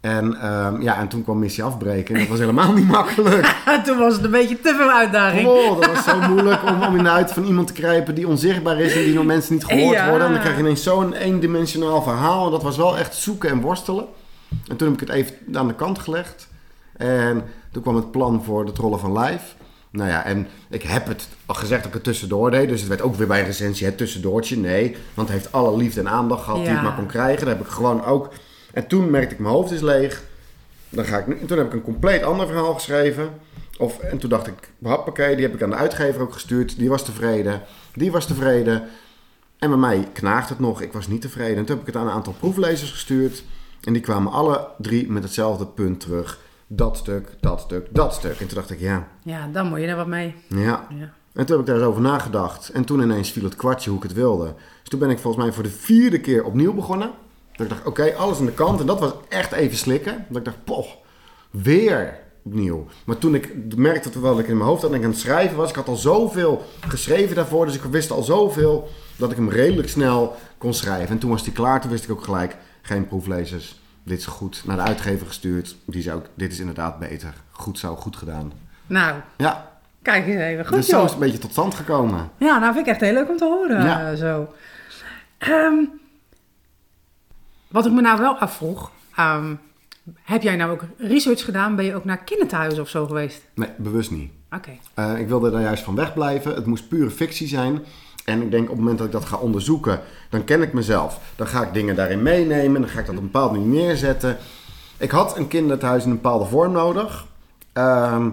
En, 0.00 0.40
ehm, 0.40 0.80
ja, 0.82 0.98
en 0.98 1.08
toen 1.08 1.22
kwam 1.24 1.38
missie 1.38 1.62
afbreken 1.64 2.14
en 2.14 2.20
dat 2.20 2.28
was 2.30 2.38
helemaal 2.38 2.72
niet 2.72 2.88
makkelijk. 2.88 3.54
Toen 3.84 3.98
was 3.98 4.14
het 4.14 4.24
een 4.24 4.30
beetje 4.30 4.60
te 4.60 4.74
veel 4.78 4.90
uitdaging. 4.90 5.46
Oh, 5.48 5.80
dat 5.80 5.86
was 5.94 6.04
zo 6.04 6.20
moeilijk 6.20 6.62
om, 6.62 6.82
om 6.82 6.96
in 6.96 7.02
de 7.02 7.08
huid 7.08 7.32
van 7.32 7.44
iemand 7.44 7.66
te 7.66 7.72
kruipen 7.72 8.14
die 8.14 8.28
onzichtbaar 8.28 8.80
is 8.80 8.94
en 8.94 9.02
die 9.02 9.14
door 9.14 9.24
mensen 9.24 9.54
niet 9.54 9.64
gehoord 9.64 9.94
Ja. 9.94 10.08
worden. 10.08 10.26
En 10.26 10.32
dan 10.32 10.40
krijg 10.42 10.56
je 10.56 10.62
ineens 10.62 10.82
zo'n 10.82 11.12
eendimensionaal 11.12 12.02
verhaal. 12.02 12.44
En 12.44 12.50
dat 12.50 12.62
was 12.62 12.76
wel 12.76 12.98
echt 12.98 13.14
zoeken 13.14 13.50
en 13.50 13.60
worstelen. 13.60 14.04
En 14.68 14.76
toen 14.76 14.88
heb 14.92 15.00
ik 15.00 15.08
het 15.08 15.16
even 15.16 15.34
aan 15.54 15.68
de 15.68 15.74
kant 15.74 15.98
gelegd. 15.98 16.48
En 16.96 17.44
toen 17.72 17.82
kwam 17.82 17.96
het 17.96 18.10
plan 18.10 18.42
voor 18.44 18.64
de 18.66 18.72
Trollen 18.72 18.98
van 18.98 19.18
Live. 19.18 19.44
Nou 19.96 20.10
ja, 20.10 20.24
en 20.24 20.46
ik 20.68 20.82
heb 20.82 21.06
het 21.06 21.28
al 21.46 21.54
gezegd 21.54 21.78
dat 21.80 21.88
ik 21.88 21.94
het 21.94 22.04
tussendoor 22.04 22.50
deed. 22.50 22.68
Dus 22.68 22.80
het 22.80 22.88
werd 22.88 23.02
ook 23.02 23.14
weer 23.14 23.26
bij 23.26 23.40
een 23.40 23.46
recensie 23.46 23.86
het 23.86 23.98
tussendoortje. 23.98 24.56
Nee, 24.56 24.96
want 25.14 25.28
het 25.28 25.38
heeft 25.38 25.52
alle 25.52 25.76
liefde 25.76 26.00
en 26.00 26.08
aandacht 26.08 26.42
gehad 26.44 26.58
die 26.58 26.68
Ja. 26.68 26.74
het 26.74 26.82
maar 26.82 26.94
kon 26.94 27.06
krijgen. 27.06 27.46
Dat 27.46 27.56
heb 27.56 27.66
ik 27.66 27.72
gewoon 27.72 28.04
ook... 28.04 28.28
En 28.72 28.86
toen 28.86 29.10
merkte 29.10 29.34
ik, 29.34 29.40
mijn 29.40 29.54
hoofd 29.54 29.70
is 29.70 29.80
leeg. 29.80 30.22
Dan 30.88 31.04
ga 31.04 31.18
ik 31.18 31.26
nu, 31.26 31.38
en 31.40 31.46
toen 31.46 31.58
heb 31.58 31.66
ik 31.66 31.72
een 31.72 31.82
compleet 31.82 32.22
ander 32.22 32.46
verhaal 32.46 32.74
geschreven. 32.74 33.30
Of, 33.78 33.98
en 33.98 34.18
toen 34.18 34.30
dacht 34.30 34.46
ik, 34.46 34.54
hoppakee, 34.82 35.34
die 35.36 35.44
heb 35.44 35.54
ik 35.54 35.62
aan 35.62 35.70
de 35.70 35.76
uitgever 35.76 36.20
ook 36.20 36.32
gestuurd. 36.32 36.78
Die 36.78 36.88
was 36.88 37.04
tevreden. 37.04 37.62
Die 37.94 38.10
was 38.12 38.26
tevreden. 38.26 38.82
En 39.58 39.68
bij 39.68 39.78
mij 39.78 40.08
knaagt 40.12 40.48
het 40.48 40.58
nog. 40.58 40.80
Ik 40.82 40.92
was 40.92 41.06
niet 41.08 41.20
tevreden. 41.20 41.56
En 41.56 41.64
toen 41.64 41.76
heb 41.76 41.86
ik 41.86 41.92
het 41.94 42.02
aan 42.02 42.08
een 42.08 42.14
aantal 42.14 42.34
proeflezers 42.38 42.90
gestuurd. 42.90 43.42
En 43.80 43.92
die 43.92 44.02
kwamen 44.02 44.32
alle 44.32 44.68
drie 44.78 45.10
met 45.10 45.22
hetzelfde 45.22 45.66
punt 45.66 46.00
terug. 46.00 46.38
Dat 46.66 46.96
stuk, 46.96 47.28
dat 47.40 47.60
stuk, 47.60 47.86
dat 47.90 48.14
stuk. 48.14 48.40
En 48.40 48.46
toen 48.46 48.56
dacht 48.56 48.70
ik, 48.70 48.80
ja, 48.80 49.08
Ja, 49.22 49.48
dan 49.52 49.66
moet 49.66 49.80
je 49.80 49.86
er 49.86 49.96
wat 49.96 50.06
mee. 50.06 50.34
ja. 50.48 50.86
Ja. 50.90 51.12
En 51.32 51.46
toen 51.46 51.56
heb 51.56 51.66
ik 51.66 51.66
daar 51.66 51.76
eens 51.76 51.84
over 51.90 52.00
nagedacht. 52.02 52.68
En 52.68 52.84
toen 52.84 53.00
ineens 53.00 53.30
viel 53.32 53.44
het 53.44 53.56
kwartje 53.56 53.88
hoe 53.90 53.98
ik 53.98 54.04
het 54.04 54.12
wilde. 54.14 54.44
Dus 54.80 54.88
toen 54.88 54.98
ben 54.98 55.10
ik 55.10 55.18
volgens 55.18 55.44
mij 55.44 55.52
voor 55.52 55.62
de 55.62 55.70
vierde 55.70 56.20
keer 56.20 56.44
opnieuw 56.44 56.72
begonnen. 56.74 57.10
Dat 57.52 57.66
ik 57.66 57.68
dacht, 57.72 57.86
oké, 57.86 58.14
alles 58.14 58.38
aan 58.38 58.44
de 58.46 58.52
kant. 58.52 58.80
En 58.80 58.86
dat 58.86 59.00
was 59.00 59.12
echt 59.28 59.52
even 59.52 59.76
slikken. 59.76 60.24
Dat 60.28 60.36
ik 60.38 60.44
dacht, 60.44 60.64
poch, 60.64 60.96
weer 61.50 62.18
opnieuw. 62.44 62.86
Maar 63.04 63.18
toen 63.18 63.34
ik 63.34 63.76
merkte 63.76 64.10
terwijl 64.10 64.38
ik 64.38 64.48
in 64.48 64.56
mijn 64.56 64.68
hoofd 64.68 64.82
had 64.82 64.90
en 64.90 64.96
ik 64.96 65.04
aan 65.04 65.10
het 65.10 65.18
schrijven 65.18 65.56
was. 65.56 65.68
Ik 65.70 65.76
had 65.76 65.88
al 65.88 65.96
zoveel 65.96 66.62
geschreven 66.88 67.36
daarvoor. 67.36 67.66
Dus 67.66 67.74
ik 67.74 67.82
wist 67.82 68.10
al 68.10 68.22
zoveel 68.22 68.88
dat 69.16 69.30
ik 69.30 69.36
hem 69.36 69.48
redelijk 69.50 69.88
snel 69.88 70.36
kon 70.58 70.74
schrijven. 70.74 71.08
En 71.08 71.18
toen 71.18 71.30
was 71.30 71.42
hij 71.44 71.52
klaar. 71.52 71.80
Toen 71.80 71.90
wist 71.90 72.04
ik 72.04 72.10
ook 72.10 72.24
gelijk, 72.24 72.56
geen 72.82 73.06
proeflezers. 73.08 73.80
Dit 74.06 74.18
is 74.18 74.26
goed. 74.26 74.62
Naar 74.66 74.76
de 74.76 74.82
uitgever 74.82 75.26
gestuurd. 75.26 75.76
Die 75.84 76.02
zei 76.02 76.16
ook, 76.16 76.26
dit 76.34 76.52
is 76.52 76.58
inderdaad 76.58 76.98
beter. 76.98 77.34
Goed 77.50 77.78
zo, 77.78 77.96
goed 77.96 78.16
gedaan. 78.16 78.52
Nou, 78.86 79.20
Ja, 79.36 79.70
kijk 80.02 80.26
eens 80.26 80.40
even. 80.40 80.66
Goed 80.66 80.76
dus 80.76 80.86
zo 80.86 80.96
is 80.98 81.02
het 81.04 81.12
een 81.12 81.18
beetje 81.18 81.38
tot 81.38 81.50
stand 81.50 81.74
gekomen. 81.74 82.30
Ja, 82.38 82.58
nou 82.58 82.72
vind 82.74 82.86
ik 82.86 82.92
echt 82.92 83.00
heel 83.00 83.12
leuk 83.12 83.28
om 83.28 83.36
te 83.36 83.44
horen. 83.44 83.84
Ja. 83.84 84.10
eh, 84.10 84.16
zo. 84.18 84.52
Ehm, 85.38 85.74
wat 87.68 87.86
ik 87.86 87.92
me 87.92 88.00
nou 88.00 88.20
wel 88.20 88.38
afvroeg. 88.38 88.90
ehm, 89.16 89.54
heb 90.22 90.42
jij 90.42 90.56
nou 90.56 90.70
ook 90.70 90.84
research 90.98 91.44
gedaan? 91.44 91.76
Ben 91.76 91.84
je 91.84 91.94
ook 91.94 92.04
naar 92.04 92.18
kinderthuizen 92.24 92.82
of 92.82 92.88
zo 92.88 93.06
geweest? 93.06 93.42
Nee, 93.54 93.68
bewust 93.76 94.10
niet. 94.10 94.32
Oké. 94.50 94.70
Eh, 94.94 95.18
ik 95.18 95.28
wilde 95.28 95.50
daar 95.50 95.60
juist 95.60 95.82
van 95.84 95.94
wegblijven. 95.94 96.54
Het 96.54 96.66
moest 96.66 96.88
pure 96.88 97.10
fictie 97.10 97.48
zijn. 97.48 97.84
En 98.26 98.42
ik 98.42 98.50
denk 98.50 98.62
op 98.62 98.68
het 98.68 98.78
moment 98.78 98.98
dat 98.98 99.06
ik 99.06 99.12
dat 99.12 99.24
ga 99.24 99.36
onderzoeken, 99.36 100.00
dan 100.30 100.44
ken 100.44 100.62
ik 100.62 100.72
mezelf. 100.72 101.20
Dan 101.36 101.46
ga 101.46 101.62
ik 101.62 101.72
dingen 101.72 101.96
daarin 101.96 102.22
meenemen. 102.22 102.80
Dan 102.80 102.90
ga 102.90 102.98
ik 103.00 103.06
dat 103.06 103.14
op 103.14 103.20
een 103.20 103.30
bepaalde 103.30 103.58
manier 103.58 103.82
neerzetten. 103.84 104.36
Ik 104.96 105.10
had 105.10 105.36
een 105.36 105.48
kinderthuis 105.48 106.04
in 106.04 106.10
een 106.10 106.16
bepaalde 106.20 106.44
vorm 106.44 106.72
nodig. 106.72 107.26
Ehm, 107.72 108.30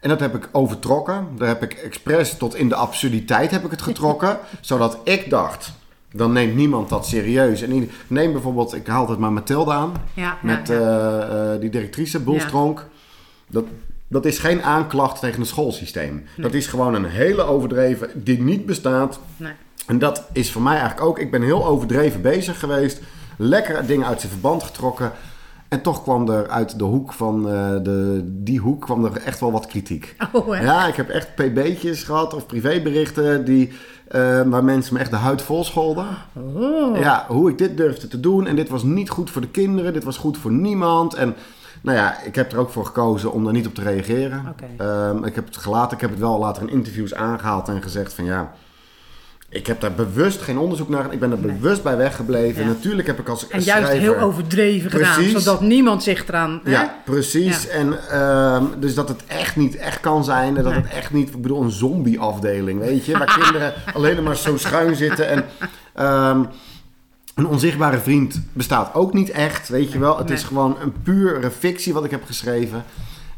en 0.00 0.08
dat 0.08 0.20
heb 0.20 0.34
ik 0.34 0.48
overtrokken. 0.52 1.28
Daar 1.36 1.48
heb 1.48 1.62
ik 1.62 1.72
expres 1.72 2.36
tot 2.36 2.54
in 2.54 2.68
de 2.68 2.74
absurditeit 2.74 3.50
heb 3.50 3.64
ik 3.64 3.70
het 3.70 3.82
getrokken. 3.82 4.38
zodat 4.60 4.98
ik 5.04 5.30
dacht, 5.30 5.72
dan 6.12 6.32
neemt 6.32 6.54
niemand 6.54 6.88
dat 6.88 7.06
serieus. 7.06 7.62
En 7.62 7.90
neem 8.06 8.32
bijvoorbeeld, 8.32 8.74
ik 8.74 8.86
haal 8.86 9.08
het 9.08 9.18
maar 9.18 9.32
Mathilde 9.32 9.72
aan. 9.72 9.92
Ja, 10.14 10.38
Met 10.42 10.68
ja, 10.68 10.74
ja. 10.74 10.80
eh, 10.80 11.54
eh, 11.54 11.60
die 11.60 11.70
directrice, 11.70 12.20
Boelstronk. 12.20 12.86
Dat, 13.46 13.64
dat 14.08 14.24
is 14.24 14.38
geen 14.38 14.62
aanklacht 14.62 15.20
tegen 15.20 15.40
het 15.40 15.48
schoolsysteem. 15.48 16.24
Dat 16.36 16.54
is 16.54 16.66
gewoon 16.66 16.94
een 16.94 17.04
hele 17.04 17.42
overdreven, 17.42 18.10
die 18.14 18.42
niet 18.42 18.66
bestaat. 18.66 19.20
Nee. 19.36 19.52
En 19.86 19.98
dat 19.98 20.24
is 20.32 20.52
voor 20.52 20.62
mij 20.62 20.76
eigenlijk 20.78 21.06
ook. 21.06 21.18
Ik 21.18 21.30
ben 21.30 21.42
heel 21.42 21.66
overdreven 21.66 22.22
bezig 22.22 22.58
geweest. 22.58 23.00
Lekker 23.36 23.86
dingen 23.86 24.06
uit 24.06 24.20
zijn 24.20 24.32
verband 24.32 24.62
getrokken. 24.62 25.12
En 25.68 25.82
toch 25.82 26.02
kwam 26.02 26.30
er 26.30 26.48
uit 26.48 26.78
de 26.78 26.84
hoek 26.84 27.12
van 27.12 27.48
eh, 27.48 27.70
de, 27.82 28.22
die 28.24 28.58
hoek 28.58 28.80
kwam 28.80 29.04
er 29.04 29.16
echt 29.16 29.40
wel 29.40 29.52
wat 29.52 29.66
kritiek. 29.66 30.16
Oh? 30.32 30.60
Ja, 30.60 30.86
ik 30.86 30.94
heb 30.94 31.08
echt 31.08 31.34
pb'tjes 31.34 32.02
gehad 32.02 32.34
of 32.34 32.46
privéberichten 32.46 33.44
die, 33.44 33.72
eh, 34.08 34.42
waar 34.42 34.64
mensen 34.64 34.94
me 34.94 35.00
echt 35.00 35.10
de 35.10 35.16
huid 35.16 35.42
vol 35.42 35.64
scholden. 35.64 36.06
Oh. 36.32 36.98
Ja, 36.98 37.24
hoe 37.28 37.50
ik 37.50 37.58
dit 37.58 37.76
durfde 37.76 38.08
te 38.08 38.20
doen. 38.20 38.46
En 38.46 38.56
dit 38.56 38.68
was 38.68 38.82
niet 38.82 39.10
goed 39.10 39.30
voor 39.30 39.40
de 39.40 39.50
kinderen. 39.50 39.92
Dit 39.92 40.04
was 40.04 40.16
goed 40.16 40.38
voor 40.38 40.52
niemand. 40.52 41.14
En 41.14 41.34
nou 41.82 41.96
ja, 41.96 42.16
ik 42.24 42.34
heb 42.34 42.52
er 42.52 42.58
ook 42.58 42.70
voor 42.70 42.86
gekozen 42.86 43.32
om 43.32 43.44
daar 43.44 43.52
niet 43.52 43.66
op 43.66 43.74
te 43.74 43.82
reageren. 43.82 44.44
Oké. 44.50 44.84
Ehm, 44.84 45.24
ik 45.24 45.34
heb 45.34 45.46
het 45.46 45.56
gelaten. 45.56 45.94
Ik 45.96 46.00
heb 46.00 46.10
het 46.10 46.18
wel 46.18 46.38
later 46.38 46.62
in 46.62 46.68
interviews 46.68 47.14
aangehaald 47.14 47.68
en 47.68 47.82
gezegd 47.82 48.12
van 48.12 48.24
ja... 48.24 48.52
Ik 49.48 49.66
heb 49.66 49.80
daar 49.80 49.92
bewust 49.92 50.42
geen 50.42 50.58
onderzoek 50.58 50.88
naar. 50.88 51.12
Ik 51.12 51.20
ben 51.20 51.30
er 51.30 51.38
bewust 51.40 51.82
bij 51.82 51.96
weggebleven. 51.96 52.62
Ja. 52.62 52.68
Natuurlijk 52.68 53.06
heb 53.06 53.18
ik 53.18 53.28
als 53.28 53.48
En 53.48 53.60
juist 53.60 53.86
schrijver- 53.86 54.12
heel 54.12 54.20
overdreven 54.20 54.90
gedaan, 54.90 55.22
zodat 55.24 55.60
niemand 55.60 56.02
zich 56.02 56.28
eraan... 56.28 56.60
hè? 56.64 56.70
ja, 56.70 56.94
precies. 57.04 57.62
Ja. 57.62 57.68
En 57.68 58.08
ehm, 58.10 58.64
dus 58.78 58.94
dat 58.94 59.08
het 59.08 59.24
echt 59.26 59.56
niet 59.56 59.76
echt 59.76 60.00
kan 60.00 60.24
zijn. 60.24 60.56
En 60.56 60.62
dat 60.62 60.72
Nee. 60.72 60.82
het 60.82 60.90
echt 60.92 61.12
niet, 61.12 61.28
ik 61.28 61.42
bedoel, 61.42 61.62
een 61.62 61.70
zombie-afdeling, 61.70 62.80
weet 62.80 63.04
je. 63.04 63.18
Waar 63.18 63.38
kinderen 63.40 63.72
alleen 63.94 64.22
maar 64.22 64.36
zo 64.36 64.56
schuin 64.56 64.96
zitten. 64.96 65.28
En 65.28 65.44
ehm, 65.94 66.44
een 67.36 67.46
onzichtbare 67.46 67.98
vriend 67.98 68.40
bestaat 68.52 68.94
ook 68.94 69.12
niet 69.12 69.30
echt, 69.30 69.68
weet 69.68 69.92
je 69.92 69.98
wel. 69.98 70.18
Het 70.18 70.30
is 70.30 70.42
gewoon 70.42 70.76
een 70.80 70.92
pure 71.02 71.50
fictie 71.50 71.92
wat 71.92 72.04
ik 72.04 72.10
heb 72.10 72.24
geschreven. 72.24 72.84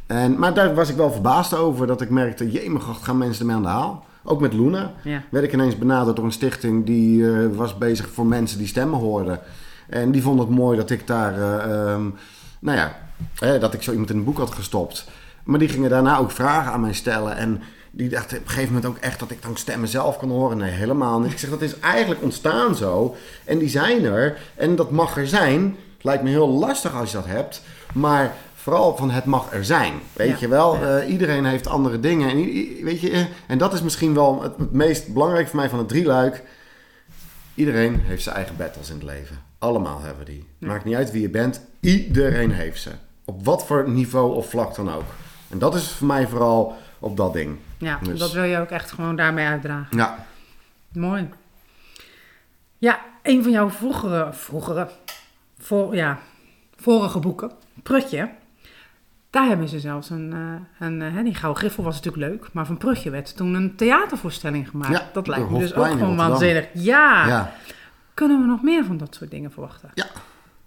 En, 0.07 0.39
maar 0.39 0.55
daar 0.55 0.75
was 0.75 0.89
ik 0.89 0.97
wel 0.97 1.13
verbaasd 1.13 1.55
over. 1.55 1.87
Dat 1.87 2.01
ik 2.01 2.11
merkte, 2.11 2.51
jemig, 2.51 2.99
gaan 3.03 3.19
mensen 3.19 3.41
ermee 3.41 3.57
aan 3.57 3.63
de 3.63 3.69
haal. 3.69 4.05
Ook 4.25 4.41
met 4.41 4.53
Luna 4.53 4.93
Ja. 5.03 5.23
werd 5.31 5.45
ik 5.45 5.53
ineens 5.53 5.79
benaderd 5.79 6.17
door 6.17 6.25
een 6.25 6.33
stichting 6.33 6.87
die 6.87 7.31
eh, 7.33 7.47
was 7.57 7.79
bezig 7.79 8.09
voor 8.13 8.27
mensen 8.27 8.59
die 8.59 8.67
stemmen 8.67 8.99
hoorden. 8.99 9.41
En 9.89 10.11
die 10.11 10.23
vonden 10.23 10.47
het 10.47 10.55
mooi 10.55 10.77
dat 10.77 10.91
ik 10.91 11.07
daar, 11.07 11.35
eh, 11.35 11.55
ehm, 11.93 12.03
nou 12.59 12.79
ja, 12.79 12.97
hè, 13.35 13.59
dat 13.59 13.75
ik 13.75 13.83
zo 13.83 13.91
iemand 13.91 14.11
in 14.11 14.17
een 14.17 14.25
boek 14.25 14.39
had 14.39 14.51
gestopt. 14.51 15.09
Maar 15.45 15.59
die 15.59 15.69
gingen 15.69 15.91
daarna 15.91 16.19
ook 16.19 16.31
vragen 16.31 16.73
aan 16.73 16.81
mij 16.81 16.93
stellen. 16.93 17.37
En 17.37 17.61
die 17.99 18.09
dachten 18.09 18.37
op 18.39 18.43
een 18.45 18.49
gegeven 18.51 18.75
moment 18.75 18.93
ook 18.93 18.97
echt 19.03 19.19
dat 19.19 19.31
ik 19.31 19.43
dan 19.43 19.57
stemmen 19.57 19.89
zelf 19.89 20.19
kan 20.19 20.31
horen. 20.31 20.57
Nee, 20.57 20.71
helemaal 20.71 21.21
niet. 21.21 21.33
Ik 21.33 21.39
zeg, 21.39 21.51
dat 21.51 21.63
is 21.63 21.79
eigenlijk 21.79 22.23
ontstaan 22.23 22.77
zo. 22.77 23.17
En 23.45 23.59
die 23.59 23.69
zijn 23.69 24.05
er. 24.05 24.39
En 24.55 24.77
dat 24.77 24.91
mag 24.91 25.17
er 25.17 25.27
zijn. 25.29 25.63
Het 25.95 26.05
lijkt 26.05 26.23
me 26.23 26.29
heel 26.31 26.49
lastig 26.49 26.95
als 26.95 27.11
je 27.11 27.17
dat 27.17 27.27
hebt. 27.27 27.63
Maar 27.95 28.35
vooral 28.55 28.97
van 28.97 29.11
het 29.11 29.25
mag 29.25 29.53
er 29.53 29.65
zijn. 29.65 29.93
Weet 30.13 30.29
Ja. 30.29 30.37
je 30.41 30.49
wel, 30.49 30.77
Ja. 30.77 30.99
Eh, 30.99 31.11
iedereen 31.11 31.45
heeft 31.45 31.67
andere 31.67 32.01
dingen. 32.01 32.31
En, 32.31 32.37
weet 32.85 33.01
je, 33.01 33.11
eh, 33.11 33.25
en 33.47 33.59
dat 33.59 33.73
is 33.75 33.83
misschien 33.83 34.15
wel 34.15 34.43
het, 34.43 34.53
het 34.59 34.73
meest 34.73 35.13
belangrijk 35.13 35.49
voor 35.49 35.57
mij 35.59 35.69
van 35.69 35.79
het 35.79 35.89
drieluik. 35.89 36.43
Iedereen 37.55 38.01
heeft 38.01 38.23
zijn 38.23 38.37
eigen 38.37 38.57
battles 38.57 38.89
in 38.89 38.95
het 38.95 39.05
leven. 39.05 39.39
Allemaal 39.59 40.01
hebben 40.03 40.25
we 40.25 40.31
die. 40.31 40.45
Maakt 40.59 40.85
niet 40.85 40.95
uit 40.95 41.11
wie 41.11 41.21
je 41.23 41.31
bent. 41.31 41.61
Iedereen 41.81 42.51
heeft 42.53 42.81
ze. 42.83 42.91
Op 43.25 43.45
wat 43.45 43.67
voor 43.67 43.89
niveau 43.89 44.35
of 44.35 44.51
vlak 44.51 44.75
dan 44.75 44.93
ook. 44.93 45.05
En 45.49 45.59
dat 45.59 45.75
is 45.75 45.89
voor 45.89 46.07
mij 46.07 46.27
vooral 46.29 46.77
op 46.99 47.17
dat 47.17 47.33
ding. 47.33 47.57
Ja, 47.79 47.99
Dus- 48.03 48.19
dat 48.19 48.33
wil 48.33 48.43
je 48.43 48.59
ook 48.59 48.71
echt 48.71 48.91
gewoon 48.93 49.17
daarmee 49.17 49.47
uitdragen. 49.47 49.97
Ja, 49.97 50.27
Mooi. 50.93 51.29
Ja, 52.79 53.01
een 53.23 53.43
van 53.43 53.53
jouw 53.53 53.71
vroegere, 53.71 54.33
vroegere, 54.33 54.89
voor, 55.59 55.95
ja, 55.95 56.19
vorige 56.77 57.19
boeken, 57.19 57.51
Prutje. 57.83 58.31
Daar 59.31 59.47
hebben 59.47 59.69
ze 59.69 59.81
zelfs 59.81 60.11
een, 60.11 60.33
eh, 60.33 60.87
een 60.87 61.03
eh, 61.03 61.15
hè, 61.15 61.23
die 61.23 61.35
Gouden 61.35 61.61
Griffel 61.63 61.83
was 61.85 61.95
natuurlijk 61.95 62.33
leuk, 62.33 62.53
maar 62.53 62.67
van 62.67 62.77
Prutje 62.77 63.11
werd 63.11 63.37
toen 63.37 63.55
een 63.55 63.77
theatervoorstelling 63.77 64.69
gemaakt. 64.69 64.93
Ja, 64.93 65.11
dat 65.13 65.27
lijkt 65.27 65.51
me 65.51 65.59
dus 65.59 65.75
ook 65.75 65.87
gewoon 65.87 66.17
waanzinnig. 66.17 66.69
Ja. 66.73 67.27
ja, 67.27 67.53
kunnen 68.15 68.41
we 68.41 68.47
nog 68.47 68.63
meer 68.63 68.85
van 68.85 68.97
dat 68.97 69.15
soort 69.15 69.31
dingen 69.31 69.51
verwachten? 69.53 69.91
ja. 69.95 70.07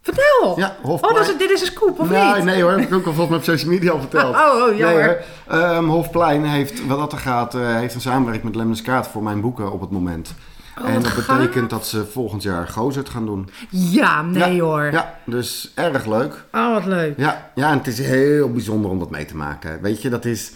Vertel! 0.02 0.54
Ja, 0.60 0.76
oh, 0.82 0.86
Hofplein. 0.86 1.16
dat 1.16 1.28
is, 1.30 1.38
dit 1.38 1.50
is 1.50 1.62
een 1.62 1.68
scoop, 1.68 2.00
of 2.00 2.10
nee, 2.10 2.34
niet? 2.36 2.44
nee 2.44 2.62
hoor, 2.62 2.72
heb 2.72 2.82
ik 2.82 2.94
ook 2.94 3.06
al 3.06 3.14
volgens 3.14 3.28
mij 3.28 3.38
op 3.38 3.44
social 3.44 3.72
media 3.72 3.92
al 3.92 4.00
verteld. 4.00 4.36
Oh, 4.36 4.68
oh, 4.68 4.78
jammer. 4.78 5.26
Nee. 5.50 5.60
Ehm, 5.60 5.86
Hofplein 5.86 6.44
heeft, 6.44 6.88
wat 6.88 6.98
dat 6.98 7.12
er 7.12 7.18
gaat, 7.18 7.56
eh, 7.56 7.76
heeft 7.76 7.96
een 7.96 8.02
samenwerking 8.02 8.44
met 8.46 8.56
Lemnis 8.56 8.82
Kaart 8.82 9.08
voor 9.08 9.24
mijn 9.24 9.42
boeken 9.42 9.72
op 9.72 9.82
het 9.82 9.92
moment. 9.92 10.34
Oh, 10.82 10.90
en 10.90 11.02
dat 11.02 11.12
gaaf. 11.12 11.38
betekent 11.38 11.70
dat 11.70 11.88
ze 11.88 12.06
volgend 12.06 12.44
jaar 12.44 12.68
Gozert 12.68 13.10
gaan 13.10 13.26
doen. 13.26 13.50
Ja, 13.70 14.22
nee 14.22 14.56
ja, 14.56 14.64
hoor. 14.64 14.92
Ja, 14.92 15.18
dus 15.26 15.72
erg 15.76 16.06
leuk. 16.06 16.44
Oh, 16.52 16.74
wat 16.74 16.86
leuk. 16.86 17.14
Ja, 17.18 17.52
ja, 17.56 17.72
en 17.72 17.78
het 17.78 17.88
is 17.88 18.00
heel 18.00 18.52
bijzonder 18.52 18.92
om 18.92 19.00
dat 19.00 19.10
mee 19.10 19.26
te 19.26 19.36
maken. 19.36 19.82
Weet 19.82 20.02
je, 20.02 20.10
dat 20.10 20.26
is 20.26 20.52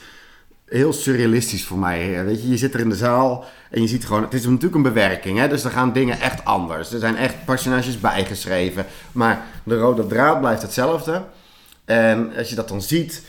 heel 0.66 0.94
surrealistisch 0.94 1.66
voor 1.66 1.78
mij. 1.78 2.26
Weet 2.26 2.42
je, 2.42 2.50
je 2.50 2.58
zit 2.58 2.74
er 2.74 2.80
in 2.80 2.90
de 2.90 2.96
zaal 2.96 3.46
en 3.70 3.82
je 3.82 3.88
ziet 3.88 4.06
gewoon... 4.06 4.24
Het 4.24 4.34
is 4.34 4.46
natuurlijk 4.46 4.76
een 4.76 4.82
bewerking, 4.82 5.38
hè, 5.38 5.48
dus 5.48 5.64
er 5.64 5.72
gaan 5.72 5.94
dingen 5.94 6.20
echt 6.20 6.46
anders. 6.46 6.94
Er 6.94 7.00
zijn 7.00 7.18
echt 7.18 7.46
personages 7.46 8.00
bijgeschreven. 8.00 8.86
Maar 9.12 9.46
de 9.64 9.78
rode 9.78 10.08
draad 10.08 10.40
blijft 10.40 10.62
hetzelfde. 10.62 11.24
En 11.86 12.36
als 12.38 12.50
je 12.50 12.56
dat 12.56 12.70
dan 12.70 12.82
ziet, 12.82 13.24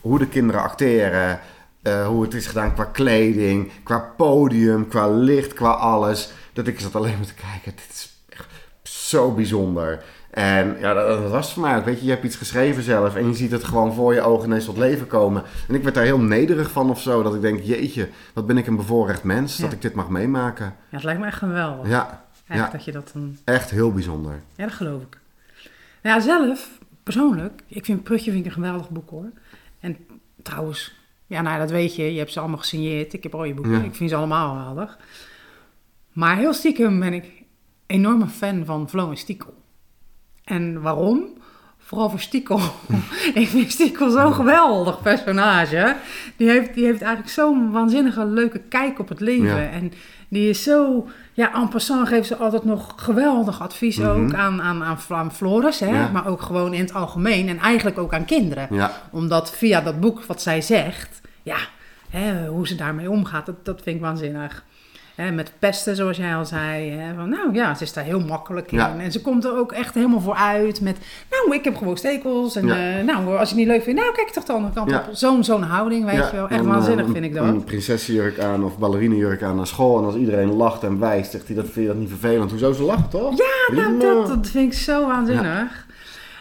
hoe 0.00 0.18
de 0.18 0.28
kinderen 0.28 0.62
acteren... 0.62 1.40
eh, 1.82 2.06
hoe 2.06 2.22
het 2.22 2.34
is 2.34 2.46
gedaan 2.46 2.74
qua 2.74 2.84
kleding, 2.84 3.70
qua 3.82 3.98
podium, 4.16 4.88
qua 4.88 5.08
licht, 5.08 5.52
qua 5.52 5.70
alles... 5.70 6.30
Dat 6.52 6.66
ik 6.66 6.80
zat 6.80 6.94
alleen 6.94 7.16
maar 7.16 7.26
te 7.26 7.34
kijken. 7.34 7.72
Dit 7.76 7.94
is 7.94 8.12
echt 8.28 8.48
zo 8.82 9.32
bijzonder. 9.34 10.04
En 10.30 10.76
ja, 10.78 10.94
dat, 10.94 11.06
dat 11.22 11.30
was 11.30 11.52
voor 11.52 11.62
mij 11.62 11.76
ook. 11.76 11.84
Weet 11.84 11.98
je, 11.98 12.04
je 12.04 12.10
hebt 12.10 12.24
iets 12.24 12.36
geschreven 12.36 12.82
zelf 12.82 13.16
en 13.16 13.26
je 13.26 13.34
ziet 13.34 13.50
het 13.50 13.64
gewoon 13.64 13.94
voor 13.94 14.14
je 14.14 14.20
ogen 14.20 14.46
ineens 14.48 14.64
tot 14.64 14.76
leven 14.76 15.06
komen. 15.06 15.42
En 15.68 15.74
ik 15.74 15.82
werd 15.82 15.94
daar 15.94 16.04
heel 16.04 16.20
nederig 16.20 16.70
van 16.70 16.90
of 16.90 17.00
zo. 17.00 17.22
Dat 17.22 17.34
ik 17.34 17.40
denk, 17.40 17.60
jeetje, 17.62 18.08
wat 18.34 18.46
ben 18.46 18.58
ik 18.58 18.66
een 18.66 18.76
bevoorrecht 18.76 19.24
mens 19.24 19.56
Ja. 19.56 19.62
dat 19.64 19.72
ik 19.72 19.82
dit 19.82 19.94
mag 19.94 20.08
meemaken. 20.08 20.64
Ja, 20.66 20.74
het 20.96 21.02
lijkt 21.04 21.20
me 21.20 21.26
echt 21.26 21.38
geweldig. 21.38 21.88
Ja, 21.88 22.24
Echt 22.46 22.58
ja. 22.60 22.68
dat 22.70 22.84
je 22.84 22.92
dat 22.92 23.10
dan... 23.12 23.36
echt 23.44 23.70
heel 23.70 23.92
bijzonder. 23.92 24.42
Ja, 24.56 24.64
dat 24.64 24.74
geloof 24.74 25.02
ik. 25.02 25.18
Nou 26.02 26.16
ja, 26.16 26.22
zelf, 26.22 26.78
persoonlijk, 27.02 27.62
ik 27.66 27.84
vind 27.84 28.02
Prutje 28.02 28.30
vind 28.30 28.44
ik 28.46 28.50
een 28.56 28.62
geweldig 28.62 28.90
boek 28.90 29.10
hoor. 29.10 29.30
En 29.80 29.96
trouwens, 30.42 30.94
ja, 31.26 31.40
nou 31.40 31.54
ja, 31.54 31.60
dat 31.60 31.70
weet 31.70 31.96
je, 31.96 32.12
je 32.12 32.18
hebt 32.18 32.32
ze 32.32 32.40
allemaal 32.40 32.58
gesigneerd. 32.58 33.12
Ik 33.12 33.22
heb 33.22 33.34
al 33.34 33.44
je 33.44 33.54
boeken, 33.54 33.72
Ja. 33.72 33.82
ik 33.82 33.94
vind 33.94 34.10
ze 34.10 34.16
allemaal 34.16 34.56
geweldig. 34.56 34.98
Maar 36.12 36.36
heel 36.36 36.52
stiekem 36.54 37.00
ben 37.00 37.12
ik 37.12 37.26
enorme 37.86 38.26
fan 38.26 38.64
van 38.64 38.88
Flo 38.88 39.10
en 39.10 39.16
Stiekel. 39.16 39.58
En 40.50 40.80
waarom? 40.80 41.24
Vooral 41.78 42.10
voor 42.10 42.20
Stiekel. 42.20 42.60
ik 43.34 43.48
vind 43.48 43.72
Stiekel 43.72 44.10
zo'n 44.10 44.34
geweldig 44.34 45.02
personage. 45.02 45.96
Die 46.36 46.48
heeft, 46.50 46.74
die 46.74 46.84
heeft 46.84 47.02
eigenlijk 47.02 47.32
zo'n 47.32 47.70
waanzinnige 47.70 48.26
leuke 48.26 48.58
kijk 48.58 48.98
op 48.98 49.08
het 49.08 49.20
leven. 49.20 49.62
Ja. 49.62 49.70
En 49.70 49.92
die 50.28 50.48
is 50.48 50.62
zo... 50.62 51.08
Ja, 51.32 51.54
en 51.54 51.68
passant 51.68 52.08
geeft 52.08 52.26
ze 52.26 52.36
altijd 52.36 52.64
nog 52.64 52.92
geweldig 52.96 53.60
advies 53.60 53.96
Mhm. 53.96 54.08
ook 54.08 54.34
aan, 54.34 54.62
aan, 54.62 54.82
aan, 54.84 54.98
aan 55.08 55.32
Floris. 55.32 55.80
Hè? 55.80 55.86
Ja. 55.86 56.08
Maar 56.12 56.26
ook 56.26 56.42
gewoon 56.42 56.74
in 56.74 56.80
het 56.80 56.94
algemeen. 56.94 57.48
En 57.48 57.58
eigenlijk 57.58 57.98
ook 57.98 58.14
aan 58.14 58.24
kinderen. 58.24 58.66
Ja, 58.70 58.92
Omdat 59.10 59.50
via 59.50 59.80
dat 59.80 60.00
boek 60.00 60.24
wat 60.24 60.42
zij 60.42 60.60
zegt... 60.62 61.20
Ja, 61.42 61.56
hè, 62.10 62.46
hoe 62.48 62.66
ze 62.66 62.74
daarmee 62.74 63.10
omgaat, 63.10 63.46
dat, 63.46 63.64
dat 63.64 63.82
vind 63.82 63.96
ik 63.96 64.02
waanzinnig. 64.02 64.64
Hè, 65.20 65.30
met 65.30 65.52
pesten, 65.58 65.96
zoals 65.96 66.16
jij 66.16 66.34
al 66.36 66.44
zei. 66.44 66.90
Hè, 66.90 67.14
van, 67.14 67.28
nou 67.28 67.54
ja, 67.54 67.74
ze 67.74 67.82
is 67.82 67.92
daar 67.92 68.04
heel 68.04 68.20
makkelijk 68.20 68.72
in. 68.72 68.78
Ja. 68.78 68.94
En 68.98 69.12
ze 69.12 69.20
komt 69.22 69.44
er 69.44 69.56
ook 69.58 69.72
echt 69.72 69.94
helemaal 69.94 70.20
voor 70.20 70.34
uit 70.34 70.80
met... 70.80 70.96
Nou, 71.30 71.54
ik 71.58 71.64
heb 71.64 71.76
gewoon 71.76 71.96
stekels. 71.96 72.56
En 72.56 72.66
Ja. 72.66 72.98
eh, 72.98 73.04
nou, 73.04 73.26
als 73.38 73.48
je 73.48 73.54
het 73.54 73.64
niet 73.64 73.66
leuk 73.66 73.82
vindt, 73.82 74.00
nou, 74.00 74.14
kijk 74.14 74.28
toch 74.30 74.44
de 74.44 74.52
andere 74.52 74.74
kant 74.74 74.92
op. 74.92 75.08
Zo'n 75.12 75.44
zo'n 75.44 75.62
houding, 75.62 76.04
weet 76.04 76.14
je 76.30 76.36
wel. 76.36 76.48
Echt 76.48 76.60
en, 76.60 76.66
waanzinnig 76.66 77.06
eh, 77.06 77.12
vind 77.12 77.24
ik 77.24 77.34
Een 77.34 77.54
dat. 77.54 77.64
prinsessenjurk 77.64 78.38
aan 78.40 78.64
of 78.64 78.78
ballerinejurk 78.78 79.42
aan 79.42 79.56
naar 79.56 79.66
school. 79.66 79.98
En 79.98 80.04
als 80.04 80.14
iedereen 80.14 80.52
lacht 80.52 80.82
en 80.82 80.98
wijst, 80.98 81.30
zegt 81.30 81.46
hij 81.46 81.56
dat 81.56 81.64
vind 81.64 81.74
je 81.86 81.86
dat 81.86 81.96
niet 82.00 82.08
vervelend. 82.08 82.50
Hoezo 82.50 82.72
ze 82.72 82.82
lacht, 82.82 83.10
toch? 83.10 83.36
Ja, 83.38 83.74
nou, 83.74 83.98
dat, 84.00 84.26
dat 84.26 84.46
vind 84.48 84.72
ik 84.72 84.78
zo 84.78 85.06
waanzinnig. 85.06 85.86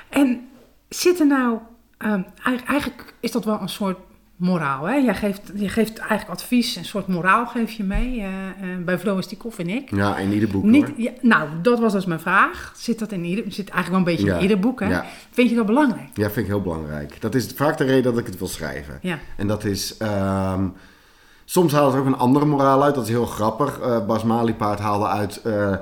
En 0.10 0.48
zit 0.90 1.20
er 1.20 1.28
nou... 1.28 1.58
ehm, 1.98 2.22
eigenlijk 2.68 3.14
is 3.20 3.32
dat 3.32 3.46
wel 3.46 3.62
een 3.62 3.70
soort 3.70 3.98
moraal, 4.40 4.86
hè? 4.86 4.94
Jij 4.96 5.16
geeft, 5.16 5.42
je 5.56 5.70
geeft 5.70 5.98
eigenlijk 5.98 6.30
advies, 6.40 6.76
een 6.76 6.86
soort 6.86 7.08
moraal 7.08 7.48
geef 7.48 7.72
je 7.72 7.84
mee. 7.84 8.20
eh, 8.20 8.28
eh, 8.28 8.84
bij 8.86 9.00
Flo 9.00 9.16
en 9.16 9.24
Stiekel, 9.24 9.52
vind 9.52 9.70
ik. 9.70 9.96
Ja, 9.96 10.18
in 10.18 10.32
ieder 10.32 10.50
boek 10.50 10.64
Niet, 10.64 10.92
ja, 10.98 11.12
nou, 11.22 11.50
dat 11.62 11.80
was 11.80 11.94
dus 11.94 12.06
mijn 12.06 12.20
vraag. 12.20 12.74
Zit 12.78 13.00
dat 13.00 13.12
in 13.12 13.24
ieder, 13.24 13.44
zit 13.48 13.70
eigenlijk 13.70 13.90
wel 13.90 13.98
een 13.98 14.04
beetje 14.04 14.26
Ja, 14.26 14.36
in 14.36 14.42
ieder 14.42 14.60
boek, 14.60 14.80
hè? 14.80 14.88
ja. 14.90 15.06
Vind 15.32 15.50
je 15.50 15.56
dat 15.56 15.66
belangrijk? 15.66 16.10
Ja, 16.14 16.24
vind 16.24 16.38
ik 16.38 16.46
heel 16.46 16.62
belangrijk. 16.62 17.22
Dat 17.22 17.36
is 17.36 17.48
vaak 17.56 17.78
de 17.78 17.84
reden 17.84 18.04
dat 18.04 18.18
ik 18.18 18.26
het 18.26 18.38
wil 18.38 18.48
schrijven. 18.48 19.00
Ja. 19.02 19.20
En 19.38 19.48
dat 19.48 19.64
is... 19.64 19.98
ehm, 19.98 20.68
soms 21.46 21.74
haalt 21.74 21.92
het 21.94 22.02
ook 22.02 22.08
een 22.08 22.18
andere 22.18 22.46
moraal 22.46 22.84
uit. 22.84 22.96
Dat 22.96 23.04
is 23.04 23.10
heel 23.10 23.26
grappig. 23.26 23.80
Eh, 23.80 24.06
Bas 24.06 24.24
Maliepaard 24.24 24.80
haalde 24.80 25.08
uit... 25.08 25.42
eh, 25.42 25.74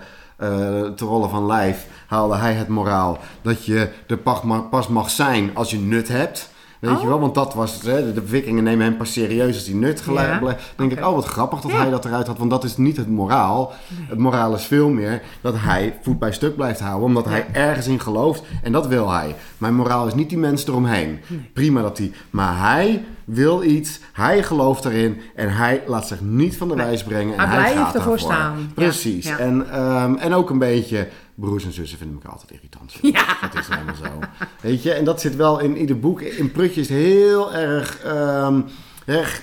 te 0.95 1.05
rollen 1.05 1.29
van 1.29 1.45
lijf 1.45 1.87
haalde 2.07 2.35
hij 2.35 2.53
het 2.53 2.67
moraal 2.67 3.17
dat 3.41 3.65
je 3.65 3.89
er 4.07 4.17
pas 4.17 4.41
mag, 4.41 4.69
pas 4.69 4.87
mag 4.87 5.09
zijn 5.09 5.51
als 5.55 5.71
je 5.71 5.77
nut 5.79 6.07
hebt. 6.07 6.49
Weet 6.79 6.91
Oh. 6.91 7.01
je 7.01 7.07
wel, 7.07 7.19
want 7.19 7.35
dat 7.35 7.53
was 7.53 7.73
het. 7.73 7.83
Hè? 7.83 8.13
De 8.13 8.21
vikingen 8.25 8.63
nemen 8.63 8.85
hem 8.85 8.97
pas 8.97 9.11
serieus 9.13 9.55
als 9.55 9.65
hij 9.65 9.75
nut 9.75 10.03
Ja, 10.13 10.55
denk 10.75 10.91
ik, 10.91 11.05
oh 11.05 11.13
wat 11.15 11.25
grappig 11.25 11.61
dat 11.61 11.71
Ja. 11.71 11.77
hij 11.77 11.89
dat 11.89 12.05
eruit 12.05 12.27
had. 12.27 12.37
Want 12.37 12.49
dat 12.49 12.63
is 12.63 12.77
niet 12.77 12.97
het 12.97 13.07
moraal. 13.09 13.71
Het 14.07 14.17
moraal 14.17 14.55
is 14.55 14.63
veel 14.63 14.89
meer 14.89 15.21
dat 15.41 15.53
hij 15.57 15.97
voet 16.01 16.19
bij 16.19 16.31
stuk 16.31 16.55
blijft 16.55 16.79
houden. 16.79 17.03
Omdat 17.07 17.25
hij 17.25 17.45
ergens 17.51 17.87
in 17.87 17.99
gelooft. 17.99 18.43
En 18.63 18.71
dat 18.71 18.87
wil 18.87 19.11
hij. 19.11 19.35
Mijn 19.57 19.75
moraal 19.75 20.07
is 20.07 20.13
niet 20.13 20.29
die 20.29 20.37
mensen 20.37 20.69
eromheen. 20.69 21.19
Prima 21.53 21.81
dat 21.81 21.97
hij... 21.97 22.11
Maar 22.29 22.59
hij 22.59 23.03
wil 23.25 23.63
iets. 23.63 23.99
Hij 24.13 24.43
gelooft 24.43 24.85
erin. 24.85 25.21
En 25.35 25.49
hij 25.55 25.81
laat 25.87 26.07
zich 26.07 26.21
niet 26.21 26.57
van 26.57 26.67
de 26.67 26.75
Nee. 26.75 26.85
wijs 26.85 27.03
brengen. 27.03 27.37
En 27.37 27.39
Hij 27.39 27.47
hij, 27.61 27.71
blijft 27.71 27.77
gaat 27.85 27.95
ervoor 27.95 28.19
staan. 28.19 28.71
Precies. 28.75 29.25
En, 29.37 29.71
ehm, 29.71 30.15
en 30.15 30.33
ook 30.33 30.49
een 30.49 30.59
beetje... 30.59 31.07
Broers 31.39 31.65
en 31.65 31.71
zussen 31.73 31.97
vind 31.97 32.23
ik 32.23 32.29
altijd 32.29 32.51
irritant. 32.51 32.93
Ja. 33.01 33.37
Dat 33.41 33.55
is 33.55 33.67
helemaal 33.67 33.95
zo. 33.95 34.19
Weet 34.61 34.83
je, 34.83 34.93
en 34.93 35.03
dat 35.05 35.21
zit 35.21 35.35
wel 35.35 35.59
in 35.59 35.77
ieder 35.77 35.99
boek. 35.99 36.21
In 36.21 36.51
Prutje 36.51 36.81
is 36.81 36.89
het 36.89 36.97
heel 36.97 37.53
erg... 37.53 37.99
ehm, 37.99 38.61
erg 39.05 39.41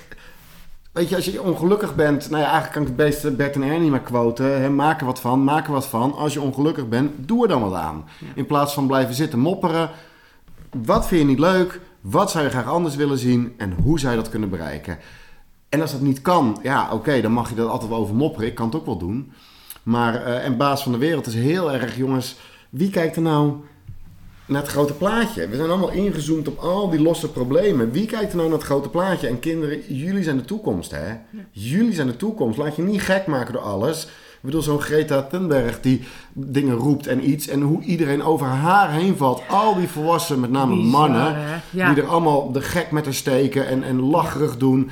Weet 0.93 1.09
je, 1.09 1.17
als 1.17 1.25
je 1.25 1.43
ongelukkig 1.43 1.95
bent, 1.95 2.31
nou 2.31 2.43
ja, 2.43 2.49
eigenlijk 2.51 2.73
kan 2.73 2.83
ik 2.83 2.89
het 2.89 2.97
beste 2.97 3.31
Bert 3.31 3.55
en 3.55 3.63
Ernie 3.63 3.91
maar 3.91 4.01
quoten. 4.01 4.61
Hè, 4.61 4.71
maak 4.71 5.01
er 5.01 5.07
wat 5.07 5.21
van, 5.21 5.45
maak 5.45 5.67
er 5.67 5.73
wat 5.73 5.87
van. 5.87 6.15
Als 6.15 6.33
je 6.33 6.41
ongelukkig 6.41 6.89
bent, 6.89 7.13
doe 7.29 7.43
er 7.43 7.49
dan 7.49 7.63
wat 7.63 7.75
aan. 7.75 8.05
In 8.35 8.47
plaats 8.47 8.75
van 8.75 8.87
blijven 8.87 9.15
zitten 9.15 9.39
mopperen. 9.39 9.91
Wat 10.71 11.07
vind 11.07 11.21
je 11.21 11.27
niet 11.27 11.39
leuk? 11.39 11.81
Wat 12.01 12.31
zou 12.31 12.45
je 12.45 12.51
graag 12.51 12.67
anders 12.67 12.97
willen 12.97 13.19
zien? 13.19 13.55
En 13.57 13.73
hoe 13.83 13.99
zou 13.99 14.15
je 14.15 14.21
dat 14.21 14.31
kunnen 14.31 14.51
bereiken? 14.51 14.99
En 15.69 15.81
als 15.81 15.93
dat 15.93 16.01
niet 16.01 16.23
kan, 16.23 16.59
ja, 16.63 16.93
oké, 16.93 17.21
dan 17.21 17.33
mag 17.33 17.51
je 17.51 17.57
er 17.57 17.69
altijd 17.69 17.91
wel 17.91 18.01
over 18.01 18.15
mopperen. 18.15 18.49
Ik 18.49 18.55
kan 18.55 18.67
het 18.67 18.77
ook 18.77 18.87
wel 18.87 18.99
doen. 18.99 19.33
Maar, 19.85 20.25
eh, 20.25 20.45
en 20.45 20.57
baas 20.57 20.83
van 20.83 20.93
de 20.93 20.99
wereld 20.99 21.27
is 21.27 21.35
heel 21.35 21.73
erg, 21.73 21.97
jongens. 21.97 22.37
Wie 22.71 22.91
kijkt 22.91 23.17
er 23.17 23.23
nou 23.23 23.55
naar 24.47 24.61
het 24.63 24.71
grote 24.71 24.93
plaatje? 24.93 25.49
We 25.49 25.57
zijn 25.57 25.69
allemaal 25.69 25.91
ingezoomd 25.91 26.49
op 26.49 26.59
al 26.59 26.91
die 26.91 27.01
losse 27.01 27.31
problemen. 27.31 27.91
Wie 27.91 28.07
kijkt 28.07 28.31
er 28.31 28.37
nou 28.37 28.49
naar 28.49 28.59
het 28.59 28.67
grote 28.67 28.89
plaatje? 28.89 29.29
En 29.29 29.41
kinderen, 29.41 29.95
jullie 29.95 30.23
zijn 30.23 30.37
de 30.37 30.45
toekomst, 30.45 30.91
hè? 30.91 31.15
Jullie 31.51 31.95
zijn 31.95 32.07
de 32.07 32.17
toekomst. 32.17 32.59
Laat 32.59 32.77
je 32.77 32.83
niet 32.83 33.03
gek 33.03 33.27
maken 33.27 33.53
door 33.53 33.63
alles. 33.63 34.05
Ik 34.05 34.51
bedoel, 34.51 34.63
zo'n 34.63 34.81
Greta 34.81 35.23
Thunberg 35.23 35.81
die 35.81 36.03
dingen 36.33 36.75
roept 36.75 37.07
en 37.07 37.31
iets. 37.31 37.49
En 37.49 37.61
hoe 37.61 37.83
iedereen 37.83 38.23
over 38.23 38.47
haar 38.47 38.93
heen 38.93 39.17
valt. 39.17 39.43
Al 39.49 39.75
die 39.75 39.89
volwassenen, 39.89 40.41
met 40.41 40.51
name 40.51 40.75
Bizar, 40.75 40.91
mannen. 40.91 41.37
Ja. 41.71 41.93
Die 41.93 42.03
er 42.03 42.09
allemaal 42.09 42.53
de 42.53 42.61
gek 42.61 42.91
met 42.91 43.05
haar 43.05 43.15
steken 43.15 43.67
en, 43.67 43.83
en 43.83 44.01
lacherig 44.01 44.57
doen. 44.57 44.91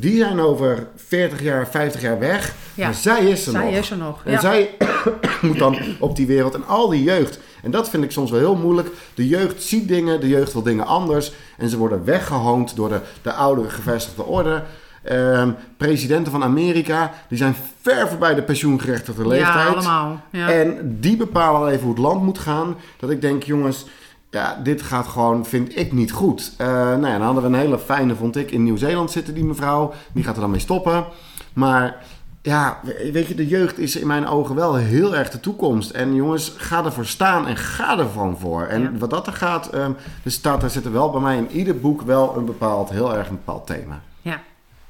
Die 0.00 0.16
zijn 0.18 0.40
over 0.40 0.86
40 0.96 1.42
jaar, 1.42 1.68
50 1.68 2.00
jaar 2.00 2.18
weg. 2.18 2.54
Ja. 2.74 2.84
Maar 2.84 2.94
zij 2.94 3.24
is 3.24 3.46
er 3.46 3.52
Zij 3.52 3.64
nog. 3.64 3.74
is 3.74 3.90
er 3.90 3.96
nog, 3.96 4.24
En 4.24 4.32
ja. 4.32 4.40
zij 4.40 4.70
moet 5.42 5.58
dan 5.58 5.76
op 5.98 6.16
die 6.16 6.26
wereld. 6.26 6.54
En 6.54 6.66
al 6.66 6.88
die 6.88 7.02
jeugd. 7.02 7.38
En 7.62 7.70
dat 7.70 7.88
vind 7.90 8.04
ik 8.04 8.10
soms 8.10 8.30
wel 8.30 8.40
heel 8.40 8.56
moeilijk. 8.56 8.88
De 9.14 9.28
jeugd 9.28 9.62
ziet 9.62 9.88
dingen, 9.88 10.20
de 10.20 10.28
jeugd 10.28 10.52
wil 10.52 10.62
dingen 10.62 10.86
anders. 10.86 11.32
En 11.58 11.68
ze 11.68 11.76
worden 11.78 12.04
weggehoond 12.04 12.76
door 12.76 12.88
de, 12.88 13.00
de 13.22 13.32
oudere 13.32 13.68
gevestigde 13.70 14.22
orde. 14.22 14.62
Ehm, 15.02 15.50
presidenten 15.76 16.32
van 16.32 16.42
Amerika, 16.42 17.12
die 17.28 17.38
zijn 17.38 17.56
ver 17.80 18.08
voorbij 18.08 18.34
de 18.34 18.42
pensioengerechtigde 18.42 19.26
leeftijd. 19.28 19.54
Ja, 19.54 19.66
allemaal. 19.66 20.20
Ja. 20.30 20.50
En 20.50 20.96
die 21.00 21.16
bepalen 21.16 21.60
wel 21.60 21.70
even 21.70 21.82
hoe 21.82 21.94
het 21.94 22.02
land 22.02 22.22
moet 22.22 22.38
gaan. 22.38 22.76
Dat 22.96 23.10
ik 23.10 23.20
denk, 23.20 23.42
jongens, 23.42 23.86
ja, 24.30 24.60
dit 24.62 24.82
gaat 24.82 25.06
gewoon, 25.06 25.46
vind 25.46 25.76
ik 25.78 25.92
niet 25.92 26.12
goed. 26.12 26.52
Eh, 26.56 26.66
nou 26.66 27.06
ja, 27.06 27.12
dan 27.18 27.22
hadden 27.22 27.42
we 27.42 27.48
een 27.48 27.54
hele 27.64 27.78
fijne, 27.78 28.14
vond 28.14 28.36
ik, 28.36 28.50
in 28.50 28.62
Nieuw-Zeeland 28.62 29.10
zitten, 29.10 29.34
die 29.34 29.44
mevrouw. 29.44 29.92
Die 30.12 30.24
gaat 30.24 30.34
er 30.34 30.40
dan 30.40 30.50
mee 30.50 30.60
stoppen. 30.60 31.04
Maar 31.52 32.04
ja, 32.42 32.80
we- 32.82 33.10
weet 33.12 33.26
je, 33.26 33.34
de 33.34 33.46
jeugd 33.46 33.78
is 33.78 33.96
in 33.96 34.06
mijn 34.06 34.26
ogen 34.26 34.54
wel 34.54 34.74
heel 34.74 35.16
erg 35.16 35.30
de 35.30 35.40
toekomst. 35.40 35.90
En 35.90 36.14
jongens, 36.14 36.52
ga 36.56 36.84
ervoor 36.84 37.06
staan 37.06 37.46
en 37.46 37.56
ga 37.56 37.98
er 37.98 38.08
van 38.08 38.38
voor. 38.38 38.62
En 38.62 38.82
Ja. 38.82 38.90
wat 38.98 39.10
dat 39.10 39.26
er 39.26 39.32
gaat, 39.32 39.68
ehm 39.70 39.90
er 40.24 40.30
staat, 40.30 40.62
er 40.62 40.70
zit 40.70 40.84
er 40.84 40.92
wel 40.92 41.10
bij 41.10 41.20
mij 41.20 41.36
in 41.36 41.50
ieder 41.50 41.80
boek 41.80 42.02
wel 42.02 42.36
een 42.36 42.44
bepaald, 42.44 42.90
heel 42.90 43.14
erg 43.16 43.28
een 43.28 43.34
bepaald 43.44 43.66
thema. 43.66 44.00
ja, 44.22 44.40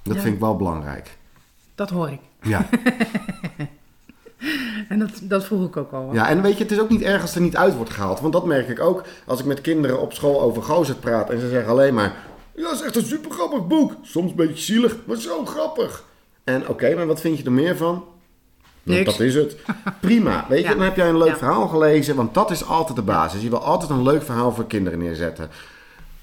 Dat 0.02 0.14
Ja. 0.14 0.20
vind 0.20 0.34
ik 0.34 0.40
wel 0.40 0.56
belangrijk. 0.56 1.16
dat 1.74 1.90
hoor 1.90 2.10
ik. 2.10 2.20
Ja. 2.42 2.66
En 4.88 4.98
dat, 4.98 5.10
dat 5.22 5.44
vroeg 5.44 5.66
ik 5.66 5.76
ook 5.76 5.92
al. 5.92 6.10
Ja, 6.12 6.28
en 6.28 6.42
weet 6.42 6.56
je, 6.56 6.62
het 6.62 6.72
is 6.72 6.80
ook 6.80 6.88
niet 6.88 7.02
erg 7.02 7.22
als 7.22 7.34
er 7.34 7.40
niet 7.40 7.56
uit 7.56 7.76
wordt 7.76 7.90
gehaald. 7.90 8.20
Want 8.20 8.32
dat 8.32 8.44
merk 8.46 8.68
ik 8.68 8.80
ook 8.80 9.02
als 9.26 9.40
ik 9.40 9.46
met 9.46 9.60
kinderen 9.60 10.00
op 10.00 10.12
school 10.12 10.40
over 10.42 10.62
Gozert 10.62 11.00
praat. 11.00 11.30
En 11.30 11.40
ze 11.40 11.48
zeggen 11.48 11.70
alleen 11.70 11.94
maar, 11.94 12.14
ja, 12.54 12.62
dat 12.62 12.72
is 12.72 12.82
echt 12.82 12.96
een 12.96 13.04
super 13.04 13.30
grappig 13.30 13.66
boek. 13.66 13.92
Soms 14.02 14.30
een 14.30 14.36
beetje 14.36 14.62
zielig, 14.62 14.96
maar 15.04 15.16
zo 15.16 15.44
grappig. 15.44 16.04
En 16.44 16.68
oké, 16.68 16.94
maar 16.94 17.06
wat 17.06 17.20
vind 17.20 17.38
je 17.38 17.44
er 17.44 17.52
meer 17.52 17.76
van? 17.76 18.04
Nou, 18.82 19.04
dat 19.04 19.20
is 19.20 19.34
het. 19.34 19.56
Prima. 20.00 20.44
Weet 20.48 20.58
je, 20.62 20.64
Ja. 20.68 20.74
dan 20.74 20.82
heb 20.84 20.96
jij 20.96 21.08
een 21.08 21.18
leuk 21.18 21.28
Ja. 21.28 21.36
verhaal 21.36 21.68
gelezen. 21.68 22.16
Want 22.16 22.34
dat 22.34 22.50
is 22.50 22.66
altijd 22.66 22.96
de 22.96 23.02
basis. 23.02 23.42
Je 23.42 23.48
wil 23.50 23.62
altijd 23.64 23.90
een 23.90 24.02
leuk 24.02 24.22
verhaal 24.22 24.52
voor 24.52 24.66
kinderen 24.66 24.98
neerzetten. 24.98 25.50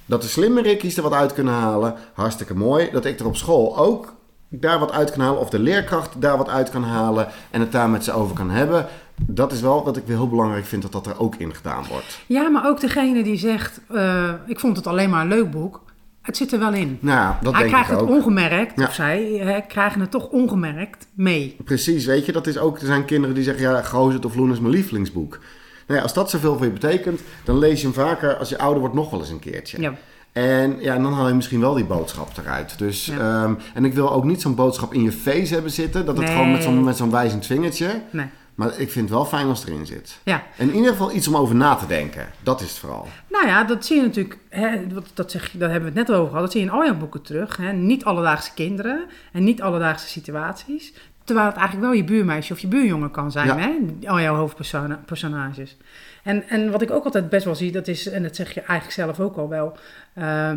Dat 0.06 0.22
de 0.22 0.28
slimme 0.28 0.62
Rickies 0.62 0.98
er 0.98 1.04
wat 1.04 1.14
uit 1.14 1.34
kunnen 1.34 1.54
halen, 1.54 1.96
hartstikke 2.14 2.56
mooi. 2.56 2.92
Dat 2.92 3.06
ik 3.06 3.20
er 3.20 3.26
op 3.26 3.36
school 3.36 3.78
ook 3.78 4.14
daar 4.60 4.80
wat 4.80 4.92
uit 4.92 5.12
kan 5.12 5.22
halen, 5.22 5.40
of 5.40 5.50
de 5.50 5.60
leerkracht 5.60 6.22
daar 6.22 6.38
wat 6.38 6.50
uit 6.50 6.70
kan 6.70 6.84
halen 6.84 7.28
en 7.52 7.60
het 7.60 7.72
daar 7.72 7.90
met 7.90 8.04
ze 8.04 8.12
over 8.12 8.36
kan 8.36 8.50
hebben. 8.50 8.86
Dat 9.16 9.52
is 9.52 9.62
wel 9.62 9.84
wat 9.84 9.98
ik 9.98 10.04
weer 10.06 10.16
heel 10.16 10.30
belangrijk 10.30 10.66
vind, 10.66 10.82
dat 10.82 10.92
dat 10.92 11.06
er 11.08 11.20
ook 11.20 11.36
in 11.36 11.56
gedaan 11.56 11.84
wordt. 11.90 12.20
Ja, 12.26 12.50
maar 12.50 12.68
ook 12.68 12.80
degene 12.80 13.24
die 13.24 13.38
zegt, 13.38 13.80
eh, 13.94 14.30
ik 14.46 14.60
vond 14.60 14.78
het 14.78 14.88
alleen 14.88 15.10
maar 15.10 15.22
een 15.22 15.28
leuk 15.28 15.52
boek. 15.52 15.82
Het 16.22 16.38
zit 16.38 16.52
er 16.54 16.60
wel 16.60 16.74
in. 16.74 16.98
Nou, 17.02 17.34
dat 17.42 17.52
Hij 17.54 17.62
denk 17.62 17.74
krijgt 17.74 17.92
ik 17.92 17.98
het 18.00 18.06
ook. 18.10 18.16
ongemerkt, 18.16 18.80
Ja. 18.80 18.86
of 18.86 18.94
zij 18.94 19.24
hè, 19.40 19.62
krijgen 19.62 20.02
het 20.02 20.12
toch 20.12 20.28
ongemerkt 20.30 21.08
mee. 21.14 21.56
Precies, 21.66 22.06
weet 22.06 22.26
je, 22.26 22.32
dat 22.32 22.48
is 22.48 22.58
ook, 22.58 22.80
er 22.80 22.86
zijn 22.86 23.06
kinderen 23.06 23.36
die 23.36 23.44
zeggen, 23.44 23.64
ja, 23.64 23.82
Gozert 23.82 24.26
of 24.26 24.36
Loen 24.36 24.52
is 24.52 24.60
mijn 24.60 24.74
lievelingsboek. 24.74 25.40
Nou 25.88 25.98
ja, 25.98 26.04
als 26.04 26.14
dat 26.14 26.30
zoveel 26.30 26.56
voor 26.58 26.66
je 26.66 26.72
betekent, 26.72 27.22
dan 27.44 27.58
lees 27.60 27.80
je 27.82 27.86
hem 27.86 27.96
vaker 27.96 28.36
als 28.38 28.50
je 28.50 28.58
ouder 28.58 28.80
wordt 28.80 28.96
nog 28.96 29.10
wel 29.10 29.20
eens 29.20 29.30
een 29.30 29.40
keertje. 29.40 29.82
Ja. 29.82 29.94
En 30.34 30.76
ja, 30.80 30.98
dan 30.98 31.14
haal 31.14 31.28
je 31.28 31.34
misschien 31.34 31.60
wel 31.60 31.74
die 31.74 31.86
boodschap 31.86 32.30
eruit. 32.38 32.78
Dus, 32.78 33.06
Ja. 33.06 33.18
ehm, 33.44 33.54
en 33.74 33.86
ik 33.86 33.94
wil 33.94 34.12
ook 34.14 34.24
niet 34.24 34.42
zo'n 34.42 34.56
boodschap 34.56 34.94
in 34.94 35.04
je 35.04 35.12
face 35.12 35.54
hebben 35.54 35.72
zitten. 35.72 36.06
Dat 36.06 36.18
het 36.18 36.26
Nee. 36.26 36.36
gewoon 36.36 36.52
met 36.52 36.64
zo'n, 36.64 36.84
met 36.84 36.98
zo'n 36.98 37.12
wijzend 37.12 37.46
vingertje. 37.46 38.02
Nee. 38.10 38.26
Maar 38.56 38.68
ik 38.70 38.92
vind 38.92 39.06
het 39.10 39.10
wel 39.18 39.26
fijn 39.26 39.48
als 39.48 39.60
het 39.60 39.70
erin 39.70 39.86
zit. 39.86 40.20
Ja, 40.24 40.44
En 40.58 40.70
in 40.70 40.76
ieder 40.76 40.92
geval 40.92 41.12
iets 41.14 41.28
om 41.28 41.36
over 41.36 41.56
na 41.56 41.76
te 41.76 41.86
denken. 41.88 42.28
Dat 42.44 42.62
is 42.62 42.70
het 42.70 42.78
vooral. 42.78 43.08
nou 43.30 43.48
ja, 43.48 43.64
dat 43.64 43.86
zie 43.86 43.96
je 43.96 44.02
natuurlijk, 44.02 44.38
hè, 44.50 44.94
wat- 44.94 45.12
dat 45.14 45.32
zeg 45.32 45.52
je, 45.52 45.58
daar 45.58 45.72
hebben 45.72 45.94
we 45.94 46.00
het 46.00 46.08
net 46.08 46.18
over 46.18 46.28
gehad, 46.28 46.42
dat 46.44 46.52
zie 46.52 46.62
je 46.62 46.68
in 46.68 46.74
al 46.74 46.86
jouw 46.86 46.96
boeken 46.98 47.22
terug. 47.22 47.58
Hè? 47.58 47.72
Niet 47.72 48.06
alledaagse 48.06 48.54
kinderen 48.54 49.06
en 49.32 49.44
niet 49.44 49.62
alledaagse 49.62 50.08
situaties. 50.08 50.94
Terwijl 51.24 51.48
het 51.48 51.56
eigenlijk 51.58 51.88
wel 51.88 51.96
je 51.98 52.04
buurmeisje 52.04 52.54
of 52.54 52.60
je 52.60 52.68
buurjongen 52.68 53.12
kan 53.12 53.32
zijn, 53.32 53.48
Ja. 53.48 53.58
hè? 53.58 53.70
al 54.10 54.20
jouw 54.22 54.36
hoofdpersonages. 54.36 55.78
En, 56.24 56.44
en 56.50 56.72
wat 56.72 56.82
ik 56.82 56.92
ook 56.92 57.06
altijd 57.06 57.30
best 57.30 57.46
wel 57.46 57.56
zie, 57.56 57.72
dat 57.72 57.88
is, 57.88 58.08
en 58.10 58.24
dat 58.24 58.36
zeg 58.36 58.54
je 58.54 58.62
eigenlijk 58.62 58.92
zelf 58.92 59.20
ook 59.20 59.38
al 59.38 59.50
wel, 59.50 59.78
eh, 60.14 60.52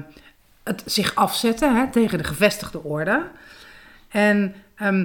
het 0.63 0.83
zich 0.87 1.15
afzetten 1.15 1.77
hè, 1.77 1.91
tegen 1.91 2.19
de 2.19 2.25
gevestigde 2.25 2.83
orde. 2.83 3.23
En 4.09 4.55
ehm, 4.77 5.05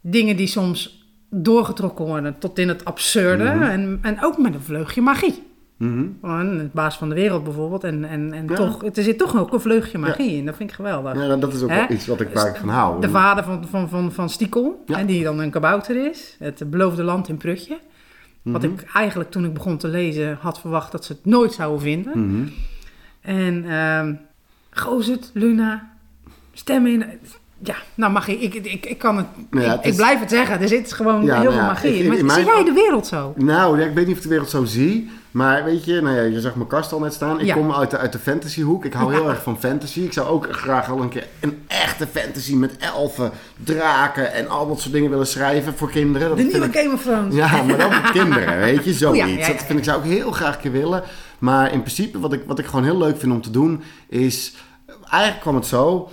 dingen 0.00 0.36
die 0.36 0.46
soms 0.46 1.06
doorgetrokken 1.30 2.04
worden 2.04 2.38
tot 2.38 2.58
in 2.58 2.68
het 2.68 2.84
absurde. 2.84 3.44
Mhm. 3.44 3.62
en, 3.62 3.98
en 4.02 4.22
ook 4.24 4.38
met 4.38 4.54
een 4.54 4.62
vleugje 4.62 5.00
magie. 5.00 5.42
Gewoon 5.78 6.58
het 6.58 6.72
baas 6.72 6.96
van 6.96 7.08
de 7.08 7.14
wereld 7.14 7.44
bijvoorbeeld. 7.44 7.84
En, 7.84 8.04
en, 8.04 8.32
en 8.32 8.46
Ja. 8.48 8.54
toch, 8.54 8.84
er 8.84 9.02
zit 9.02 9.18
toch 9.18 9.36
ook 9.36 9.52
een 9.52 9.60
vleugje 9.60 9.98
magie 9.98 10.36
in. 10.36 10.46
Dat 10.46 10.56
vind 10.56 10.70
ik 10.70 10.74
geweldig. 10.76 11.14
Ja, 11.14 11.36
dat 11.36 11.52
is 11.54 11.62
ook 11.62 11.68
wel 11.68 11.90
iets 11.90 12.06
wat 12.06 12.20
ik, 12.20 12.28
waar 12.28 12.48
ik 12.48 12.56
van 12.56 12.68
hou. 12.68 13.00
De 13.00 13.08
vader 13.08 13.44
van, 13.44 13.66
van, 13.70 13.88
van, 13.88 14.12
van 14.12 14.28
Stiekel, 14.30 14.82
Ja. 14.86 14.98
hè, 14.98 15.04
die 15.04 15.22
dan 15.24 15.38
een 15.38 15.50
kabouter 15.50 16.10
is. 16.10 16.36
Het 16.38 16.70
beloofde 16.70 17.02
land 17.02 17.28
in 17.28 17.36
Prutje. 17.36 17.78
Wat 18.44 18.62
Mhm. 18.62 18.72
ik 18.72 18.82
eigenlijk 18.92 19.30
toen 19.30 19.44
ik 19.44 19.54
begon 19.54 19.76
te 19.76 19.88
lezen 19.88 20.36
had 20.40 20.60
verwacht 20.60 20.92
dat 20.92 21.04
ze 21.04 21.12
het 21.12 21.24
nooit 21.24 21.52
zouden 21.52 21.80
vinden. 21.80 22.26
Mhm. 22.30 22.48
En 23.20 23.64
ehm 23.70 24.14
Gozet, 24.70 25.30
Luna, 25.34 25.92
stemmen 26.52 26.92
in... 26.92 27.04
Ja, 27.66 27.74
nou 27.94 28.12
mag 28.12 28.28
ik, 28.28 28.40
ik, 28.40 28.54
ik, 28.54 28.86
ik 28.86 28.98
kan 28.98 29.16
het, 29.16 29.26
Nou 29.50 29.64
ja, 29.64 29.70
ik, 29.70 29.76
het 29.76 29.84
ik 29.86 29.90
is- 29.90 29.96
blijf 29.96 30.20
het 30.20 30.30
zeggen. 30.30 30.60
Er 30.60 30.68
zit 30.68 30.92
gewoon 30.92 31.24
Ja, 31.24 31.34
heel 31.40 31.42
nou 31.50 31.54
veel 31.54 31.62
magie 31.64 31.94
in. 31.98 32.08
Maar 32.08 32.16
in 32.18 32.30
zie 32.30 32.44
jij 32.44 32.64
de 32.64 32.72
wereld 32.72 33.06
zo? 33.06 33.32
Nou, 33.36 33.80
ik 33.80 33.94
weet 33.94 34.06
niet 34.06 34.10
of 34.10 34.16
ik 34.16 34.22
de 34.22 34.28
wereld 34.28 34.50
zo 34.50 34.64
zie. 34.64 35.10
Maar 35.30 35.64
weet 35.64 35.84
je, 35.84 36.00
nou 36.00 36.16
ja, 36.16 36.22
je 36.22 36.40
zag 36.40 36.54
mijn 36.54 36.68
kast 36.68 36.92
al 36.92 36.98
net 36.98 37.12
staan. 37.14 37.40
Ik 37.40 37.46
Ja. 37.46 37.54
kom 37.54 37.72
uit 37.72 37.90
de, 37.90 37.98
uit 37.98 38.12
de 38.12 38.18
fantasyhoek. 38.18 38.84
Ik 38.84 38.92
hou 38.92 39.12
heel 39.14 39.28
erg 39.28 39.42
van 39.42 39.58
fantasy. 39.60 40.00
Ik 40.00 40.12
zou 40.12 40.28
ook 40.28 40.46
graag 40.50 40.90
al 40.90 41.00
een 41.00 41.08
keer 41.08 41.26
een 41.40 41.62
echte 41.66 42.06
fantasy 42.12 42.54
met 42.54 42.76
elfen, 42.76 43.30
draken 43.64 44.32
en 44.32 44.48
al 44.48 44.68
dat 44.68 44.80
soort 44.80 44.92
dingen 44.92 45.10
willen 45.10 45.26
schrijven 45.26 45.74
voor 45.76 45.90
kinderen. 45.90 46.28
Dat 46.28 46.36
De 46.36 46.42
nieuwe 46.42 46.66
ik- 46.66 46.76
Game 46.76 46.92
of 46.94 47.02
Thrones. 47.02 47.34
Ja, 47.34 47.62
maar 47.62 47.78
dan 47.78 47.92
voor 47.92 48.10
kinderen, 48.12 48.58
weet 48.58 48.84
je, 48.84 48.92
zoiets. 49.04 49.24
Oh 49.24 49.38
ja. 49.38 49.46
Dat 49.52 49.62
vind 49.66 49.78
ik, 49.78 49.84
zou 49.84 49.98
ik 50.04 50.10
heel 50.10 50.30
graag 50.30 50.54
een 50.54 50.60
keer 50.60 50.72
willen. 50.72 51.02
Maar 51.38 51.72
in 51.72 51.80
principe, 51.82 52.20
wat 52.20 52.32
ik, 52.32 52.42
wat 52.46 52.58
ik 52.58 52.66
gewoon 52.66 52.84
heel 52.84 52.98
leuk 52.98 53.18
vind 53.18 53.32
om 53.32 53.42
te 53.42 53.50
doen, 53.50 53.82
is... 54.08 54.54
Eigenlijk 55.10 55.40
kwam 55.42 55.54
het 55.54 55.66
zo... 55.66 56.08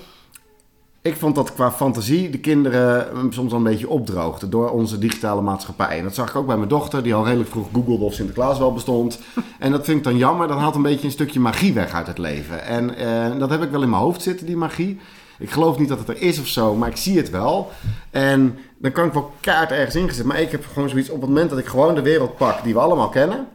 Ik 1.03 1.15
vond 1.15 1.35
dat 1.35 1.53
qua 1.53 1.71
fantasie 1.71 2.29
de 2.29 2.39
kinderen 2.39 3.07
mm, 3.13 3.31
soms 3.31 3.51
al 3.51 3.57
een 3.57 3.63
beetje 3.63 3.89
opdroogden 3.89 4.49
door 4.49 4.69
onze 4.69 4.97
digitale 4.97 5.41
maatschappij. 5.41 5.97
En 5.97 6.03
dat 6.03 6.15
zag 6.15 6.29
ik 6.29 6.35
ook 6.35 6.45
bij 6.45 6.57
mijn 6.57 6.69
dochter, 6.69 7.03
die 7.03 7.13
al 7.13 7.25
redelijk 7.25 7.49
vroeg 7.49 7.67
googelde 7.73 8.05
of 8.05 8.13
Sinterklaas 8.13 8.57
wel 8.57 8.73
bestond. 8.73 9.19
En 9.59 9.71
dat 9.71 9.85
vind 9.85 9.97
ik 9.97 10.03
dan 10.03 10.17
jammer, 10.17 10.47
dan 10.47 10.57
haalt 10.57 10.75
een 10.75 10.81
beetje 10.81 11.05
een 11.05 11.11
stukje 11.11 11.39
magie 11.39 11.73
weg 11.73 11.93
uit 11.93 12.07
het 12.07 12.17
leven. 12.17 12.63
En 12.63 12.95
eh, 12.95 13.39
dat 13.39 13.49
heb 13.49 13.63
ik 13.63 13.71
wel 13.71 13.81
in 13.81 13.89
mijn 13.89 14.01
hoofd 14.01 14.21
zitten, 14.21 14.45
die 14.45 14.57
magie. 14.57 14.99
Ik 15.39 15.51
geloof 15.51 15.79
niet 15.79 15.89
dat 15.89 15.99
het 15.99 16.09
er 16.09 16.21
is 16.21 16.39
of 16.39 16.47
zo, 16.47 16.75
maar 16.75 16.89
ik 16.89 16.97
zie 16.97 17.17
het 17.17 17.29
wel. 17.29 17.71
En 18.09 18.57
dan 18.77 18.91
kan 18.91 19.05
ik 19.05 19.13
wel 19.13 19.31
kaart 19.39 19.71
ergens 19.71 19.95
ingezet. 19.95 20.25
Maar 20.25 20.41
ik 20.41 20.51
heb 20.51 20.65
gewoon 20.73 20.89
zoiets 20.89 21.09
op 21.09 21.21
het 21.21 21.29
moment 21.29 21.49
dat 21.49 21.59
ik 21.59 21.65
gewoon 21.65 21.95
de 21.95 22.01
wereld 22.01 22.37
pak 22.37 22.63
die 22.63 22.73
we 22.73 22.79
allemaal 22.79 23.09
kennen. 23.09 23.47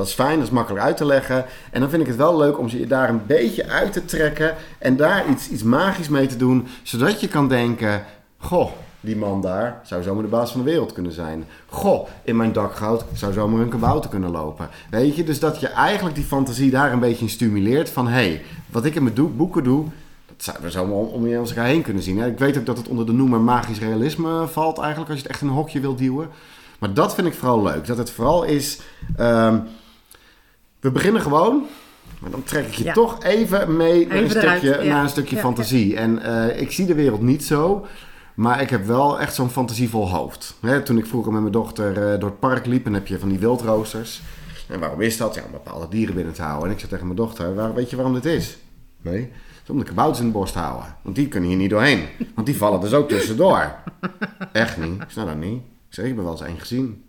Dat 0.00 0.08
is 0.08 0.14
fijn, 0.14 0.36
dat 0.38 0.46
is 0.46 0.52
makkelijk 0.52 0.84
uit 0.84 0.96
te 0.96 1.04
leggen. 1.04 1.44
En 1.70 1.80
dan 1.80 1.90
vind 1.90 2.02
ik 2.02 2.08
het 2.08 2.16
wel 2.16 2.36
leuk 2.36 2.58
om 2.58 2.68
ze 2.68 2.86
daar 2.86 3.08
een 3.08 3.26
beetje 3.26 3.68
uit 3.68 3.92
te 3.92 4.04
trekken. 4.04 4.54
En 4.78 4.96
daar 4.96 5.28
iets, 5.28 5.48
iets 5.48 5.62
magisch 5.62 6.08
mee 6.08 6.26
te 6.26 6.36
doen. 6.36 6.66
Zodat 6.82 7.20
je 7.20 7.28
kan 7.28 7.48
denken: 7.48 8.04
Goh, 8.38 8.70
die 9.00 9.16
man 9.16 9.40
daar 9.40 9.80
zou 9.84 10.02
zomaar 10.02 10.22
de 10.22 10.28
baas 10.28 10.50
van 10.50 10.60
de 10.60 10.70
wereld 10.70 10.92
kunnen 10.92 11.12
zijn. 11.12 11.44
Goh, 11.66 12.08
in 12.22 12.36
mijn 12.36 12.52
dakgoud 12.52 13.04
zou 13.14 13.32
zomaar 13.32 13.60
een 13.60 13.68
kabouter 13.68 14.10
kunnen 14.10 14.30
lopen. 14.30 14.68
Weet 14.90 15.16
je, 15.16 15.24
dus 15.24 15.38
dat 15.38 15.60
je 15.60 15.68
eigenlijk 15.68 16.14
die 16.14 16.24
fantasie 16.24 16.70
daar 16.70 16.92
een 16.92 17.00
beetje 17.00 17.24
in 17.24 17.30
stimuleert. 17.30 17.90
Van 17.90 18.06
hé, 18.06 18.12
hey, 18.12 18.42
wat 18.70 18.84
ik 18.84 18.94
in 18.94 19.02
mijn 19.02 19.36
boeken 19.36 19.64
doe. 19.64 19.84
Dat 20.26 20.44
zouden 20.44 20.66
we 20.66 20.70
zomaar 20.70 20.96
om, 20.96 21.06
om 21.06 21.26
je 21.26 21.36
elkaar 21.36 21.66
heen 21.66 21.82
kunnen 21.82 22.02
zien. 22.02 22.18
Ik 22.18 22.38
weet 22.38 22.58
ook 22.58 22.66
dat 22.66 22.78
het 22.78 22.88
onder 22.88 23.06
de 23.06 23.12
noemer 23.12 23.40
magisch 23.40 23.78
realisme 23.78 24.46
valt 24.46 24.78
eigenlijk. 24.78 25.10
Als 25.10 25.18
je 25.18 25.24
het 25.24 25.32
echt 25.32 25.42
in 25.42 25.48
een 25.48 25.54
hokje 25.54 25.80
wilt 25.80 25.98
duwen. 25.98 26.28
Maar 26.78 26.94
dat 26.94 27.14
vind 27.14 27.26
ik 27.26 27.34
vooral 27.34 27.62
leuk. 27.62 27.86
Dat 27.86 27.98
het 27.98 28.10
vooral 28.10 28.44
is. 28.44 28.80
ehm, 29.16 29.58
we 30.80 30.90
beginnen 30.90 31.22
gewoon. 31.22 31.62
Maar 32.18 32.30
dan 32.30 32.42
trek 32.42 32.66
ik 32.66 32.74
je 32.74 32.84
Ja. 32.84 32.92
toch 32.92 33.22
even 33.24 33.76
mee 33.76 34.06
naar 34.06 34.16
een 34.16 34.30
eruit, 34.36 34.58
stukje, 34.60 34.84
ja. 34.84 34.92
naar 34.94 35.02
een 35.02 35.08
stukje 35.08 35.36
Ja, 35.36 35.42
fantasie. 35.42 35.96
En 35.96 36.22
eh, 36.22 36.60
ik 36.60 36.70
zie 36.72 36.86
de 36.86 36.94
wereld 36.94 37.22
niet 37.22 37.44
zo. 37.44 37.86
Maar 38.34 38.60
ik 38.60 38.70
heb 38.70 38.86
wel 38.86 39.20
echt 39.20 39.34
zo'n 39.34 39.50
fantasievol 39.50 40.10
hoofd. 40.10 40.54
Hè, 40.60 40.82
toen 40.82 40.98
ik 40.98 41.06
vroeger 41.06 41.32
met 41.32 41.40
mijn 41.40 41.52
dochter 41.52 42.12
eh, 42.12 42.20
door 42.20 42.28
het 42.30 42.38
park 42.40 42.66
liep, 42.66 42.86
en 42.86 42.94
heb 42.94 43.06
je 43.06 43.18
van 43.18 43.28
die 43.28 43.38
wildroosters. 43.38 44.20
En 44.68 44.80
waarom 44.80 45.00
is 45.00 45.16
dat? 45.16 45.34
Ja, 45.34 45.42
om 45.44 45.50
bepaalde 45.50 45.88
dieren 45.88 46.14
binnen 46.14 46.32
te 46.34 46.42
houden. 46.42 46.66
En 46.66 46.72
ik 46.72 46.78
zei 46.78 46.90
tegen 46.90 47.04
mijn 47.06 47.16
dochter, 47.18 47.54
waar, 47.54 47.74
weet 47.74 47.90
je 47.90 47.96
waarom 47.96 48.14
dit 48.14 48.24
is? 48.24 48.58
Nee, 49.02 49.20
het 49.20 49.62
is 49.62 49.70
om 49.70 49.78
de 49.78 49.84
kabouters 49.84 50.20
in 50.20 50.26
de 50.26 50.32
borst 50.32 50.52
te 50.52 50.58
houden. 50.58 50.96
Want 51.02 51.16
die 51.16 51.28
kunnen 51.28 51.48
hier 51.48 51.58
niet 51.58 51.70
doorheen. 51.70 52.04
Want 52.34 52.46
die 52.46 52.56
vallen 52.56 52.80
dus 52.80 52.92
ook 52.92 53.08
tussendoor. 53.08 53.74
Echt 54.52 54.76
niet? 54.76 55.02
Ik 55.02 55.10
snap 55.10 55.26
dat 55.26 55.36
niet. 55.36 55.58
Ik 55.62 55.94
zeg, 55.96 56.04
ik 56.04 56.10
heb 56.10 56.18
er 56.18 56.24
wel 56.24 56.32
eens 56.32 56.42
één 56.42 56.58
gezien. 56.58 57.04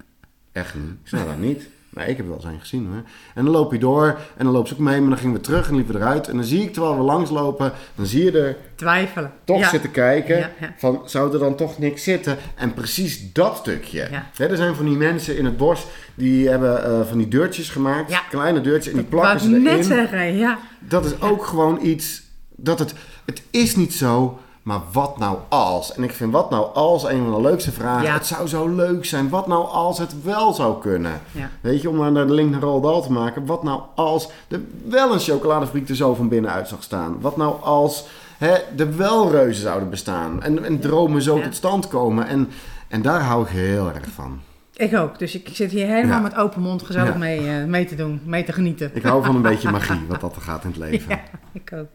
Echt 0.52 0.76
niet? 0.76 0.92
Ik 1.02 1.08
snap 1.08 1.28
dat 1.28 1.38
niet. 1.40 1.68
Nee, 1.94 2.08
ik 2.08 2.18
heb 2.18 2.28
wel 2.28 2.42
één 2.46 2.60
gezien 2.60 2.86
hoor. 2.88 3.04
En 3.36 3.44
dan 3.44 3.54
loop 3.54 3.72
je 3.72 3.78
door 3.78 4.06
en 4.38 4.44
dan 4.46 4.54
loopt 4.54 4.68
ze 4.68 4.74
ook 4.74 4.80
mee, 4.80 5.00
maar 5.00 5.10
dan 5.10 5.18
gingen 5.18 5.36
we 5.36 5.42
terug 5.42 5.70
en 5.70 5.76
liepen 5.76 5.96
eruit. 5.96 6.28
En 6.28 6.36
dan 6.36 6.46
zie 6.46 6.62
ik, 6.62 6.74
terwijl 6.74 6.98
we 6.98 7.04
langslopen, 7.04 7.72
dan 7.96 8.06
zie 8.06 8.24
je 8.24 8.40
er 8.42 8.58
Twijfelen. 8.76 9.32
toch 9.44 9.60
Ja. 9.60 9.70
zitten 9.70 9.92
kijken 9.92 10.38
Ja, 10.38 10.50
ja. 10.60 10.74
van 10.78 11.02
zou 11.06 11.34
er 11.34 11.40
dan 11.40 11.56
toch 11.56 11.78
niks 11.78 12.04
zitten? 12.04 12.38
En 12.56 12.74
precies 12.74 13.34
dat 13.34 13.58
stukje. 13.58 14.10
Er 14.38 14.56
zijn 14.58 14.76
van 14.76 14.86
die 14.86 14.98
mensen 14.98 15.38
in 15.38 15.46
het 15.46 15.58
bos 15.58 15.86
die 16.16 16.50
hebben 16.50 16.84
eh, 16.84 17.02
van 17.08 17.18
die 17.18 17.28
deurtjes 17.28 17.70
gemaakt, 17.70 18.22
kleine 18.30 18.62
deurtjes 18.62 18.94
en 18.94 19.00
die 19.00 19.08
plakken 19.08 19.40
ze 19.40 19.50
net 19.50 19.72
erin. 19.74 19.84
zeggen, 19.84 20.36
ja. 20.38 20.60
Dat 20.80 21.06
is 21.06 21.22
ook 21.22 21.46
gewoon 21.46 21.80
iets 21.82 22.22
dat 22.56 22.80
het 22.80 22.94
het 23.26 23.42
is 23.52 23.76
niet 23.76 23.94
zo, 23.94 24.40
maar 24.64 24.80
wat 24.92 25.18
nou 25.18 25.38
als? 25.50 25.94
En 25.96 26.04
ik 26.04 26.12
vind 26.12 26.32
wat 26.32 26.50
nou 26.50 26.74
als 26.74 27.04
een 27.04 27.24
van 27.24 27.34
de 27.34 27.42
leukste 27.42 27.72
vragen. 27.72 28.04
Ja. 28.08 28.14
Het 28.14 28.26
zou 28.26 28.48
zo 28.48 28.68
leuk 28.76 29.06
zijn. 29.06 29.30
Wat 29.30 29.48
nou 29.48 29.66
als 29.68 29.98
het 29.98 30.24
wel 30.24 30.54
zou 30.54 30.82
kunnen? 30.82 31.22
Ja. 31.32 31.50
Weet 31.62 31.82
je, 31.82 31.90
om 31.90 32.12
naar 32.14 32.28
de 32.28 32.34
link 32.34 32.52
naar 32.52 32.62
Roald 32.62 32.84
Dahl 32.84 33.02
te 33.02 33.12
maken. 33.12 33.46
Wat 33.46 33.64
nou 33.64 33.82
als 33.96 34.30
er 34.48 34.62
wel 34.88 35.14
een 35.14 35.20
chocoladefabriek 35.20 35.90
er 35.90 35.96
zo 35.96 36.14
van 36.16 36.30
binnenuit 36.30 36.68
zag 36.68 36.84
staan? 36.84 37.18
Wat 37.22 37.38
nou 37.38 37.62
als 37.62 38.06
hè, 38.38 38.54
er 38.78 38.98
wel 38.98 39.32
reuzen 39.32 39.62
zouden 39.64 39.90
bestaan? 39.90 40.44
En, 40.44 40.64
en 40.66 40.80
dromen 40.80 41.22
zo 41.22 41.38
Ja. 41.38 41.44
tot 41.44 41.56
stand 41.56 41.88
komen? 41.88 42.28
En, 42.28 42.50
en 42.88 43.02
daar 43.02 43.22
hou 43.22 43.44
ik 43.44 43.50
heel 43.50 43.88
erg 43.94 44.08
van. 44.16 44.40
Ik 44.76 44.96
ook. 44.98 45.20
Dus 45.20 45.36
ik 45.36 45.50
zit 45.54 45.72
hier 45.72 45.88
helemaal 45.88 46.18
Ja. 46.18 46.22
met 46.24 46.36
open 46.36 46.62
mond 46.62 46.84
gezellig 46.84 47.12
Ja. 47.12 47.18
mee, 47.18 47.48
eh, 47.50 47.64
mee 47.66 47.86
te 47.86 47.96
doen, 47.96 48.22
mee 48.26 48.44
te 48.44 48.54
genieten. 48.54 48.92
Ik 48.94 49.04
hou 49.04 49.26
van 49.26 49.36
een 49.36 49.42
beetje 49.52 49.72
magie, 49.72 50.02
wat 50.08 50.22
dat 50.22 50.36
er 50.36 50.42
gaat 50.42 50.64
in 50.64 50.70
het 50.70 50.80
leven. 50.80 51.10
Ja, 51.10 51.20
ik 51.52 51.72
ook. 51.74 51.88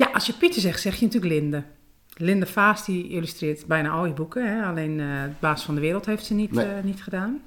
Ja, 0.00 0.10
als 0.12 0.26
je 0.26 0.32
Pieter 0.32 0.60
zegt, 0.60 0.80
zeg 0.80 0.96
je 0.96 1.04
natuurlijk 1.06 1.32
Linde. 1.32 1.62
Linde 2.16 2.46
Vaas 2.46 2.84
die 2.84 3.08
illustreert 3.08 3.66
bijna 3.66 3.88
al 3.90 4.06
je 4.06 4.12
boeken. 4.12 4.56
Hè? 4.56 4.64
Alleen 4.66 4.98
het 5.00 5.40
Baas 5.40 5.64
van 5.64 5.74
de 5.74 5.80
Wereld 5.80 6.06
heeft 6.06 6.24
ze 6.24 6.34
niet, 6.34 6.50
Nee. 6.52 6.66
eh, 6.66 6.82
niet 6.84 7.02
gedaan. 7.02 7.40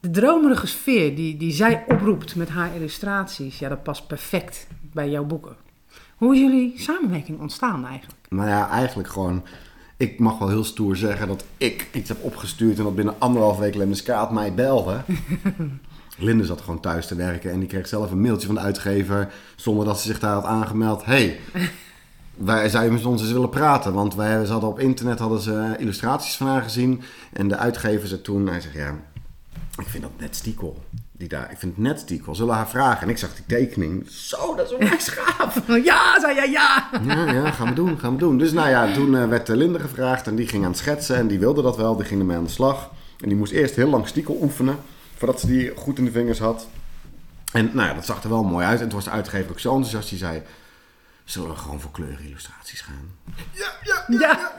De 0.00 0.10
dromerige 0.10 0.66
sfeer 0.66 1.16
die, 1.16 1.36
die 1.36 1.52
zij 1.52 1.84
oproept 1.88 2.36
met 2.36 2.48
haar 2.48 2.74
illustraties, 2.74 3.58
ja, 3.58 3.68
dat 3.68 3.82
past 3.82 4.06
perfect 4.06 4.66
bij 4.92 5.10
jouw 5.10 5.24
boeken. 5.24 5.56
Hoe 6.16 6.34
is 6.34 6.40
jullie 6.40 6.72
samenwerking 6.76 7.40
ontstaan 7.40 7.86
eigenlijk? 7.86 8.20
Nou 8.28 8.48
ja, 8.48 8.68
eigenlijk 8.70 9.08
gewoon. 9.08 9.44
Ik 9.96 10.18
mag 10.18 10.38
wel 10.38 10.48
heel 10.48 10.64
stoer 10.64 10.96
zeggen 10.96 11.26
dat 11.28 11.44
ik 11.56 11.88
iets 11.92 12.08
heb 12.08 12.22
opgestuurd 12.22 12.78
en 12.78 12.84
dat 12.84 12.94
binnen 12.94 13.14
anderhalf 13.18 13.58
week 13.58 13.74
Lemniskaat 13.74 14.32
mij 14.32 14.54
belde. 14.54 15.00
Linde 16.16 16.44
zat 16.44 16.60
gewoon 16.60 16.80
thuis 16.80 17.06
te 17.06 17.14
werken 17.14 17.50
en 17.50 17.58
die 17.58 17.68
kreeg 17.68 17.88
zelf 17.88 18.10
een 18.10 18.20
mailtje 18.20 18.46
van 18.46 18.54
de 18.54 18.60
uitgever 18.60 19.32
zonder 19.56 19.84
dat 19.84 20.00
ze 20.00 20.06
zich 20.06 20.18
daar 20.18 20.34
had 20.34 20.44
aangemeld. 20.44 21.04
hey, 21.04 21.40
wij 22.34 22.68
zouden 22.68 22.92
met 22.92 23.04
ons 23.04 23.22
eens 23.22 23.32
willen 23.32 23.48
praten, 23.48 23.92
want 23.92 24.14
wij 24.14 24.44
ze 24.44 24.52
hadden 24.52 24.70
op 24.70 24.78
internet 24.78 25.18
hadden 25.18 25.40
ze 25.40 25.74
illustraties 25.78 26.36
van 26.36 26.46
haar 26.46 26.62
gezien 26.62 27.02
en 27.32 27.48
de 27.48 27.56
uitgever 27.56 28.08
zei 28.08 28.20
toen, 28.20 28.46
hij 28.48 28.60
zegt 28.60 28.74
ja, 28.74 28.94
ik 29.80 29.86
vind 29.86 30.02
dat 30.02 30.12
net 30.18 30.36
stiekel. 30.36 30.82
Die 31.16 31.28
daar, 31.28 31.50
ik 31.50 31.58
vind 31.58 31.74
het 31.74 31.84
net 31.84 32.00
stiekel. 32.00 32.34
Zullen 32.34 32.50
we 32.50 32.56
haar 32.56 32.68
vragen? 32.68 33.02
En 33.02 33.08
ik 33.08 33.18
zag 33.18 33.34
die 33.34 33.44
tekening. 33.46 34.10
Zo, 34.10 34.54
dat 34.54 34.66
is 34.66 34.76
onwijs 34.76 35.08
gaaf. 35.08 35.60
Ja, 35.84 36.20
zei 36.20 36.34
jij 36.34 36.50
ja! 36.50 36.90
Ja, 37.06 37.32
ja, 37.32 37.50
gaan 37.50 37.68
we 37.68 37.74
doen, 37.74 37.98
gaan 37.98 38.12
we 38.12 38.18
doen. 38.18 38.38
Dus 38.38 38.52
nou 38.52 38.68
ja, 38.68 38.92
toen 38.92 39.16
eh, 39.16 39.28
werd 39.28 39.48
eh, 39.48 39.56
Linde 39.56 39.80
gevraagd 39.80 40.26
en 40.26 40.34
die 40.34 40.46
ging 40.46 40.64
aan 40.64 40.70
het 40.70 40.78
schetsen 40.78 41.16
en 41.16 41.26
die 41.26 41.38
wilde 41.38 41.62
dat 41.62 41.76
wel. 41.76 41.96
Die 41.96 42.04
ging 42.04 42.20
ermee 42.20 42.36
aan 42.36 42.44
de 42.44 42.50
slag. 42.50 42.90
En 43.20 43.28
die 43.28 43.38
moest 43.38 43.52
eerst 43.52 43.74
heel 43.74 43.88
lang 43.88 44.08
stiekel 44.08 44.38
oefenen, 44.42 44.76
voordat 45.24 45.42
ze 45.42 45.48
die 45.48 45.72
goed 45.76 45.98
in 45.98 46.04
de 46.04 46.10
vingers 46.10 46.38
had. 46.38 46.66
En 47.52 47.70
nou 47.72 47.88
ja, 47.88 47.94
dat 47.94 48.04
zag 48.04 48.22
er 48.22 48.28
wel 48.28 48.44
mooi 48.44 48.66
uit. 48.66 48.80
En 48.80 48.86
toen 48.88 48.94
was 48.94 49.04
de 49.04 49.10
uitgever 49.10 49.50
ook 49.50 49.60
zo 49.60 49.68
enthousiast, 49.74 50.08
die 50.08 50.18
zei... 50.18 50.42
Zullen 51.24 51.48
we 51.48 51.56
gewoon 51.56 51.80
voor 51.80 51.90
kleurenillustraties 51.90 52.80
gaan? 52.80 53.10
Ja, 53.52 53.66
ja, 53.82 54.18
Ja, 54.18 54.52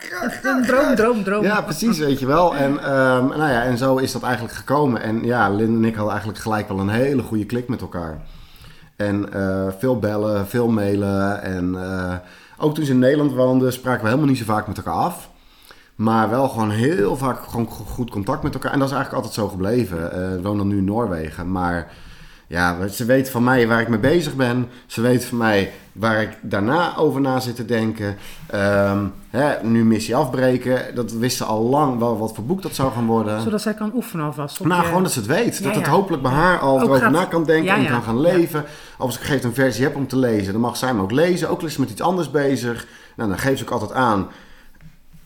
een 0.43 0.65
droom, 0.65 0.95
droom, 0.95 1.23
droom. 1.23 1.43
ja, 1.43 1.61
precies, 1.61 1.97
weet 1.97 2.19
je 2.19 2.25
wel. 2.25 2.55
En, 2.55 2.79
ehm, 2.79 3.27
nou 3.27 3.51
ja, 3.51 3.63
en 3.63 3.77
zo 3.77 3.97
is 3.97 4.11
dat 4.11 4.23
eigenlijk 4.23 4.53
gekomen. 4.53 5.01
En 5.01 5.23
ja, 5.23 5.49
Lynn 5.49 5.75
en 5.75 5.85
ik 5.85 5.95
hadden 5.95 6.13
eigenlijk 6.13 6.41
gelijk 6.41 6.67
wel 6.67 6.79
een 6.79 6.89
hele 6.89 7.21
goede 7.21 7.45
klik 7.45 7.67
met 7.67 7.81
elkaar. 7.81 8.21
En 8.95 9.33
eh, 9.33 9.67
veel 9.79 9.99
bellen, 9.99 10.47
veel 10.47 10.67
mailen. 10.67 11.41
En 11.41 11.75
eh, 11.83 12.15
ook 12.57 12.75
toen 12.75 12.85
ze 12.85 12.91
in 12.91 12.99
Nederland 12.99 13.33
woonden, 13.33 13.73
spraken 13.73 14.01
we 14.01 14.07
helemaal 14.07 14.29
niet 14.29 14.37
zo 14.37 14.45
vaak 14.45 14.67
met 14.67 14.77
elkaar 14.77 14.93
af. 14.93 15.29
Maar 15.95 16.29
wel 16.29 16.47
gewoon 16.49 16.69
heel 16.71 17.17
vaak 17.17 17.39
gewoon 17.49 17.69
go- 17.71 17.83
goed 17.83 18.09
contact 18.09 18.43
met 18.43 18.53
elkaar. 18.53 18.71
En 18.71 18.79
dat 18.79 18.87
is 18.89 18.93
eigenlijk 18.93 19.25
altijd 19.25 19.45
zo 19.45 19.51
gebleven. 19.53 20.11
Eh, 20.31 20.37
ik 20.37 20.43
woon 20.43 20.57
dan 20.57 20.67
nu 20.67 20.77
in 20.77 20.83
Noorwegen. 20.85 21.51
Maar 21.51 21.91
ja, 22.47 22.87
ze 22.87 23.05
weet 23.05 23.29
van 23.29 23.43
mij 23.43 23.67
waar 23.67 23.81
ik 23.81 23.87
mee 23.87 23.99
bezig 23.99 24.35
ben. 24.35 24.67
Ze 24.85 25.01
weet 25.01 25.25
van 25.25 25.37
mij 25.37 25.71
waar 25.91 26.21
ik 26.21 26.37
daarna 26.41 26.97
over 26.97 27.21
na 27.21 27.39
zit 27.39 27.55
te 27.55 27.65
denken. 27.65 28.15
Ehm, 28.47 29.05
hè, 29.29 29.63
nu 29.63 29.85
missie 29.85 30.15
afbreken. 30.15 30.95
Dat 30.95 31.11
wist 31.11 31.37
ze 31.37 31.43
al 31.43 31.61
lang 31.63 31.99
wel 31.99 32.17
wat 32.17 32.35
voor 32.35 32.43
boek 32.43 32.61
dat 32.61 32.75
zou 32.75 32.91
gaan 32.91 33.05
worden. 33.05 33.41
Zodat 33.41 33.61
zij 33.61 33.73
kan 33.73 33.91
oefenen 33.95 34.25
alvast. 34.25 34.63
Nou, 34.63 34.81
je- 34.81 34.87
gewoon 34.87 35.03
dat 35.03 35.11
ze 35.11 35.19
het 35.19 35.27
weet. 35.27 35.57
Ja, 35.57 35.63
dat 35.63 35.75
het 35.75 35.87
hopelijk 35.87 36.23
bij 36.23 36.31
haar 36.31 36.59
al 36.59 36.79
gaat- 36.99 37.11
na 37.11 37.25
kan 37.25 37.43
denken 37.43 37.65
Ja, 37.65 37.75
en 37.77 37.91
kan 37.91 38.01
gaan 38.03 38.19
leven. 38.21 38.59
Of 38.97 39.05
als 39.05 39.15
ik 39.15 39.21
gegeven 39.21 39.49
een 39.49 39.55
versie 39.55 39.83
heb 39.83 39.95
om 39.95 40.07
te 40.07 40.17
lezen, 40.17 40.51
dan 40.53 40.61
mag 40.61 40.77
zij 40.77 40.87
hem 40.89 40.99
ook 40.99 41.11
lezen. 41.11 41.49
Ook 41.49 41.63
is 41.63 41.73
ze 41.73 41.79
met 41.79 41.89
iets 41.89 42.01
anders 42.01 42.31
bezig. 42.31 42.87
Nou, 43.15 43.29
dan 43.29 43.39
geeft 43.39 43.57
ze 43.57 43.63
ook 43.63 43.71
altijd 43.71 43.91
aan. 43.91 44.27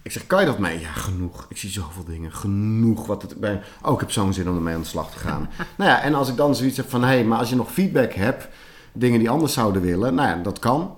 Ik 0.10 0.16
zeg, 0.16 0.28
kan 0.28 0.40
je 0.40 0.46
dat 0.46 0.60
mee? 0.60 0.80
Ja, 0.80 0.92
genoeg. 0.92 1.46
Ik 1.50 1.58
zie 1.58 1.70
zoveel 1.70 2.04
dingen. 2.04 2.32
Genoeg. 2.32 3.06
Wat 3.06 3.22
het, 3.22 3.40
ben... 3.40 3.62
Oh, 3.82 3.94
ik 3.94 4.00
heb 4.00 4.12
zo'n 4.12 4.34
zin 4.34 4.50
om 4.50 4.56
ermee 4.56 4.74
aan 4.74 4.82
de 4.82 4.88
slag 4.88 5.12
te 5.12 5.20
gaan. 5.20 5.50
nou 5.78 5.90
ja, 5.90 6.02
en 6.02 6.14
als 6.14 6.30
ik 6.30 6.38
dan 6.38 6.56
zoiets 6.56 6.78
heb 6.78 6.90
van... 6.90 7.02
Hé, 7.02 7.08
hey, 7.08 7.24
maar 7.24 7.38
als 7.38 7.50
je 7.50 7.56
nog 7.56 7.72
feedback 7.72 8.14
hebt... 8.14 8.48
Dingen 8.94 9.20
die 9.20 9.30
anders 9.30 9.54
zouden 9.54 9.82
willen. 9.82 10.16
Nou 10.16 10.30
ja, 10.30 10.44
dat 10.44 10.60
kan. 10.60 10.98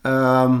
Ehm, 0.00 0.58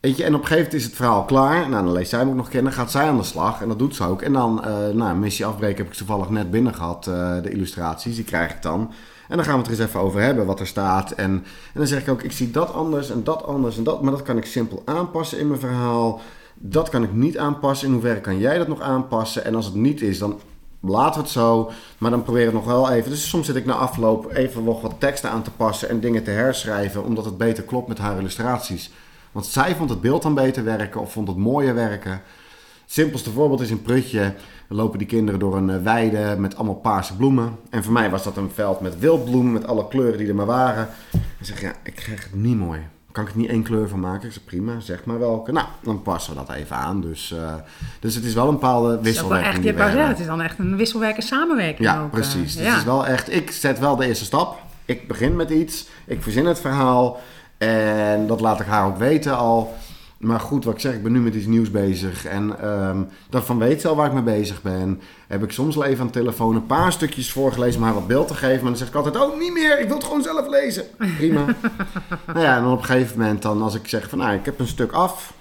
weet 0.00 0.16
je, 0.16 0.24
en 0.24 0.34
op 0.34 0.40
een 0.40 0.46
gegeven 0.46 0.64
moment 0.64 0.74
is 0.74 0.84
het 0.84 0.94
verhaal 0.94 1.24
klaar. 1.24 1.68
Nou, 1.68 1.84
dan 1.84 1.92
leest 1.92 2.10
zij 2.10 2.18
hem 2.18 2.28
ook 2.28 2.34
nog 2.34 2.48
kennen. 2.48 2.72
gaat 2.72 2.90
zij 2.90 3.08
aan 3.08 3.16
de 3.16 3.22
slag. 3.22 3.62
En 3.62 3.68
dat 3.68 3.78
doet 3.78 3.94
ze 3.94 4.04
ook. 4.04 4.22
En 4.22 4.32
dan, 4.32 4.64
eh 4.64 4.88
nou, 4.88 5.16
missie 5.16 5.46
afbreken 5.46 5.76
heb 5.76 5.92
ik 5.92 5.98
toevallig 5.98 6.30
net 6.30 6.50
binnen 6.50 6.74
gehad. 6.74 7.06
eh, 7.06 7.42
de 7.42 7.50
illustraties, 7.50 8.14
die 8.16 8.24
krijg 8.24 8.50
ik 8.50 8.62
dan. 8.62 8.92
En 9.28 9.36
dan 9.36 9.44
gaan 9.44 9.54
we 9.54 9.60
het 9.60 9.70
er 9.70 9.78
eens 9.78 9.88
even 9.88 10.00
over 10.00 10.20
hebben, 10.20 10.46
wat 10.46 10.60
er 10.60 10.66
staat. 10.66 11.10
En, 11.10 11.30
en 11.30 11.44
dan 11.74 11.86
zeg 11.86 12.00
ik 12.00 12.08
ook, 12.08 12.22
ik 12.22 12.32
zie 12.32 12.50
dat 12.50 12.72
anders 12.72 13.10
en 13.10 13.24
dat 13.24 13.44
anders 13.44 13.76
en 13.76 13.84
dat. 13.84 14.02
Maar 14.02 14.12
dat 14.12 14.22
kan 14.22 14.36
ik 14.36 14.44
simpel 14.44 14.82
aanpassen 14.84 15.38
in 15.38 15.48
mijn 15.48 15.60
verhaal. 15.60 16.20
Dat 16.58 16.88
kan 16.88 17.02
ik 17.02 17.12
niet 17.12 17.38
aanpassen. 17.38 17.86
In 17.86 17.92
hoeverre 17.92 18.20
kan 18.20 18.38
jij 18.38 18.58
dat 18.58 18.68
nog 18.68 18.80
aanpassen? 18.80 19.44
En 19.44 19.54
als 19.54 19.66
het 19.66 19.74
niet 19.74 20.00
is, 20.00 20.18
dan 20.18 20.40
laten 20.80 21.14
we 21.14 21.20
het 21.20 21.30
zo. 21.30 21.70
Maar 21.98 22.10
dan 22.10 22.22
probeer 22.22 22.40
ik 22.40 22.46
het 22.46 22.56
nog 22.56 22.64
wel 22.64 22.90
even. 22.90 23.10
Dus 23.10 23.28
soms 23.28 23.46
zit 23.46 23.56
ik 23.56 23.64
na 23.64 23.74
afloop 23.74 24.32
even 24.32 24.64
nog 24.64 24.80
wat 24.80 24.94
teksten 24.98 25.30
aan 25.30 25.42
te 25.42 25.50
passen 25.50 25.88
en 25.88 26.00
dingen 26.00 26.24
te 26.24 26.30
herschrijven. 26.30 27.04
Omdat 27.04 27.24
het 27.24 27.36
beter 27.36 27.64
klopt 27.64 27.88
met 27.88 27.98
haar 27.98 28.18
illustraties. 28.18 28.90
Want 29.32 29.46
zij 29.46 29.74
vond 29.76 29.90
het 29.90 30.00
beeld 30.00 30.22
dan 30.22 30.34
beter 30.34 30.64
werken 30.64 31.00
of 31.00 31.12
vond 31.12 31.28
het 31.28 31.36
mooier 31.36 31.74
werken. 31.74 32.12
Het 32.12 32.94
simpelste 32.94 33.30
voorbeeld 33.30 33.60
is 33.60 33.70
een 33.70 33.82
prutje. 33.82 34.34
Dan 34.68 34.76
lopen 34.76 34.98
die 34.98 35.06
kinderen 35.06 35.40
door 35.40 35.56
een 35.56 35.70
eh, 35.70 35.82
weide 35.82 36.34
met 36.38 36.56
allemaal 36.56 36.74
paarse 36.74 37.16
bloemen. 37.16 37.56
En 37.70 37.84
voor 37.84 37.92
mij 37.92 38.10
was 38.10 38.24
dat 38.24 38.36
een 38.36 38.50
veld 38.50 38.80
met 38.80 38.98
wildbloemen 38.98 39.52
met 39.52 39.66
alle 39.66 39.88
kleuren 39.88 40.18
die 40.18 40.28
er 40.28 40.34
maar 40.34 40.46
waren. 40.46 40.88
En 41.12 41.44
zeg 41.44 41.60
ja, 41.60 41.72
ik 41.82 41.94
krijg 41.94 42.22
het 42.22 42.34
niet 42.34 42.56
mooi. 42.56 42.80
Kan 43.16 43.24
ik 43.26 43.30
er 43.30 43.38
niet 43.38 43.50
één 43.50 43.62
kleur 43.62 43.88
van 43.88 44.00
maken? 44.00 44.26
Ik 44.26 44.32
zeg 44.32 44.44
prima, 44.44 44.80
zeg 44.80 45.04
maar 45.04 45.18
welke. 45.18 45.52
Nou, 45.52 45.66
dan 45.82 46.02
passen 46.02 46.32
we 46.32 46.44
dat 46.46 46.56
even 46.56 46.76
aan. 46.76 47.00
Dus, 47.00 47.32
eh, 47.32 47.54
dus 48.00 48.14
het 48.14 48.24
is 48.24 48.34
wel 48.34 48.46
een 48.48 48.54
bepaalde 48.54 48.90
Het 48.90 48.98
is 49.00 49.04
wisselwerking. 49.04 49.54
echt, 49.54 49.62
zeggen, 49.62 49.82
hebben. 49.82 50.08
het 50.08 50.18
is 50.18 50.26
dan 50.26 50.40
echt 50.42 50.58
een 50.58 50.76
wisselwerken 50.76 51.22
samenwerking 51.22 51.88
Ja, 51.88 51.98
ook, 51.98 52.04
eh, 52.04 52.10
precies. 52.10 52.54
Dus 52.54 52.64
ja. 52.64 52.70
het 52.70 52.78
is 52.78 52.84
wel 52.84 53.06
echt, 53.06 53.32
ik 53.32 53.50
zet 53.50 53.78
wel 53.78 53.96
de 53.96 54.06
eerste 54.06 54.24
stap. 54.24 54.58
Ik 54.84 55.08
begin 55.08 55.36
met 55.36 55.50
iets. 55.50 55.86
Ik 56.04 56.22
verzin 56.22 56.46
het 56.46 56.60
verhaal. 56.60 57.20
En 57.58 58.26
dat 58.26 58.40
laat 58.40 58.60
ik 58.60 58.66
haar 58.66 58.86
ook 58.86 58.98
weten 58.98 59.36
al. 59.36 59.74
Maar 60.16 60.40
goed, 60.40 60.64
wat 60.64 60.74
ik 60.74 60.80
zeg, 60.80 60.94
ik 60.94 61.02
ben 61.02 61.12
nu 61.12 61.20
met 61.20 61.34
iets 61.34 61.46
nieuws 61.46 61.70
bezig. 61.70 62.24
En 62.24 62.60
ehm 62.60 63.02
daarvan 63.30 63.58
weet 63.58 63.80
ze 63.80 63.88
al 63.88 63.96
waar 63.96 64.06
ik 64.06 64.12
mee 64.12 64.22
bezig 64.22 64.62
ben. 64.62 65.00
Heb 65.26 65.42
ik 65.42 65.52
soms 65.52 65.74
wel 65.74 65.84
even 65.84 66.00
aan 66.00 66.06
de 66.06 66.12
telefoon 66.12 66.54
een 66.54 66.66
paar 66.66 66.92
stukjes 66.92 67.32
voorgelezen 67.32 67.80
om 67.80 67.86
haar 67.86 67.94
wat 67.94 68.06
beeld 68.06 68.28
te 68.28 68.34
geven. 68.34 68.56
Maar 68.56 68.70
dan 68.70 68.76
zeg 68.76 68.88
ik 68.88 68.94
altijd, 68.94 69.16
oh 69.16 69.38
niet 69.38 69.52
meer, 69.52 69.80
ik 69.80 69.86
wil 69.86 69.96
het 69.96 70.04
gewoon 70.04 70.22
zelf 70.22 70.48
lezen. 70.48 70.84
Prima. 71.16 71.44
nou 72.26 72.40
ja, 72.40 72.56
en 72.56 72.62
dan 72.62 72.72
op 72.72 72.78
een 72.78 72.84
gegeven 72.84 73.18
moment 73.18 73.42
dan 73.42 73.62
als 73.62 73.74
ik 73.74 73.88
zeg 73.88 74.08
van, 74.08 74.18
nou 74.18 74.34
ik 74.34 74.44
heb 74.44 74.58
een 74.58 74.66
stuk 74.66 74.92
af. 74.92 75.34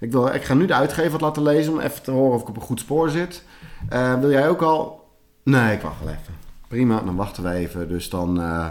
Ik, 0.00 0.12
wil, 0.12 0.26
ik 0.26 0.44
ga 0.44 0.54
nu 0.54 0.66
de 0.66 0.74
uitgever 0.74 1.10
wat 1.10 1.20
laten 1.20 1.42
lezen 1.42 1.72
om 1.72 1.80
even 1.80 2.02
te 2.02 2.10
horen 2.10 2.34
of 2.34 2.42
ik 2.42 2.48
op 2.48 2.56
een 2.56 2.62
goed 2.62 2.80
spoor 2.80 3.10
zit. 3.10 3.42
Eh, 3.88 4.20
wil 4.20 4.30
jij 4.30 4.48
ook 4.48 4.62
al? 4.62 5.06
Nee, 5.42 5.74
ik 5.74 5.80
wacht 5.80 6.00
wel 6.04 6.12
even. 6.12 6.34
Prima, 6.68 7.00
dan 7.00 7.16
wachten 7.16 7.42
we 7.42 7.50
even. 7.50 7.88
Dus 7.88 8.10
dan... 8.10 8.40
eh, 8.40 8.66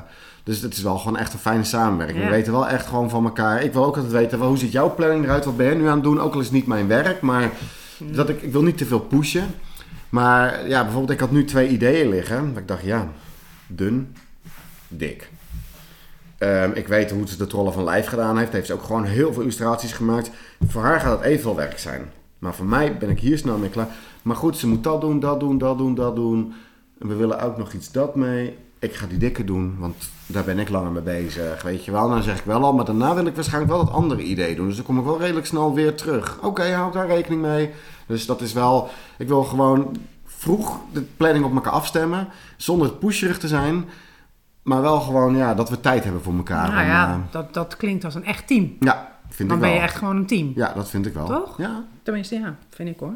dus 0.48 0.62
het 0.62 0.74
is 0.74 0.82
wel 0.82 0.98
gewoon 0.98 1.18
echt 1.18 1.34
een 1.34 1.40
fijne 1.40 1.64
samenwerking. 1.64 2.20
Ja. 2.20 2.26
We 2.26 2.32
weten 2.32 2.52
wel 2.52 2.68
echt 2.68 2.88
gewoon 2.88 3.10
van 3.10 3.26
elkaar. 3.26 3.64
Ik 3.64 3.74
wil 3.74 3.86
ook 3.86 3.96
altijd 3.96 4.14
weten, 4.14 4.40
wel, 4.40 4.48
hoe 4.48 4.58
ziet 4.58 4.72
jouw 4.72 4.96
planning 4.96 5.24
eruit? 5.24 5.46
Wat 5.46 5.58
ben 5.58 5.66
jij 5.66 5.76
nu 5.76 5.88
aan 5.88 5.94
het 5.94 6.04
doen? 6.04 6.20
Ook 6.20 6.34
al 6.34 6.40
is 6.40 6.46
het 6.46 6.56
niet 6.56 6.68
mijn 6.68 6.88
werk, 6.88 7.22
maar 7.22 7.52
dat 7.98 8.30
ik, 8.30 8.42
ik 8.42 8.52
wil 8.52 8.64
niet 8.64 8.78
te 8.78 8.86
veel 8.86 9.00
pushen. 9.00 9.48
Maar 10.10 10.68
ja, 10.68 10.82
bijvoorbeeld 10.82 11.12
ik 11.12 11.20
had 11.20 11.32
nu 11.32 11.46
twee 11.46 11.68
ideeën 11.68 12.10
liggen. 12.10 12.48
Dat 12.48 12.58
ik 12.58 12.68
dacht, 12.68 12.84
ja, 12.84 13.08
dun, 13.68 14.16
dik. 14.88 15.30
Ehm, 16.38 16.72
ik 16.74 16.88
weet 16.88 17.12
hoe 17.12 17.28
ze 17.28 17.38
de 17.38 17.48
trollen 17.48 17.74
van 17.74 17.84
lijf 17.84 18.08
gedaan 18.08 18.38
heeft. 18.38 18.52
Heeft 18.52 18.68
ze 18.68 18.74
ook 18.74 18.84
gewoon 18.84 19.04
heel 19.04 19.34
veel 19.34 19.42
illustraties 19.42 19.94
gemaakt. 19.94 20.32
Voor 20.68 20.82
haar 20.82 21.00
gaat 21.00 21.18
het 21.18 21.28
evenveel 21.28 21.56
werk 21.56 21.80
zijn. 21.80 22.02
Maar 22.40 22.54
voor 22.54 22.66
mij 22.66 22.98
ben 22.98 23.10
ik 23.10 23.20
hier 23.20 23.38
snel 23.38 23.58
mee 23.58 23.70
klaar. 23.70 23.88
Maar 24.22 24.36
goed, 24.36 24.58
ze 24.58 24.68
moet 24.68 24.84
dat 24.84 25.02
doen, 25.02 25.20
dat 25.20 25.40
doen, 25.40 25.58
dat 25.58 25.78
doen, 25.78 25.96
dat 25.96 26.16
doen. 26.16 26.54
En 27.00 27.08
we 27.08 27.16
willen 27.16 27.42
ook 27.42 27.58
nog 27.58 27.74
iets 27.74 27.92
dat 27.92 28.16
mee. 28.16 28.58
Ik 28.80 28.94
ga 28.96 29.06
die 29.08 29.18
dikke 29.18 29.44
doen, 29.44 29.76
want 29.80 30.10
daar 30.26 30.44
ben 30.44 30.60
ik 30.60 30.70
langer 30.70 30.92
mee 30.92 31.02
bezig. 31.02 31.62
Weet 31.62 31.86
je 31.86 31.92
wel, 31.92 32.10
dan 32.10 32.24
zeg 32.24 32.38
ik 32.40 32.46
wel 32.46 32.64
al. 32.64 32.74
Maar 32.74 32.86
daarna 32.86 33.16
wil 33.16 33.26
ik 33.26 33.36
waarschijnlijk 33.36 33.74
wel 33.74 33.86
dat 33.86 33.94
andere 33.94 34.24
idee 34.24 34.56
doen. 34.56 34.68
Dus 34.68 34.76
dan 34.76 34.86
kom 34.86 35.00
ik 35.00 35.04
wel 35.06 35.20
redelijk 35.20 35.46
snel 35.46 35.74
weer 35.74 35.96
terug. 35.96 36.40
Oké, 36.42 36.72
hou 36.74 36.88
ik 36.88 36.94
daar 36.94 37.08
rekening 37.08 37.42
mee. 37.42 37.72
Dus 38.06 38.26
dat 38.26 38.42
is 38.42 38.54
wel... 38.54 38.90
Ik 39.18 39.28
wil 39.28 39.44
gewoon 39.44 39.98
vroeg 40.26 40.80
de 40.94 41.02
planning 41.02 41.46
op 41.46 41.54
elkaar 41.54 41.74
afstemmen. 41.74 42.28
Zonder 42.58 42.92
pusherig 42.92 43.40
te 43.40 43.48
zijn. 43.48 43.86
Maar 44.62 44.82
wel 44.82 45.00
gewoon, 45.00 45.36
ja, 45.36 45.54
dat 45.54 45.70
we 45.70 45.80
tijd 45.80 46.04
hebben 46.04 46.22
voor 46.22 46.34
elkaar. 46.38 46.68
Nou 46.70 46.80
En, 46.82 46.86
ja, 46.88 47.10
eh, 47.14 47.20
dat, 47.32 47.54
dat 47.54 47.78
klinkt 47.78 48.04
als 48.06 48.16
een 48.16 48.26
echt 48.26 48.48
team. 48.48 48.76
ja, 48.80 49.18
vind 49.30 49.50
Dan 49.50 49.58
ik 49.58 49.64
ben 49.64 49.72
wel. 49.72 49.80
je 49.80 49.86
echt 49.86 49.96
gewoon 49.98 50.16
een 50.16 50.26
team. 50.26 50.52
Ja, 50.56 50.74
dat 50.74 50.90
vind 50.90 51.06
ik 51.06 51.14
wel. 51.14 51.26
Toch? 51.26 51.58
Ja. 51.58 51.84
Tenminste, 52.04 52.36
ja, 52.36 52.56
vind 52.70 52.90
ik 52.90 53.00
hoor. 53.00 53.16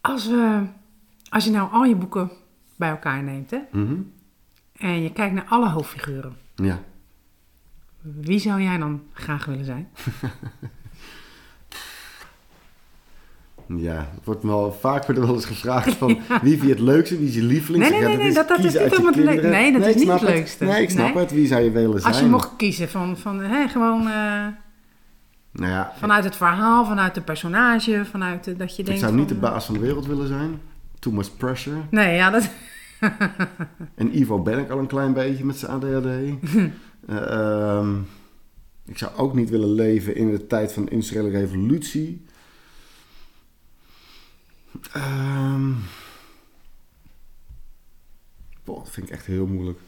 Als, 0.00 0.26
we, 0.26 0.60
als 1.28 1.44
je 1.44 1.50
nou 1.50 1.72
al 1.72 1.84
je 1.84 1.96
boeken 1.96 2.30
bij 2.76 2.88
elkaar 2.90 3.22
neemt 3.22 3.50
hè, 3.50 3.58
Mhm. 3.72 3.94
en 4.76 5.02
je 5.02 5.12
kijkt 5.12 5.34
naar 5.34 5.46
alle 5.48 5.68
hoofdfiguren, 5.68 6.36
Ja. 6.54 6.78
wie 8.00 8.38
zou 8.38 8.62
jij 8.62 8.78
dan 8.78 9.02
graag 9.12 9.44
willen 9.44 9.64
zijn? 9.64 9.88
Ja, 13.76 13.96
het 14.14 14.24
wordt 14.24 14.42
me 14.42 14.48
wel 14.50 14.72
vaak 14.80 15.06
wordt 15.06 15.20
wel 15.20 15.34
eens 15.34 15.44
gevraagd 15.44 15.94
van 15.94 16.08
wie 16.42 16.52
vind 16.58 16.62
je 16.62 16.68
het 16.68 16.78
leukste, 16.80 17.18
wie 17.18 17.28
is 17.28 17.34
je 17.34 17.42
lieveling? 17.42 17.82
Nee, 17.88 17.92
Ik 18.00 18.06
nee, 18.06 18.16
nee, 18.16 18.26
is 18.26 18.34
dat- 18.34 18.48
dat 18.48 18.58
is 18.58 18.64
niet 18.64 18.72
het 18.82 18.94
kinderen. 18.94 19.24
leuk- 19.24 19.42
nee, 19.42 19.72
dat 19.72 19.80
is 19.82 19.88
ik 19.88 19.96
niet 19.96 20.10
het 20.12 20.20
leukste. 20.22 20.64
Nee, 20.64 20.82
ik 20.82 20.90
snap 20.90 21.14
Nee. 21.14 21.22
het. 21.22 21.32
Wie 21.32 21.46
zou 21.46 21.62
je 21.62 21.70
willen 21.70 22.00
zijn? 22.00 22.12
Als 22.12 22.22
je 22.22 22.28
mocht 22.28 22.56
kiezen 22.56 22.88
van, 22.88 23.16
van 23.16 23.40
hè, 23.40 23.68
gewoon 23.68 24.00
eh, 24.00 24.46
Nou 25.52 25.70
ja, 25.70 25.92
vanuit 25.98 26.24
het 26.24 26.36
verhaal, 26.36 26.84
vanuit 26.84 27.14
de 27.14 27.20
personage, 27.20 28.04
vanuit 28.10 28.44
de, 28.44 28.56
dat 28.56 28.70
je 28.76 28.78
ik 28.80 28.86
denkt 28.86 29.00
zou 29.00 29.14
niet 29.14 29.28
de 29.28 29.34
van, 29.34 29.44
eh, 29.44 29.50
baas 29.50 29.64
van 29.64 29.74
de 29.74 29.80
wereld 29.80 30.06
willen 30.06 30.28
zijn. 30.28 30.60
Too 31.04 31.12
much 31.12 31.36
pressure. 31.36 31.76
Nee, 31.90 32.14
ja, 32.14 32.30
dat... 32.30 32.50
En 33.94 34.18
Ivo 34.18 34.42
ben 34.42 34.58
ik 34.58 34.70
al 34.70 34.78
een 34.78 34.86
klein 34.86 35.12
beetje 35.12 35.44
met 35.44 35.56
zijn 35.56 35.72
ADHD. 35.72 36.06
Eh, 37.06 37.30
ehm, 37.30 37.98
ik 38.84 38.98
zou 38.98 39.16
ook 39.16 39.34
niet 39.34 39.50
willen 39.50 39.72
leven 39.72 40.16
in 40.16 40.30
de 40.30 40.46
tijd 40.46 40.72
van 40.72 40.84
de 40.84 40.90
industriële 40.90 41.30
revolutie. 41.30 42.24
Ehm 44.92 45.72
boah, 48.64 48.84
dat 48.84 48.90
vind 48.90 49.06
ik 49.06 49.12
echt 49.12 49.26
heel 49.26 49.46
moeilijk. 49.46 49.78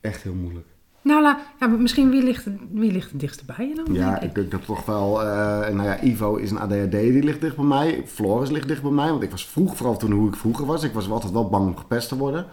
Echt 0.00 0.22
heel 0.22 0.34
moeilijk. 0.34 0.66
Nou, 1.04 1.22
la, 1.22 1.38
ja, 1.60 1.66
misschien 1.66 2.10
wie 2.10 2.22
ligt, 2.22 2.46
wie 2.70 2.92
ligt 2.92 3.10
het 3.10 3.20
dichtst 3.20 3.46
bij 3.46 3.68
je 3.68 3.74
dan? 3.74 3.94
Ja, 3.94 4.10
denk 4.10 4.22
ik 4.22 4.34
denk 4.34 4.50
dat 4.50 4.64
toch 4.64 4.84
wel. 4.84 5.22
eh, 5.22 5.74
nou 5.74 5.82
ja, 5.82 6.02
Ivo 6.02 6.36
is 6.36 6.50
een 6.50 6.58
ADHD, 6.58 6.90
die 6.90 7.22
ligt 7.22 7.40
dicht 7.40 7.56
bij 7.56 7.64
mij. 7.64 8.02
Floris 8.06 8.50
ligt 8.50 8.68
dicht 8.68 8.82
bij 8.82 8.90
mij, 8.90 9.10
want 9.10 9.22
ik 9.22 9.30
was 9.30 9.46
vroeg, 9.46 9.76
vooral 9.76 9.96
toen 9.96 10.12
hoe 10.12 10.28
ik 10.28 10.36
vroeger 10.36 10.66
was. 10.66 10.82
Ik 10.82 10.92
was 10.92 11.10
altijd 11.10 11.32
wel 11.32 11.48
bang 11.48 11.66
om 11.66 11.76
gepest 11.76 12.08
te 12.08 12.16
worden. 12.16 12.46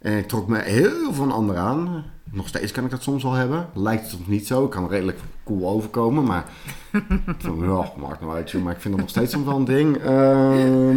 En 0.00 0.18
ik 0.18 0.28
trok 0.28 0.48
me 0.48 0.58
heel 0.58 0.90
veel 0.90 1.12
van 1.12 1.32
anderen 1.32 1.62
aan. 1.62 2.04
Nog 2.32 2.48
steeds 2.48 2.72
kan 2.72 2.84
ik 2.84 2.90
dat 2.90 3.02
soms 3.02 3.22
wel 3.22 3.32
hebben. 3.32 3.68
Lijkt 3.74 4.02
het 4.02 4.10
soms 4.10 4.26
niet 4.26 4.46
zo. 4.46 4.64
Ik 4.64 4.70
kan 4.70 4.88
redelijk 4.88 5.18
cool 5.44 5.68
overkomen, 5.68 6.24
maar. 6.24 6.44
van, 7.38 7.58
ja, 7.58 7.92
maakt 8.00 8.20
nou 8.20 8.34
uit, 8.34 8.52
maar 8.52 8.74
ik 8.74 8.80
vind 8.80 8.94
dat 8.94 9.02
nog 9.02 9.10
steeds 9.10 9.32
soms 9.32 9.46
wel 9.46 9.56
een 9.56 9.64
ding. 9.64 9.96
Ehm, 9.96 10.96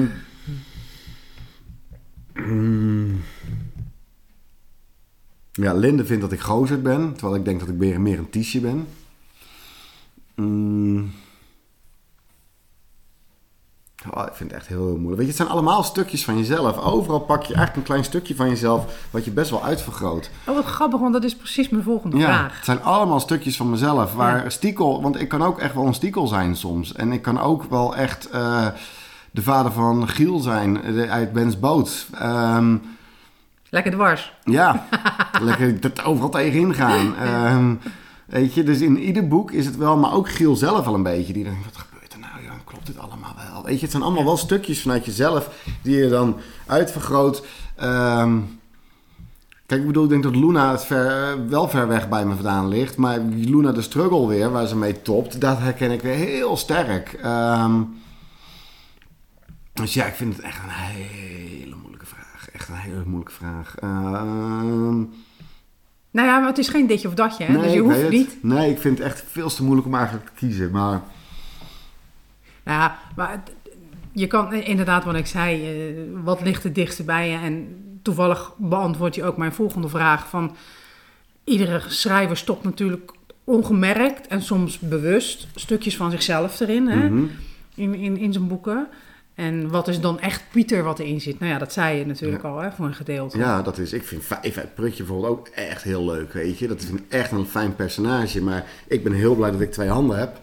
mm. 2.54 3.22
Ja, 5.64 5.74
Linde 5.74 6.06
vindt 6.06 6.22
dat 6.22 6.32
ik 6.32 6.40
gozer 6.40 6.82
ben, 6.82 7.14
terwijl 7.14 7.36
ik 7.36 7.46
denk 7.46 7.60
dat 7.60 7.70
ik 7.70 7.76
meer, 7.76 8.02
meer 8.02 8.18
een 8.20 8.30
tiesje 8.30 8.60
ben. 8.60 8.88
Mm. 10.36 11.12
Oh, 14.14 14.24
ik 14.28 14.34
vind 14.34 14.52
het 14.52 14.60
echt 14.60 14.68
heel, 14.70 14.86
heel 14.86 14.98
moeilijk. 14.98 15.16
Weet 15.16 15.22
je, 15.22 15.28
het 15.28 15.36
zijn 15.36 15.50
allemaal 15.50 15.84
stukjes 15.84 16.26
van 16.26 16.38
jezelf. 16.38 16.78
Overal 16.78 17.20
pak 17.20 17.42
je 17.42 17.54
eigenlijk 17.54 17.76
een 17.76 17.84
klein 17.94 18.04
stukje 18.04 18.36
van 18.36 18.50
jezelf 18.50 19.08
wat 19.12 19.26
je 19.26 19.32
best 19.32 19.50
wel 19.50 19.64
uitvergroot. 19.64 20.30
Oh, 20.48 20.56
wat 20.56 20.66
grappig, 20.66 21.00
want 21.00 21.14
dat 21.14 21.24
is 21.24 21.36
precies 21.36 21.70
mijn 21.70 21.84
volgende 21.84 22.18
Ja, 22.18 22.26
vraag. 22.26 22.56
het 22.56 22.66
zijn 22.66 22.82
allemaal 22.84 23.20
stukjes 23.20 23.58
van 23.58 23.70
mezelf. 23.70 24.14
Waar 24.14 24.44
Ja. 24.44 24.50
stiekel, 24.50 25.02
want 25.02 25.20
ik 25.22 25.28
kan 25.30 25.44
ook 25.44 25.60
echt 25.60 25.74
wel 25.74 25.86
een 25.86 25.94
stiekel 25.94 26.28
zijn 26.28 26.56
soms. 26.56 26.94
En 26.94 27.12
ik 27.12 27.22
kan 27.22 27.40
ook 27.40 27.64
wel 27.64 27.96
echt 27.96 28.30
eh, 28.30 28.68
de 29.32 29.42
vader 29.42 29.72
van 29.72 30.08
Giel 30.08 30.40
zijn 30.40 30.80
uit 31.10 31.34
Bens 31.34 31.60
Boot. 31.60 32.08
Ehm, 32.14 32.76
Lekker 33.76 33.92
dwars. 33.92 34.34
ja, 34.44 34.88
lekker 35.42 35.80
dat 35.80 36.04
overal 36.04 36.30
tegenin 36.30 36.74
gaan. 36.74 37.16
Ehm, 37.16 37.74
weet 38.26 38.54
je, 38.54 38.64
dus 38.64 38.82
in 38.82 38.98
ieder 39.00 39.28
boek 39.28 39.52
is 39.52 39.66
het 39.66 39.78
wel, 39.78 39.98
maar 39.98 40.14
ook 40.14 40.30
Giel 40.30 40.56
zelf 40.56 40.88
al 40.88 40.94
een 40.94 41.04
beetje. 41.04 41.34
Die 41.34 41.44
denkt, 41.44 41.66
wat 41.66 41.78
gebeurt 41.78 42.14
er 42.14 42.20
klopt 42.66 42.88
het 42.88 43.00
allemaal 43.00 43.34
wel? 43.52 43.64
Weet 43.64 43.76
je, 43.76 43.82
het 43.82 43.92
zijn 43.92 44.04
allemaal 44.04 44.24
wel 44.24 44.38
stukjes 44.38 44.82
vanuit 44.82 45.06
jezelf 45.06 45.50
die 45.82 45.98
je 45.98 46.10
dan 46.10 46.38
uitvergroot. 46.66 47.46
Ehm, 47.76 48.40
kijk, 49.66 49.82
ik 49.82 49.88
bedoel, 49.88 50.04
ik 50.04 50.10
denk 50.10 50.24
dat 50.24 50.36
Luna 50.36 50.72
het 50.72 50.86
ver, 50.86 51.38
wel 51.50 51.70
ver 51.70 51.88
weg 51.88 52.10
bij 52.10 52.26
me 52.26 52.34
vandaan 52.36 52.68
ligt. 52.68 52.98
Maar 52.98 53.20
Luna 53.30 53.72
de 53.72 53.82
struggle 53.82 54.28
weer, 54.28 54.52
waar 54.52 54.68
ze 54.68 54.76
mee 54.76 55.02
topt, 55.02 55.42
dat 55.42 55.58
herken 55.60 55.92
ik 55.92 56.02
weer 56.02 56.16
heel 56.16 56.58
sterk. 56.58 57.14
Ehm, 57.14 57.82
dus 59.74 59.94
ja, 59.94 60.06
ik 60.06 60.14
vind 60.14 60.36
het 60.36 60.46
echt 60.46 60.58
een. 60.58 61.45
Echt 62.66 62.74
een 62.78 62.92
hele 62.92 63.04
moeilijke 63.06 63.34
vraag. 63.34 63.76
Ehm, 63.76 64.98
Nou 66.12 66.28
ja, 66.28 66.40
maar 66.40 66.48
het 66.48 66.58
is 66.58 66.70
geen 66.70 66.88
ditje 66.88 67.08
of 67.08 67.14
datje, 67.14 67.44
hè? 67.44 67.62
dus 67.62 67.74
je 67.74 67.80
hoeft 67.80 68.02
het. 68.02 68.12
niet. 68.12 68.38
Nee, 68.44 68.70
ik 68.70 68.80
vind 68.80 68.98
het 68.98 69.08
echt 69.08 69.24
veel 69.28 69.50
te 69.50 69.64
moeilijk 69.64 69.88
om 69.88 69.96
eigenlijk 69.96 70.26
te 70.26 70.32
kiezen. 70.36 70.72
Maar 70.72 71.02
Nou 72.64 72.80
ja, 72.80 72.98
maar 73.16 73.44
je 74.12 74.28
kan 74.28 74.54
inderdaad 74.54 75.04
wat 75.04 75.16
ik 75.16 75.26
zei, 75.26 75.64
eh, 75.64 76.02
wat 76.24 76.42
ligt 76.42 76.64
het 76.64 76.76
dichtste 76.76 77.04
bij 77.04 77.30
je? 77.30 77.38
En 77.38 77.68
toevallig 78.02 78.54
beantwoord 78.58 79.16
je 79.16 79.24
ook 79.24 79.38
mijn 79.38 79.54
volgende 79.54 79.90
vraag 79.90 80.30
van... 80.30 80.56
Iedere 81.44 81.82
schrijver 81.88 82.38
stopt 82.38 82.64
natuurlijk 82.64 83.12
ongemerkt 83.44 84.28
en 84.28 84.42
soms 84.42 84.80
bewust 84.80 85.48
stukjes 85.56 85.98
van 85.98 86.12
zichzelf 86.12 86.60
erin, 86.60 86.88
hè? 86.88 87.10
mhm. 87.10 87.26
In, 87.76 87.96
in, 87.96 88.18
in 88.18 88.34
zijn 88.34 88.48
boeken. 88.48 88.88
En 89.36 89.70
wat 89.70 89.88
is 89.88 90.00
dan 90.00 90.20
echt 90.20 90.44
Pieter 90.52 90.84
wat 90.84 91.00
erin 91.00 91.22
zit? 91.22 91.40
Nou 91.40 91.52
ja, 91.52 91.58
dat 91.58 91.74
zei 91.74 91.98
je 91.98 92.06
natuurlijk 92.06 92.44
Ja. 92.44 92.50
al, 92.50 92.58
hè, 92.60 92.72
voor 92.72 92.86
een 92.86 92.94
gedeelte. 92.94 93.38
ja, 93.38 93.62
dat 93.62 93.78
is. 93.78 93.94
Ik 93.94 94.04
vind 94.04 94.24
Vijf 94.24 94.58
uit 94.58 94.76
Prutje 94.76 95.04
bijvoorbeeld 95.04 95.32
ook 95.32 95.48
echt 95.48 95.84
heel 95.84 96.06
leuk. 96.06 96.34
Weet 96.34 96.58
je, 96.60 96.68
dat 96.68 96.82
is 96.82 96.90
een- 96.90 97.06
echt 97.10 97.32
een 97.32 97.46
fijn 97.46 97.76
personage. 97.76 98.42
Maar 98.42 98.66
ik 98.88 99.04
ben 99.04 99.14
heel 99.14 99.36
blij 99.36 99.52
dat 99.52 99.62
ik 99.62 99.72
twee 99.72 99.90
handen 99.90 100.18
heb. 100.18 100.40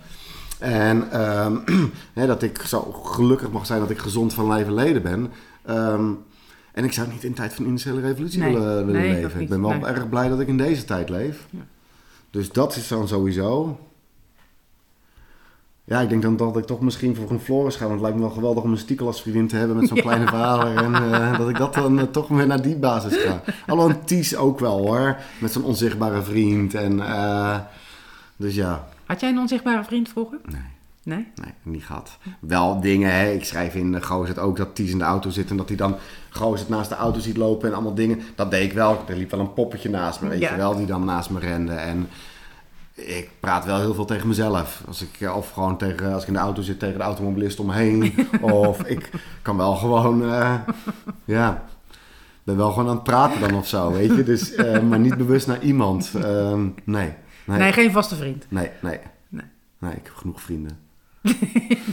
En 0.58 1.10
ehm, 1.10 1.56
hè, 2.14 2.26
dat 2.26 2.42
ik 2.42 2.58
zo 2.66 2.80
gelukkig 2.92 3.50
mag 3.50 3.66
zijn 3.66 3.80
dat 3.80 3.90
ik 3.90 3.98
gezond 3.98 4.34
van 4.34 4.46
lijf 4.48 4.66
en 4.66 4.74
leden 4.74 5.02
ben. 5.02 5.30
Ehm, 5.64 6.04
en 6.72 6.84
ik 6.84 6.92
zou 6.92 7.08
niet 7.08 7.24
in 7.24 7.30
de 7.30 7.36
tijd 7.36 7.52
van 7.52 7.62
de 7.64 7.70
industriële 7.70 8.00
revolutie 8.00 8.40
Nee. 8.40 8.52
willen, 8.52 8.86
Nee, 8.86 9.12
leven. 9.20 9.40
Ik 9.40 9.48
ben 9.48 9.60
wel 9.60 9.70
Nee. 9.70 9.84
erg 9.84 10.08
blij 10.08 10.28
dat 10.28 10.40
ik 10.40 10.48
in 10.48 10.56
deze 10.56 10.84
tijd 10.84 11.08
leef. 11.08 11.46
Ja. 11.50 11.58
Dus 12.30 12.52
dat 12.52 12.76
is 12.76 12.88
dan 12.88 13.08
sowieso. 13.08 13.78
Ja, 15.92 16.00
ik 16.00 16.08
denk 16.08 16.22
dan 16.22 16.36
dat 16.36 16.56
ik 16.56 16.64
toch 16.64 16.80
misschien 16.80 17.16
voor 17.16 17.30
een 17.30 17.40
Floris 17.40 17.74
ga. 17.76 17.80
Want 17.80 17.92
het 17.92 18.00
lijkt 18.02 18.16
me 18.16 18.22
wel 18.22 18.32
geweldig 18.34 18.62
om 18.62 18.70
een 18.72 18.78
stiekel 18.78 19.06
als 19.06 19.22
vriendin 19.22 19.48
te 19.48 19.56
hebben 19.56 19.76
met 19.76 19.88
zo'n 19.88 19.96
Ja. 19.96 20.02
kleine 20.02 20.26
vader. 20.26 20.76
En 20.84 20.94
eh, 21.12 21.38
dat 21.38 21.48
ik 21.48 21.56
dat 21.58 21.74
dan 21.74 21.98
eh, 21.98 22.04
toch 22.04 22.28
weer 22.28 22.46
naar 22.46 22.62
die 22.62 22.76
basis 22.76 23.16
ga. 23.16 23.40
Alhoewel 23.66 23.94
een 23.96 24.04
Ties 24.04 24.36
ook 24.36 24.58
wel 24.60 24.78
hoor. 24.78 25.16
Met 25.40 25.52
zo'n 25.52 25.64
onzichtbare 25.64 26.22
vriend. 26.22 26.74
En, 26.74 27.00
eh, 27.00 27.58
dus 28.36 28.54
ja, 28.54 28.84
Had 29.06 29.20
jij 29.20 29.30
een 29.30 29.38
onzichtbare 29.38 29.84
vriend 29.84 30.08
vroeger? 30.08 30.38
nee. 30.50 30.60
Nee? 31.04 31.26
Nee, 31.34 31.52
niet 31.62 31.84
gehad. 31.84 32.18
Wel 32.40 32.80
dingen, 32.80 33.12
hè. 33.14 33.30
ik 33.30 33.44
schrijf 33.44 33.74
in 33.74 33.92
uh, 33.92 34.02
Gozet 34.02 34.38
ook 34.38 34.56
dat 34.56 34.74
Ties 34.74 34.90
in 34.90 34.98
de 34.98 35.04
auto 35.04 35.30
zit 35.30 35.50
en 35.50 35.56
dat 35.56 35.68
hij 35.68 35.76
dan 35.76 35.96
Gozet 36.30 36.68
naast 36.68 36.88
de 36.88 36.94
auto 36.94 37.20
ziet 37.20 37.36
lopen 37.36 37.68
en 37.68 37.74
allemaal 37.74 37.94
dingen. 37.94 38.20
Dat 38.34 38.50
deed 38.50 38.62
ik 38.64 38.72
wel. 38.72 39.02
Er 39.08 39.16
liep 39.16 39.30
wel 39.30 39.40
een 39.40 39.52
poppetje 39.52 39.88
naast 39.90 40.20
me, 40.20 40.28
weet 40.28 40.40
Ja. 40.40 40.50
je 40.50 40.56
wel, 40.56 40.76
die 40.76 40.86
dan 40.86 41.04
naast 41.04 41.30
me 41.30 41.38
rende. 41.38 41.72
En 41.72 42.08
ik 42.94 43.30
praat 43.40 43.64
wel 43.64 43.78
heel 43.80 43.94
veel 43.94 44.04
tegen 44.04 44.28
mezelf. 44.28 44.82
Als 44.86 45.02
ik, 45.02 45.20
eh, 45.20 45.36
of 45.36 45.50
gewoon 45.50 45.76
tegen, 45.78 46.12
als 46.12 46.22
ik 46.22 46.28
in 46.28 46.34
de 46.34 46.40
auto 46.40 46.62
zit 46.62 46.78
tegen 46.78 46.98
de 46.98 47.04
automobilist 47.04 47.60
omheen. 47.60 48.14
of 48.40 48.82
ik 48.82 49.10
kan 49.42 49.56
wel 49.56 49.74
gewoon, 49.74 50.24
eh, 50.24 50.54
ja, 51.24 51.64
ben 52.42 52.56
wel 52.56 52.70
gewoon 52.72 52.88
aan 52.88 52.94
het 52.94 53.04
praten 53.04 53.40
dan 53.40 53.54
of 53.54 53.68
zo, 53.68 53.92
weet 53.92 54.14
je. 54.16 54.22
Dus, 54.22 54.54
eh, 54.54 54.80
maar 54.88 54.98
niet 54.98 55.16
bewust 55.16 55.46
naar 55.46 55.62
iemand. 55.62 56.12
Nee, 56.84 57.14
Nee, 57.44 57.58
nee, 57.58 57.72
geen 57.72 57.92
vaste 57.92 58.16
vriend. 58.16 58.46
nee, 58.48 58.70
nee. 58.80 58.98
Nee. 59.28 59.46
Nee, 59.78 59.92
ik 59.92 60.04
heb 60.04 60.14
genoeg 60.14 60.40
vrienden. 60.40 60.78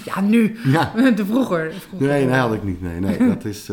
Ja, 0.06 0.22
nu. 0.22 0.58
Ja. 0.64 0.92
De 1.16 1.26
vroeger. 1.26 1.74
vroeger. 1.74 2.08
Nee, 2.08 2.26
nee, 2.26 2.40
had 2.40 2.54
ik 2.54 2.64
niet. 2.64 2.82
Nee, 2.82 3.00
nee, 3.00 3.28
dat 3.28 3.46
is. 3.46 3.68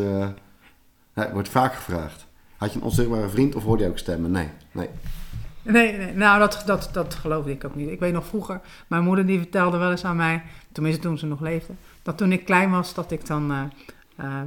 nee, 1.13 1.29
wordt 1.33 1.49
vaak 1.49 1.73
gevraagd. 1.75 2.25
Had 2.57 2.73
je 2.73 2.79
een 2.79 2.85
onzichtbare 2.85 3.29
vriend 3.29 3.55
of 3.55 3.63
hoorde 3.63 3.83
je 3.83 3.89
ook 3.89 3.97
stemmen? 3.97 4.31
Nee, 4.31 4.49
nee. 4.71 4.89
Nee, 5.67 5.97
nee, 5.97 6.13
nou 6.13 6.39
dat, 6.39 6.63
dat, 6.65 6.89
dat 6.91 7.15
geloofde 7.15 7.51
ik 7.51 7.63
ook 7.63 7.75
niet. 7.75 7.89
Ik 7.89 7.99
weet 7.99 8.13
nog 8.13 8.25
vroeger, 8.25 8.61
mijn 8.87 9.03
moeder 9.03 9.25
die 9.25 9.39
vertelde 9.39 9.77
wel 9.77 9.91
eens 9.91 10.05
aan 10.05 10.15
mij, 10.15 10.43
tenminste 10.71 11.01
toen 11.01 11.17
ze 11.17 11.25
nog 11.25 11.39
leefde, 11.39 11.73
dat 12.03 12.17
toen 12.17 12.31
ik 12.31 12.45
klein 12.45 12.71
was, 12.71 12.93
dat 12.93 13.11
ik 13.11 13.25
dan, 13.25 13.51
eh, 13.51 13.61
eh, 14.15 14.41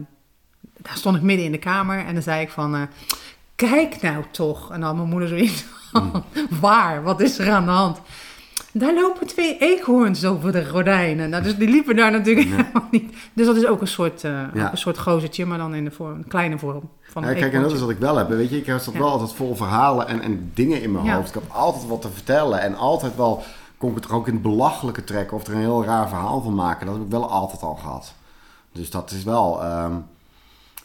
daar 0.77 0.97
stond 0.97 1.16
ik 1.16 1.23
midden 1.23 1.47
in 1.47 1.53
de 1.53 1.59
kamer 1.59 1.99
en 2.07 2.14
dan 2.14 2.23
zei 2.23 2.43
ik 2.43 2.51
van, 2.51 2.75
eh, 2.75 2.83
kijk 3.55 4.03
nou 4.03 4.25
toch. 4.31 4.71
En 4.71 4.81
dan 4.81 4.89
had 4.89 4.97
mijn 4.97 5.09
moeder 5.09 5.29
zoiets 5.29 5.64
van, 5.91 6.25
waar, 6.61 7.03
wat 7.03 7.21
is 7.21 7.39
er 7.39 7.51
aan 7.51 7.64
de 7.64 7.71
hand? 7.71 8.01
Daar 8.73 8.95
lopen 8.95 9.27
twee 9.27 9.59
eekhoorns 9.59 10.25
over 10.25 10.53
de 10.53 10.66
gordijnen. 10.66 11.31
Nou, 11.31 11.43
dus 11.43 11.57
die 11.57 11.68
liepen 11.68 11.97
daar 11.97 12.11
natuurlijk 12.11 12.49
Ja. 12.49 12.57
helemaal 12.57 12.89
niet. 12.91 13.14
Dus 13.33 13.47
dat 13.47 13.57
is 13.57 13.66
ook 13.66 13.81
een 13.81 13.87
soort, 13.87 14.21
Ja. 14.21 14.51
ook 14.64 14.73
een 14.73 14.79
soort 14.79 14.99
gozertje, 14.99 15.47
maar 15.47 15.59
dan 15.59 15.75
in 15.75 15.85
de 15.85 15.91
vorm, 15.91 16.12
een 16.12 16.29
kleine 16.29 16.59
vorm 16.59 16.89
van 17.03 17.23
Ja, 17.23 17.33
kijk, 17.33 17.53
en 17.53 17.62
dat 17.62 17.73
is 17.73 17.81
wat 17.81 17.91
ik 17.91 17.99
wel 17.99 18.16
heb. 18.16 18.29
Weet 18.29 18.51
je, 18.51 18.57
ik 18.57 18.64
zat 18.66 18.85
Ja. 18.93 18.99
wel 18.99 19.09
altijd 19.11 19.33
vol 19.33 19.55
verhalen 19.57 20.09
en, 20.09 20.21
en 20.21 20.51
dingen 20.55 20.83
in 20.83 20.93
mijn 20.93 21.09
hoofd. 21.11 21.29
Ik 21.29 21.35
heb 21.35 21.43
altijd 21.53 21.87
wat 21.87 22.03
te 22.03 22.09
vertellen 22.11 22.61
en 22.61 22.77
altijd 22.77 23.16
wel 23.16 23.43
kon 23.77 23.89
ik 23.91 23.95
het 23.97 24.05
er 24.05 24.14
ook 24.14 24.27
in 24.27 24.33
het 24.33 24.43
belachelijke 24.43 25.05
trekken 25.05 25.37
of 25.37 25.47
er 25.47 25.53
een 25.55 25.59
heel 25.61 25.85
raar 25.85 26.09
verhaal 26.09 26.41
van 26.43 26.55
maken. 26.55 26.87
Dat 26.87 26.95
heb 26.95 27.05
ik 27.05 27.11
wel 27.11 27.31
altijd 27.31 27.62
al 27.62 27.75
gehad. 27.75 28.14
Dus 28.73 28.91
dat 28.91 29.11
is 29.11 29.25
wel. 29.25 29.62
ehm, 29.62 29.93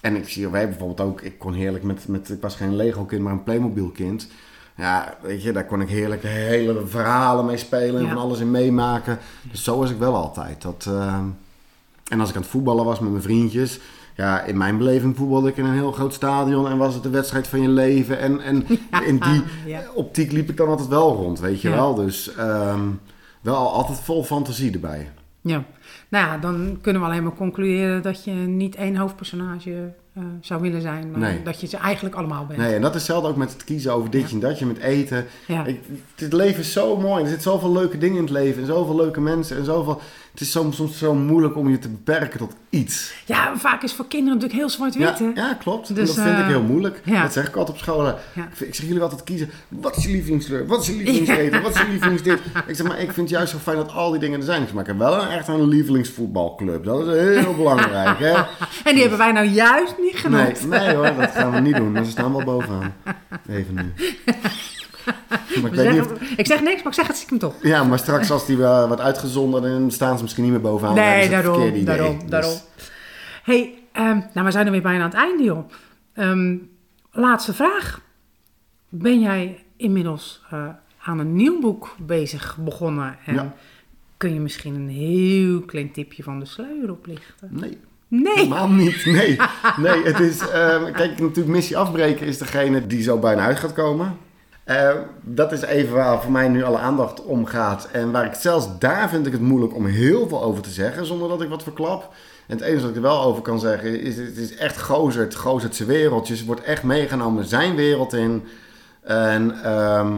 en 0.02 0.16
ik 0.16 0.30
zie, 0.30 0.48
wij 0.48 0.70
bijvoorbeeld 0.70 1.02
ook, 1.10 1.22
ik 1.22 1.40
kon 1.40 1.54
heerlijk 1.54 1.84
met, 1.84 2.08
met 2.08 2.30
ik 2.30 2.42
was 2.42 2.56
geen 2.56 2.76
Lego-kind, 2.76 3.22
maar 3.22 3.32
een 3.34 3.44
Playmobil-kind. 3.44 4.28
Ja, 4.78 5.16
weet 5.22 5.44
je, 5.44 5.52
daar 5.52 5.66
kon 5.66 5.82
ik 5.82 5.90
heerlijk 5.90 6.24
hele 6.24 6.82
verhalen 6.86 7.46
mee 7.46 7.58
spelen 7.58 7.96
en 8.02 8.04
Ja. 8.08 8.14
van 8.14 8.22
alles 8.22 8.40
in 8.40 8.52
meemaken. 8.52 9.18
Dus 9.52 9.64
zo 9.64 9.78
was 9.78 9.90
ik 9.92 9.98
wel 9.98 10.16
altijd. 10.16 10.62
Dat, 10.62 10.86
ehm, 10.88 11.24
En 12.06 12.20
als 12.20 12.30
ik 12.30 12.36
aan 12.36 12.42
het 12.42 12.52
voetballen 12.52 12.86
was 12.86 13.00
met 13.00 13.10
mijn 13.10 13.22
vriendjes, 13.24 13.80
ja, 14.16 14.42
in 14.42 14.58
mijn 14.58 14.78
beleving 14.78 15.16
voetbalde 15.18 15.50
ik 15.50 15.58
in 15.58 15.66
een 15.66 15.74
heel 15.74 15.92
groot 15.92 16.14
stadion 16.14 16.68
en 16.68 16.78
was 16.78 16.94
het 16.94 17.04
de 17.04 17.10
wedstrijd 17.10 17.48
van 17.48 17.62
je 17.62 17.68
leven. 17.70 18.20
En, 18.20 18.42
en 18.42 18.66
in 19.12 19.20
die 19.20 19.44
ja. 19.66 19.82
optiek 19.94 20.32
liep 20.32 20.50
ik 20.50 20.58
dan 20.58 20.68
altijd 20.68 20.88
wel 20.88 21.16
rond, 21.16 21.40
weet 21.40 21.62
je 21.62 21.70
Ja. 21.70 21.76
wel. 21.76 21.96
Dus 21.96 22.36
ehm, 22.36 22.82
wel 23.42 23.72
altijd 23.74 24.00
vol 24.00 24.24
fantasie 24.24 24.74
erbij. 24.74 25.10
Ja, 25.42 25.64
nou 26.10 26.26
ja, 26.28 26.38
dan 26.38 26.78
kunnen 26.82 27.02
we 27.02 27.08
alleen 27.08 27.24
maar 27.24 27.34
concluderen 27.34 28.02
dat 28.02 28.24
je 28.24 28.32
niet 28.32 28.76
één 28.76 28.96
hoofdpersonage 28.96 29.94
eh, 30.16 30.24
zou 30.42 30.62
willen 30.62 30.82
zijn, 30.82 31.12
maar 31.12 31.20
Nee. 31.20 31.44
dat 31.44 31.62
je 31.62 31.68
ze 31.68 31.78
eigenlijk 31.78 32.16
allemaal 32.16 32.46
bent. 32.46 32.60
Nee, 32.60 32.76
en 32.76 32.82
dat 32.82 32.90
is 32.90 32.96
hetzelfde 32.96 33.28
ook 33.30 33.36
met 33.36 33.54
het 33.54 33.64
kiezen 33.64 33.94
over 33.94 34.10
dit 34.10 34.32
en 34.32 34.40
datje, 34.40 34.66
met 34.66 34.78
eten. 34.78 35.26
Ja. 35.48 35.66
Ik, 35.66 35.80
het 36.16 36.34
leven 36.34 36.60
is 36.60 36.72
zo 36.72 36.98
mooi. 36.98 37.22
Er 37.24 37.30
zitten 37.30 37.52
zoveel 37.52 37.72
leuke 37.72 37.98
dingen 37.98 38.16
in 38.18 38.22
het 38.24 38.32
leven. 38.32 38.62
En 38.62 38.68
zoveel 38.68 38.96
leuke 38.96 39.22
mensen. 39.22 39.58
En 39.58 39.66
zoveel... 39.66 40.02
Het 40.36 40.44
is 40.44 40.52
soms, 40.52 40.76
soms 40.76 40.98
zo 40.98 41.14
moeilijk 41.14 41.56
om 41.58 41.70
je 41.70 41.80
te 41.80 41.90
beperken 41.90 42.40
tot 42.40 42.54
iets. 42.70 43.14
ja, 43.26 43.58
vaak 43.58 43.84
is 43.84 43.94
voor 43.94 44.08
kinderen 44.08 44.34
natuurlijk 44.34 44.60
heel 44.60 44.70
zwart-wit, 44.70 45.18
Ja, 45.20 45.32
ja, 45.36 45.54
klopt. 45.54 45.90
En 45.90 45.96
Dus, 45.96 46.08
dat 46.16 46.24
vind 46.26 46.38
ik 46.38 46.42
eh, 46.44 46.48
heel 46.48 46.62
moeilijk. 46.62 47.02
ja. 47.06 47.22
Dat 47.22 47.34
zeg 47.34 47.48
ik 47.48 47.56
altijd 47.56 47.78
op 47.78 47.84
scholen. 47.84 48.16
Ja. 48.36 48.48
Ik, 48.58 48.76
zeg 48.76 48.86
jullie 48.88 49.02
altijd 49.02 49.24
kiezen. 49.24 49.50
Wat 49.68 49.98
is 49.98 50.04
je 50.04 50.10
lievelingskleur? 50.12 50.68
Wat 50.68 50.82
is 50.82 50.88
je 50.88 50.94
lievelingseten? 50.96 51.62
Wat 51.62 51.76
is 51.76 51.82
je 51.82 51.88
lievelingsdit? 51.90 52.40
Ik 52.68 52.76
zeg 52.76 52.88
maar, 52.88 53.00
ik 53.00 53.06
vind 53.12 53.16
het 53.18 53.30
juist 53.30 53.52
zo 53.52 53.58
fijn 53.58 53.78
dat 53.78 53.92
al 53.92 54.12
die 54.12 54.20
dingen 54.20 54.40
er 54.40 54.46
zijn. 54.46 54.58
Ik 54.60 54.66
zeg 54.66 54.74
maar, 54.76 54.84
ik 54.84 54.90
heb 54.90 54.98
wel 55.00 55.22
een, 55.22 55.28
echt 55.30 55.48
een 55.48 55.68
lievelingsvoetbalclub. 55.68 56.84
Dat 56.84 57.08
is 57.08 57.40
heel 57.40 57.56
belangrijk, 57.64 58.20
hè? 58.20 58.34
En 58.84 58.92
die 58.94 59.00
hebben 59.00 59.18
wij 59.18 59.32
nou 59.32 59.48
juist 59.48 59.94
niet 59.98 60.12
Nee, 60.14 60.22
genoemd. 60.56 60.68
nee 60.70 60.96
hoor, 60.96 61.14
dat 61.16 61.32
gaan 61.32 61.52
we 61.52 61.60
niet 61.60 61.76
doen. 61.76 62.06
Ze 62.06 62.12
staan 62.12 62.32
wel 62.36 62.44
bovenaan. 62.44 62.94
Even 63.50 63.74
nu. 63.76 63.94
Maar 65.62 65.74
ik 65.74 66.02
of, 66.02 66.48
zeg 66.48 66.62
niks, 66.62 66.78
maar 66.84 66.88
ik 66.88 66.94
zeg 66.94 67.08
het 67.08 67.16
stiekem 67.16 67.38
toch. 67.40 67.56
ja, 67.62 67.84
maar 67.84 68.00
straks 68.00 68.32
als 68.32 68.46
die 68.46 68.64
eh, 68.64 68.86
wordt 68.88 69.02
uitgezonden, 69.02 69.62
dan 69.62 69.92
staan 69.92 70.16
ze 70.18 70.22
misschien 70.24 70.44
niet 70.44 70.52
meer 70.54 70.62
bovenaan. 70.62 70.96
Nee, 70.96 71.30
verkeerde 71.30 71.42
daarom, 71.42 71.86
daarom, 71.86 72.20
Dus- 72.20 72.30
daarom. 72.30 72.54
hey, 73.44 73.74
ehm, 73.92 74.20
nou, 74.34 74.46
we 74.46 74.52
zijn 74.52 74.66
er 74.66 74.72
weer 74.72 74.82
bijna 74.82 75.00
aan 75.04 75.10
het 75.10 75.20
einde, 75.20 75.44
joh. 75.44 75.70
Ehm, 76.14 76.56
laatste 77.12 77.54
vraag. 77.54 78.02
Ben 78.90 79.20
jij 79.20 79.64
inmiddels 79.78 80.42
eh, 80.52 80.68
aan 81.04 81.20
een 81.20 81.36
nieuw 81.36 81.60
boek 81.62 81.96
bezig 82.00 82.58
begonnen? 82.60 83.18
En 83.26 83.34
Ja. 83.34 83.54
kun 84.18 84.34
je 84.34 84.40
misschien 84.40 84.76
een 84.76 84.90
heel 84.90 85.60
klein 85.62 85.92
tipje 85.92 86.24
van 86.24 86.40
de 86.40 86.46
sluier 86.46 86.92
oplichten? 86.92 87.48
Nee, 87.52 87.78
Nee. 88.08 88.34
helemaal 88.36 88.70
niet. 88.70 89.06
Nee, 89.06 89.38
nee 89.78 90.04
het 90.04 90.20
is... 90.20 90.40
ehm, 90.50 90.92
kijk, 90.92 91.20
natuurlijk 91.20 91.48
missie 91.48 91.78
afbreken 91.78 92.28
is 92.28 92.38
degene 92.38 92.88
die 92.88 93.02
zo 93.04 93.18
bijna 93.20 93.42
uit 93.42 93.60
gaat 93.60 93.74
komen. 93.74 94.18
Eh, 94.66 94.92
dat 95.22 95.52
is 95.52 95.62
even 95.62 95.94
waar 95.94 96.22
voor 96.22 96.32
mij 96.32 96.48
nu 96.48 96.64
alle 96.64 96.78
aandacht 96.78 97.24
om 97.24 97.46
gaat. 97.46 97.88
En 97.92 98.12
waar 98.12 98.26
ik 98.26 98.34
zelfs 98.34 98.68
daar 98.80 99.10
vind 99.10 99.26
ik 99.26 99.32
het 99.32 99.42
moeilijk 99.42 99.76
om 99.76 99.86
heel 99.86 100.28
veel 100.28 100.44
over 100.44 100.62
te 100.62 100.70
zeggen, 100.70 101.06
zonder 101.06 101.30
dat 101.30 101.42
ik 101.42 101.50
wat 101.50 101.64
verklap. 101.64 102.14
En 102.48 102.58
het 102.58 102.66
enige 102.66 102.82
wat 102.82 102.90
ik 102.90 102.96
er 102.96 103.02
wel 103.02 103.22
over 103.22 103.42
kan 103.42 103.60
zeggen 103.60 104.02
is, 104.02 104.18
het 104.18 104.38
is 104.38 104.56
echt 104.56 104.82
Gozert, 104.82 105.36
Gozertse 105.36 105.86
wereldjes. 105.86 106.46
wordt 106.46 106.64
echt 106.64 106.84
meegenomen 106.84 107.46
zijn 107.46 107.76
wereld 107.76 108.14
in. 108.14 108.44
En, 109.02 109.64
ehm, 109.64 110.18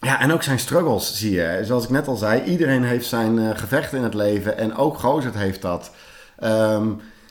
ja, 0.00 0.20
en 0.20 0.32
ook 0.32 0.42
zijn 0.42 0.58
struggles 0.58 1.16
zie 1.16 1.32
je. 1.32 1.60
Zoals 1.62 1.84
ik 1.84 1.90
net 1.90 2.08
al 2.08 2.16
zei, 2.16 2.42
iedereen 2.42 2.84
heeft 2.84 3.06
zijn 3.06 3.38
eh, 3.38 3.56
gevechten 3.56 3.98
in 3.98 4.04
het 4.04 4.14
leven. 4.14 4.58
En 4.58 4.76
ook 4.76 4.98
Gozert 4.98 5.34
heeft 5.34 5.62
dat. 5.62 5.90
Ehm, 6.38 6.86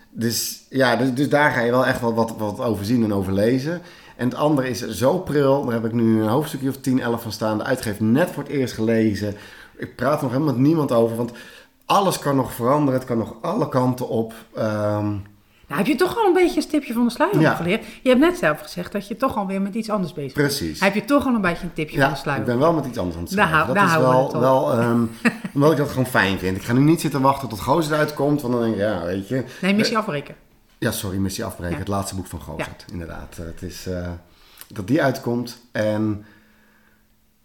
dus 0.09 0.65
ja, 0.69 0.95
dus, 0.95 1.13
dus 1.13 1.29
daar 1.29 1.51
ga 1.51 1.59
je 1.59 1.71
wel 1.71 1.85
echt 1.85 1.99
wat, 1.99 2.33
wat 2.37 2.59
over 2.59 2.85
zien 2.85 3.03
en 3.03 3.13
over 3.13 3.33
lezen. 3.33 3.81
En 4.17 4.29
het 4.29 4.37
andere 4.37 4.69
is 4.69 4.87
zo 4.87 5.17
pril. 5.19 5.63
Daar 5.65 5.73
heb 5.73 5.85
ik 5.85 5.91
nu 5.93 6.21
een 6.21 6.27
hoofdstukje 6.29 6.69
of 6.69 6.77
10, 6.77 6.99
11 7.01 7.21
van 7.21 7.31
staan. 7.31 7.57
De 7.57 7.63
uitgever 7.63 8.03
net 8.03 8.29
voor 8.31 8.43
het 8.43 8.51
eerst 8.51 8.73
gelezen. 8.73 9.35
Ik 9.77 9.95
praat 9.95 10.17
er 10.17 10.23
nog 10.23 10.31
helemaal 10.31 10.53
met 10.53 10.63
niemand 10.63 10.91
over. 10.91 11.15
Want 11.17 11.31
alles 11.85 12.19
kan 12.19 12.35
nog 12.35 12.53
veranderen. 12.53 12.99
Het 12.99 13.07
kan 13.09 13.17
nog 13.17 13.33
alle 13.41 13.69
kanten 13.69 14.09
op. 14.09 14.33
Ehm, 14.55 15.05
Nou, 15.67 15.79
heb 15.79 15.87
je 15.87 15.95
toch 15.95 16.17
al 16.17 16.25
een 16.25 16.33
beetje 16.33 16.55
een 16.55 16.61
stipje 16.61 16.93
van 16.93 17.03
de 17.03 17.09
sluier 17.11 17.39
Ja. 17.39 17.53
geleerd? 17.55 17.85
Je 18.01 18.09
hebt 18.09 18.21
net 18.21 18.37
zelf 18.37 18.59
gezegd 18.61 18.91
dat 18.91 19.07
je 19.07 19.15
toch 19.17 19.37
alweer 19.37 19.61
met 19.61 19.75
iets 19.75 19.89
anders 19.89 20.13
bezig 20.13 20.33
bent. 20.33 20.47
precies. 20.47 20.79
Heb 20.79 20.93
je 20.93 21.05
toch 21.05 21.25
al 21.25 21.35
een 21.35 21.41
beetje 21.41 21.63
een 21.63 21.73
tipje 21.73 22.01
van 22.01 22.09
de 22.09 22.15
sluier? 22.15 22.39
ik 22.41 22.45
ben 22.47 22.59
wel 22.59 22.73
met 22.73 22.85
iets 22.85 22.97
anders 22.97 23.17
aan 23.17 23.23
het 23.23 23.35
Daar 23.35 23.47
schrijven. 23.47 23.65
hou- 23.65 23.79
dat 23.79 23.87
daar 23.89 23.97
is 23.99 24.03
houden 24.05 24.33
we 24.33 24.39
wel, 24.39 24.67
wel 24.67 24.79
ehm, 24.79 25.01
omdat 25.55 25.71
ik 25.71 25.77
dat 25.77 25.89
gewoon 25.89 26.05
fijn 26.05 26.39
vind. 26.39 26.57
Ik 26.57 26.63
ga 26.63 26.73
nu 26.73 26.79
niet 26.79 27.01
zitten 27.01 27.21
wachten 27.21 27.49
tot 27.49 27.59
Gozer 27.61 27.93
eruit 27.93 28.13
komt. 28.13 28.41
Want 28.41 28.53
dan 28.53 28.61
denk 28.63 28.73
ik, 28.73 28.79
ja, 28.81 29.03
weet 29.05 29.27
je. 29.27 29.43
Nee, 29.61 29.73
missie 29.75 29.97
afbreken. 29.97 30.35
Ja, 30.77 30.91
sorry, 30.91 31.17
Missie 31.17 31.43
Afbreken. 31.43 31.73
Ja. 31.73 31.79
Het 31.79 31.87
laatste 31.87 32.15
boek 32.15 32.27
van 32.27 32.41
Gozert, 32.41 32.85
inderdaad. 32.91 33.37
Eh, 33.37 33.45
Het 33.45 33.61
is 33.61 33.87
eh, 33.87 34.11
dat 34.67 34.87
die 34.87 35.01
uitkomt. 35.01 35.57
En 35.71 36.25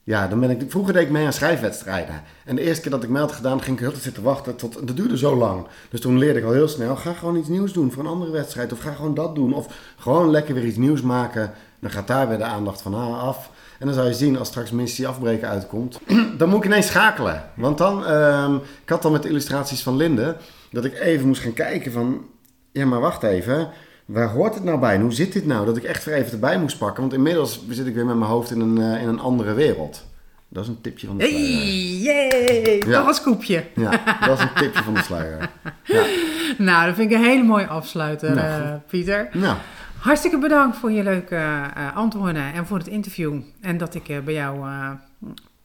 ja, 0.05 0.29
dan 0.29 0.41
ben 0.41 0.51
ik... 0.51 0.63
Vroeger 0.69 0.93
deed 0.93 1.03
ik 1.03 1.11
mee 1.11 1.27
aan 1.27 1.33
schrijfwedstrijden. 1.33 2.23
En 2.45 2.57
de 2.57 2.63
eerste 2.63 2.83
keer 2.83 2.91
dat 2.91 3.03
ik 3.03 3.09
mee 3.09 3.23
had 3.23 3.33
gedaan, 3.33 3.63
ging 3.63 3.77
ik 3.77 3.83
heel 3.83 3.91
tijd 3.91 4.03
zitten 4.03 4.23
wachten. 4.23 4.57
Tot, 4.57 4.87
dat 4.87 4.97
duurde 4.97 5.19
zo 5.19 5.37
lang. 5.37 5.67
Dus 5.91 6.01
toen 6.01 6.19
leerde 6.19 6.39
ik 6.39 6.45
al 6.45 6.53
heel 6.53 6.69
snel, 6.69 6.97
ga 6.97 7.13
gewoon 7.13 7.37
iets 7.37 7.49
nieuws 7.49 7.73
doen 7.73 7.93
voor 7.93 8.03
een 8.03 8.11
andere 8.11 8.31
wedstrijd. 8.31 8.73
Of 8.73 8.79
ga 8.79 8.93
gewoon 8.93 9.15
dat 9.15 9.35
doen. 9.35 9.53
Of 9.53 9.93
gewoon 9.97 10.31
lekker 10.31 10.55
weer 10.55 10.65
iets 10.65 10.77
nieuws 10.77 11.01
maken. 11.03 11.53
Dan 11.81 11.91
gaat 11.91 12.07
daar 12.07 12.29
weer 12.29 12.39
de 12.39 12.45
aandacht 12.45 12.83
van 12.83 12.95
af. 13.21 13.51
En 13.79 13.87
dan 13.87 13.95
zou 13.95 14.09
je 14.09 14.15
zien, 14.15 14.39
als 14.39 14.49
straks 14.49 14.71
Missie 14.71 15.09
Afbreken 15.09 15.49
uitkomt, 15.49 16.01
dan 16.39 16.49
moet 16.49 16.59
ik 16.59 16.65
ineens 16.65 16.87
schakelen. 16.87 17.51
Want 17.55 17.79
dan, 17.79 18.07
ehm, 18.07 18.55
ik 18.55 18.89
had 18.89 19.03
dan 19.03 19.13
met 19.13 19.23
de 19.23 19.29
illustraties 19.29 19.83
van 19.83 19.97
Linde, 19.97 20.37
dat 20.71 20.85
ik 20.85 20.99
even 20.99 21.27
moest 21.27 21.41
gaan 21.43 21.53
kijken 21.53 21.93
van, 21.93 22.25
ja, 22.73 22.87
maar 22.87 23.01
wacht 23.01 23.23
even. 23.23 23.69
Waar 24.05 24.29
hoort 24.29 24.55
het 24.55 24.65
nou 24.65 24.79
bij? 24.79 24.95
En 24.95 25.01
hoe 25.01 25.13
zit 25.13 25.33
dit 25.33 25.47
nou? 25.47 25.67
Dat 25.67 25.77
ik 25.77 25.83
echt 25.83 26.05
weer 26.05 26.15
even 26.15 26.33
erbij 26.33 26.59
moest 26.59 26.79
pakken. 26.79 27.01
Want 27.01 27.15
inmiddels 27.15 27.65
zit 27.69 27.87
ik 27.87 27.95
weer 27.95 28.07
met 28.07 28.17
mijn 28.17 28.31
hoofd 28.31 28.51
in 28.51 28.61
een, 28.61 28.79
eh, 28.79 29.03
in 29.03 29.09
een 29.09 29.21
andere 29.21 29.55
wereld. 29.55 30.07
Dat 30.49 30.63
is 30.63 30.69
een 30.69 30.81
tipje 30.81 31.07
van 31.07 31.19
de 31.19 31.25
sluier. 31.25 31.49
Hey, 31.49 32.29
yay! 32.29 32.83
Ja. 32.87 32.99
Nog 32.99 33.09
een 33.09 33.15
scoopje. 33.15 33.65
Ja, 33.75 33.91
dat 34.27 34.39
is 34.39 34.45
een 34.45 34.55
tipje 34.55 34.83
van 34.83 34.95
de 34.95 35.03
sluier. 35.03 35.51
Ja. 35.83 36.05
Nou, 36.59 36.87
dat 36.87 36.95
vind 36.95 37.11
ik 37.11 37.17
een 37.17 37.25
hele 37.25 37.43
mooie 37.43 37.67
afsluiter, 37.67 38.35
Nou, 38.35 38.63
eh, 38.63 38.75
Pieter. 38.87 39.29
Nou, 39.33 39.57
Hartstikke 39.99 40.39
bedankt 40.39 40.77
voor 40.77 40.91
je 40.93 41.03
leuke 41.03 41.37
eh, 41.37 41.97
antwoorden 41.97 42.53
en 42.53 42.67
voor 42.67 42.79
het 42.79 42.87
interview. 42.87 43.41
En 43.61 43.79
dat 43.79 43.95
ik 43.95 44.25
bij 44.25 44.35
jou 44.35 44.59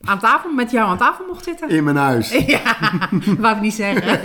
aan 0.01 0.19
tafel, 0.19 0.51
met 0.53 0.71
jou 0.71 0.87
aan 0.89 0.97
tafel 0.97 1.25
mocht 1.25 1.43
zitten. 1.43 1.69
in 1.69 1.83
mijn 1.83 1.95
huis. 1.95 2.29
Ja, 2.47 2.61
wou 3.37 3.55
ik 3.55 3.61
niet 3.61 3.73
zeggen. 3.73 4.19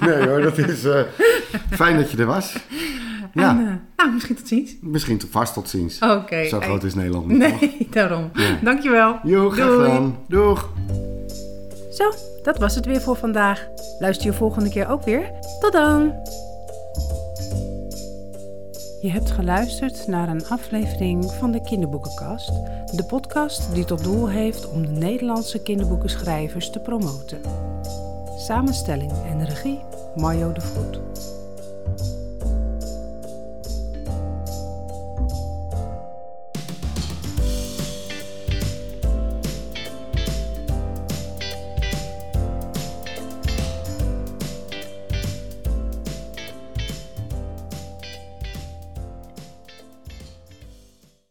Nee 0.08 0.28
hoor, 0.28 0.40
dat 0.42 0.58
is 0.58 0.84
eh, 0.84 1.00
fijn 1.70 1.96
dat 1.96 2.10
je 2.10 2.16
er 2.16 2.26
was. 2.26 2.56
Ja, 3.34 3.48
En, 3.50 3.58
eh, 3.58 3.72
nou, 3.96 4.12
misschien 4.12 4.36
tot 4.36 4.48
ziens. 4.48 4.72
misschien 4.80 5.18
tot 5.18 5.30
vast 5.30 5.54
tot 5.54 5.68
ziens. 5.68 5.98
Oké. 5.98 6.44
Zo 6.44 6.60
groot 6.60 6.82
is 6.84 6.94
Nederland 6.94 7.26
niet. 7.26 7.40
toch? 7.42 7.60
Nee, 7.60 7.88
daarom. 7.90 8.30
Ja. 8.34 8.58
Dankjewel. 8.62 9.18
Jo, 9.22 9.50
graag 9.50 9.66
Doei. 9.66 9.84
gedaan. 9.84 10.18
Doeg. 10.28 10.68
Zo, 11.92 12.12
dat 12.42 12.58
was 12.58 12.74
het 12.74 12.86
weer 12.86 13.00
voor 13.00 13.16
vandaag. 13.16 13.66
Luister 13.98 14.26
je 14.26 14.32
volgende 14.32 14.70
keer 14.70 14.88
ook 14.88 15.04
weer. 15.04 15.30
Tot 15.60 15.72
dan! 15.72 16.12
Je 19.02 19.10
hebt 19.10 19.30
geluisterd 19.30 20.06
naar 20.06 20.28
een 20.28 20.46
aflevering 20.46 21.32
van 21.32 21.52
de 21.52 21.60
Kinderboekenkast. 21.60 22.52
De 22.96 23.04
podcast 23.04 23.74
die 23.74 23.84
tot 23.84 24.04
doel 24.04 24.28
heeft 24.28 24.70
om 24.70 24.86
de 24.86 24.92
Nederlandse 24.92 25.62
kinderboekenschrijvers 25.62 26.70
te 26.70 26.80
promoten. 26.80 27.40
Samenstelling 28.36 29.12
en 29.26 29.44
regie 29.44 29.80
Mario 30.16 30.52
de 30.52 30.60
Vroet. 30.60 31.00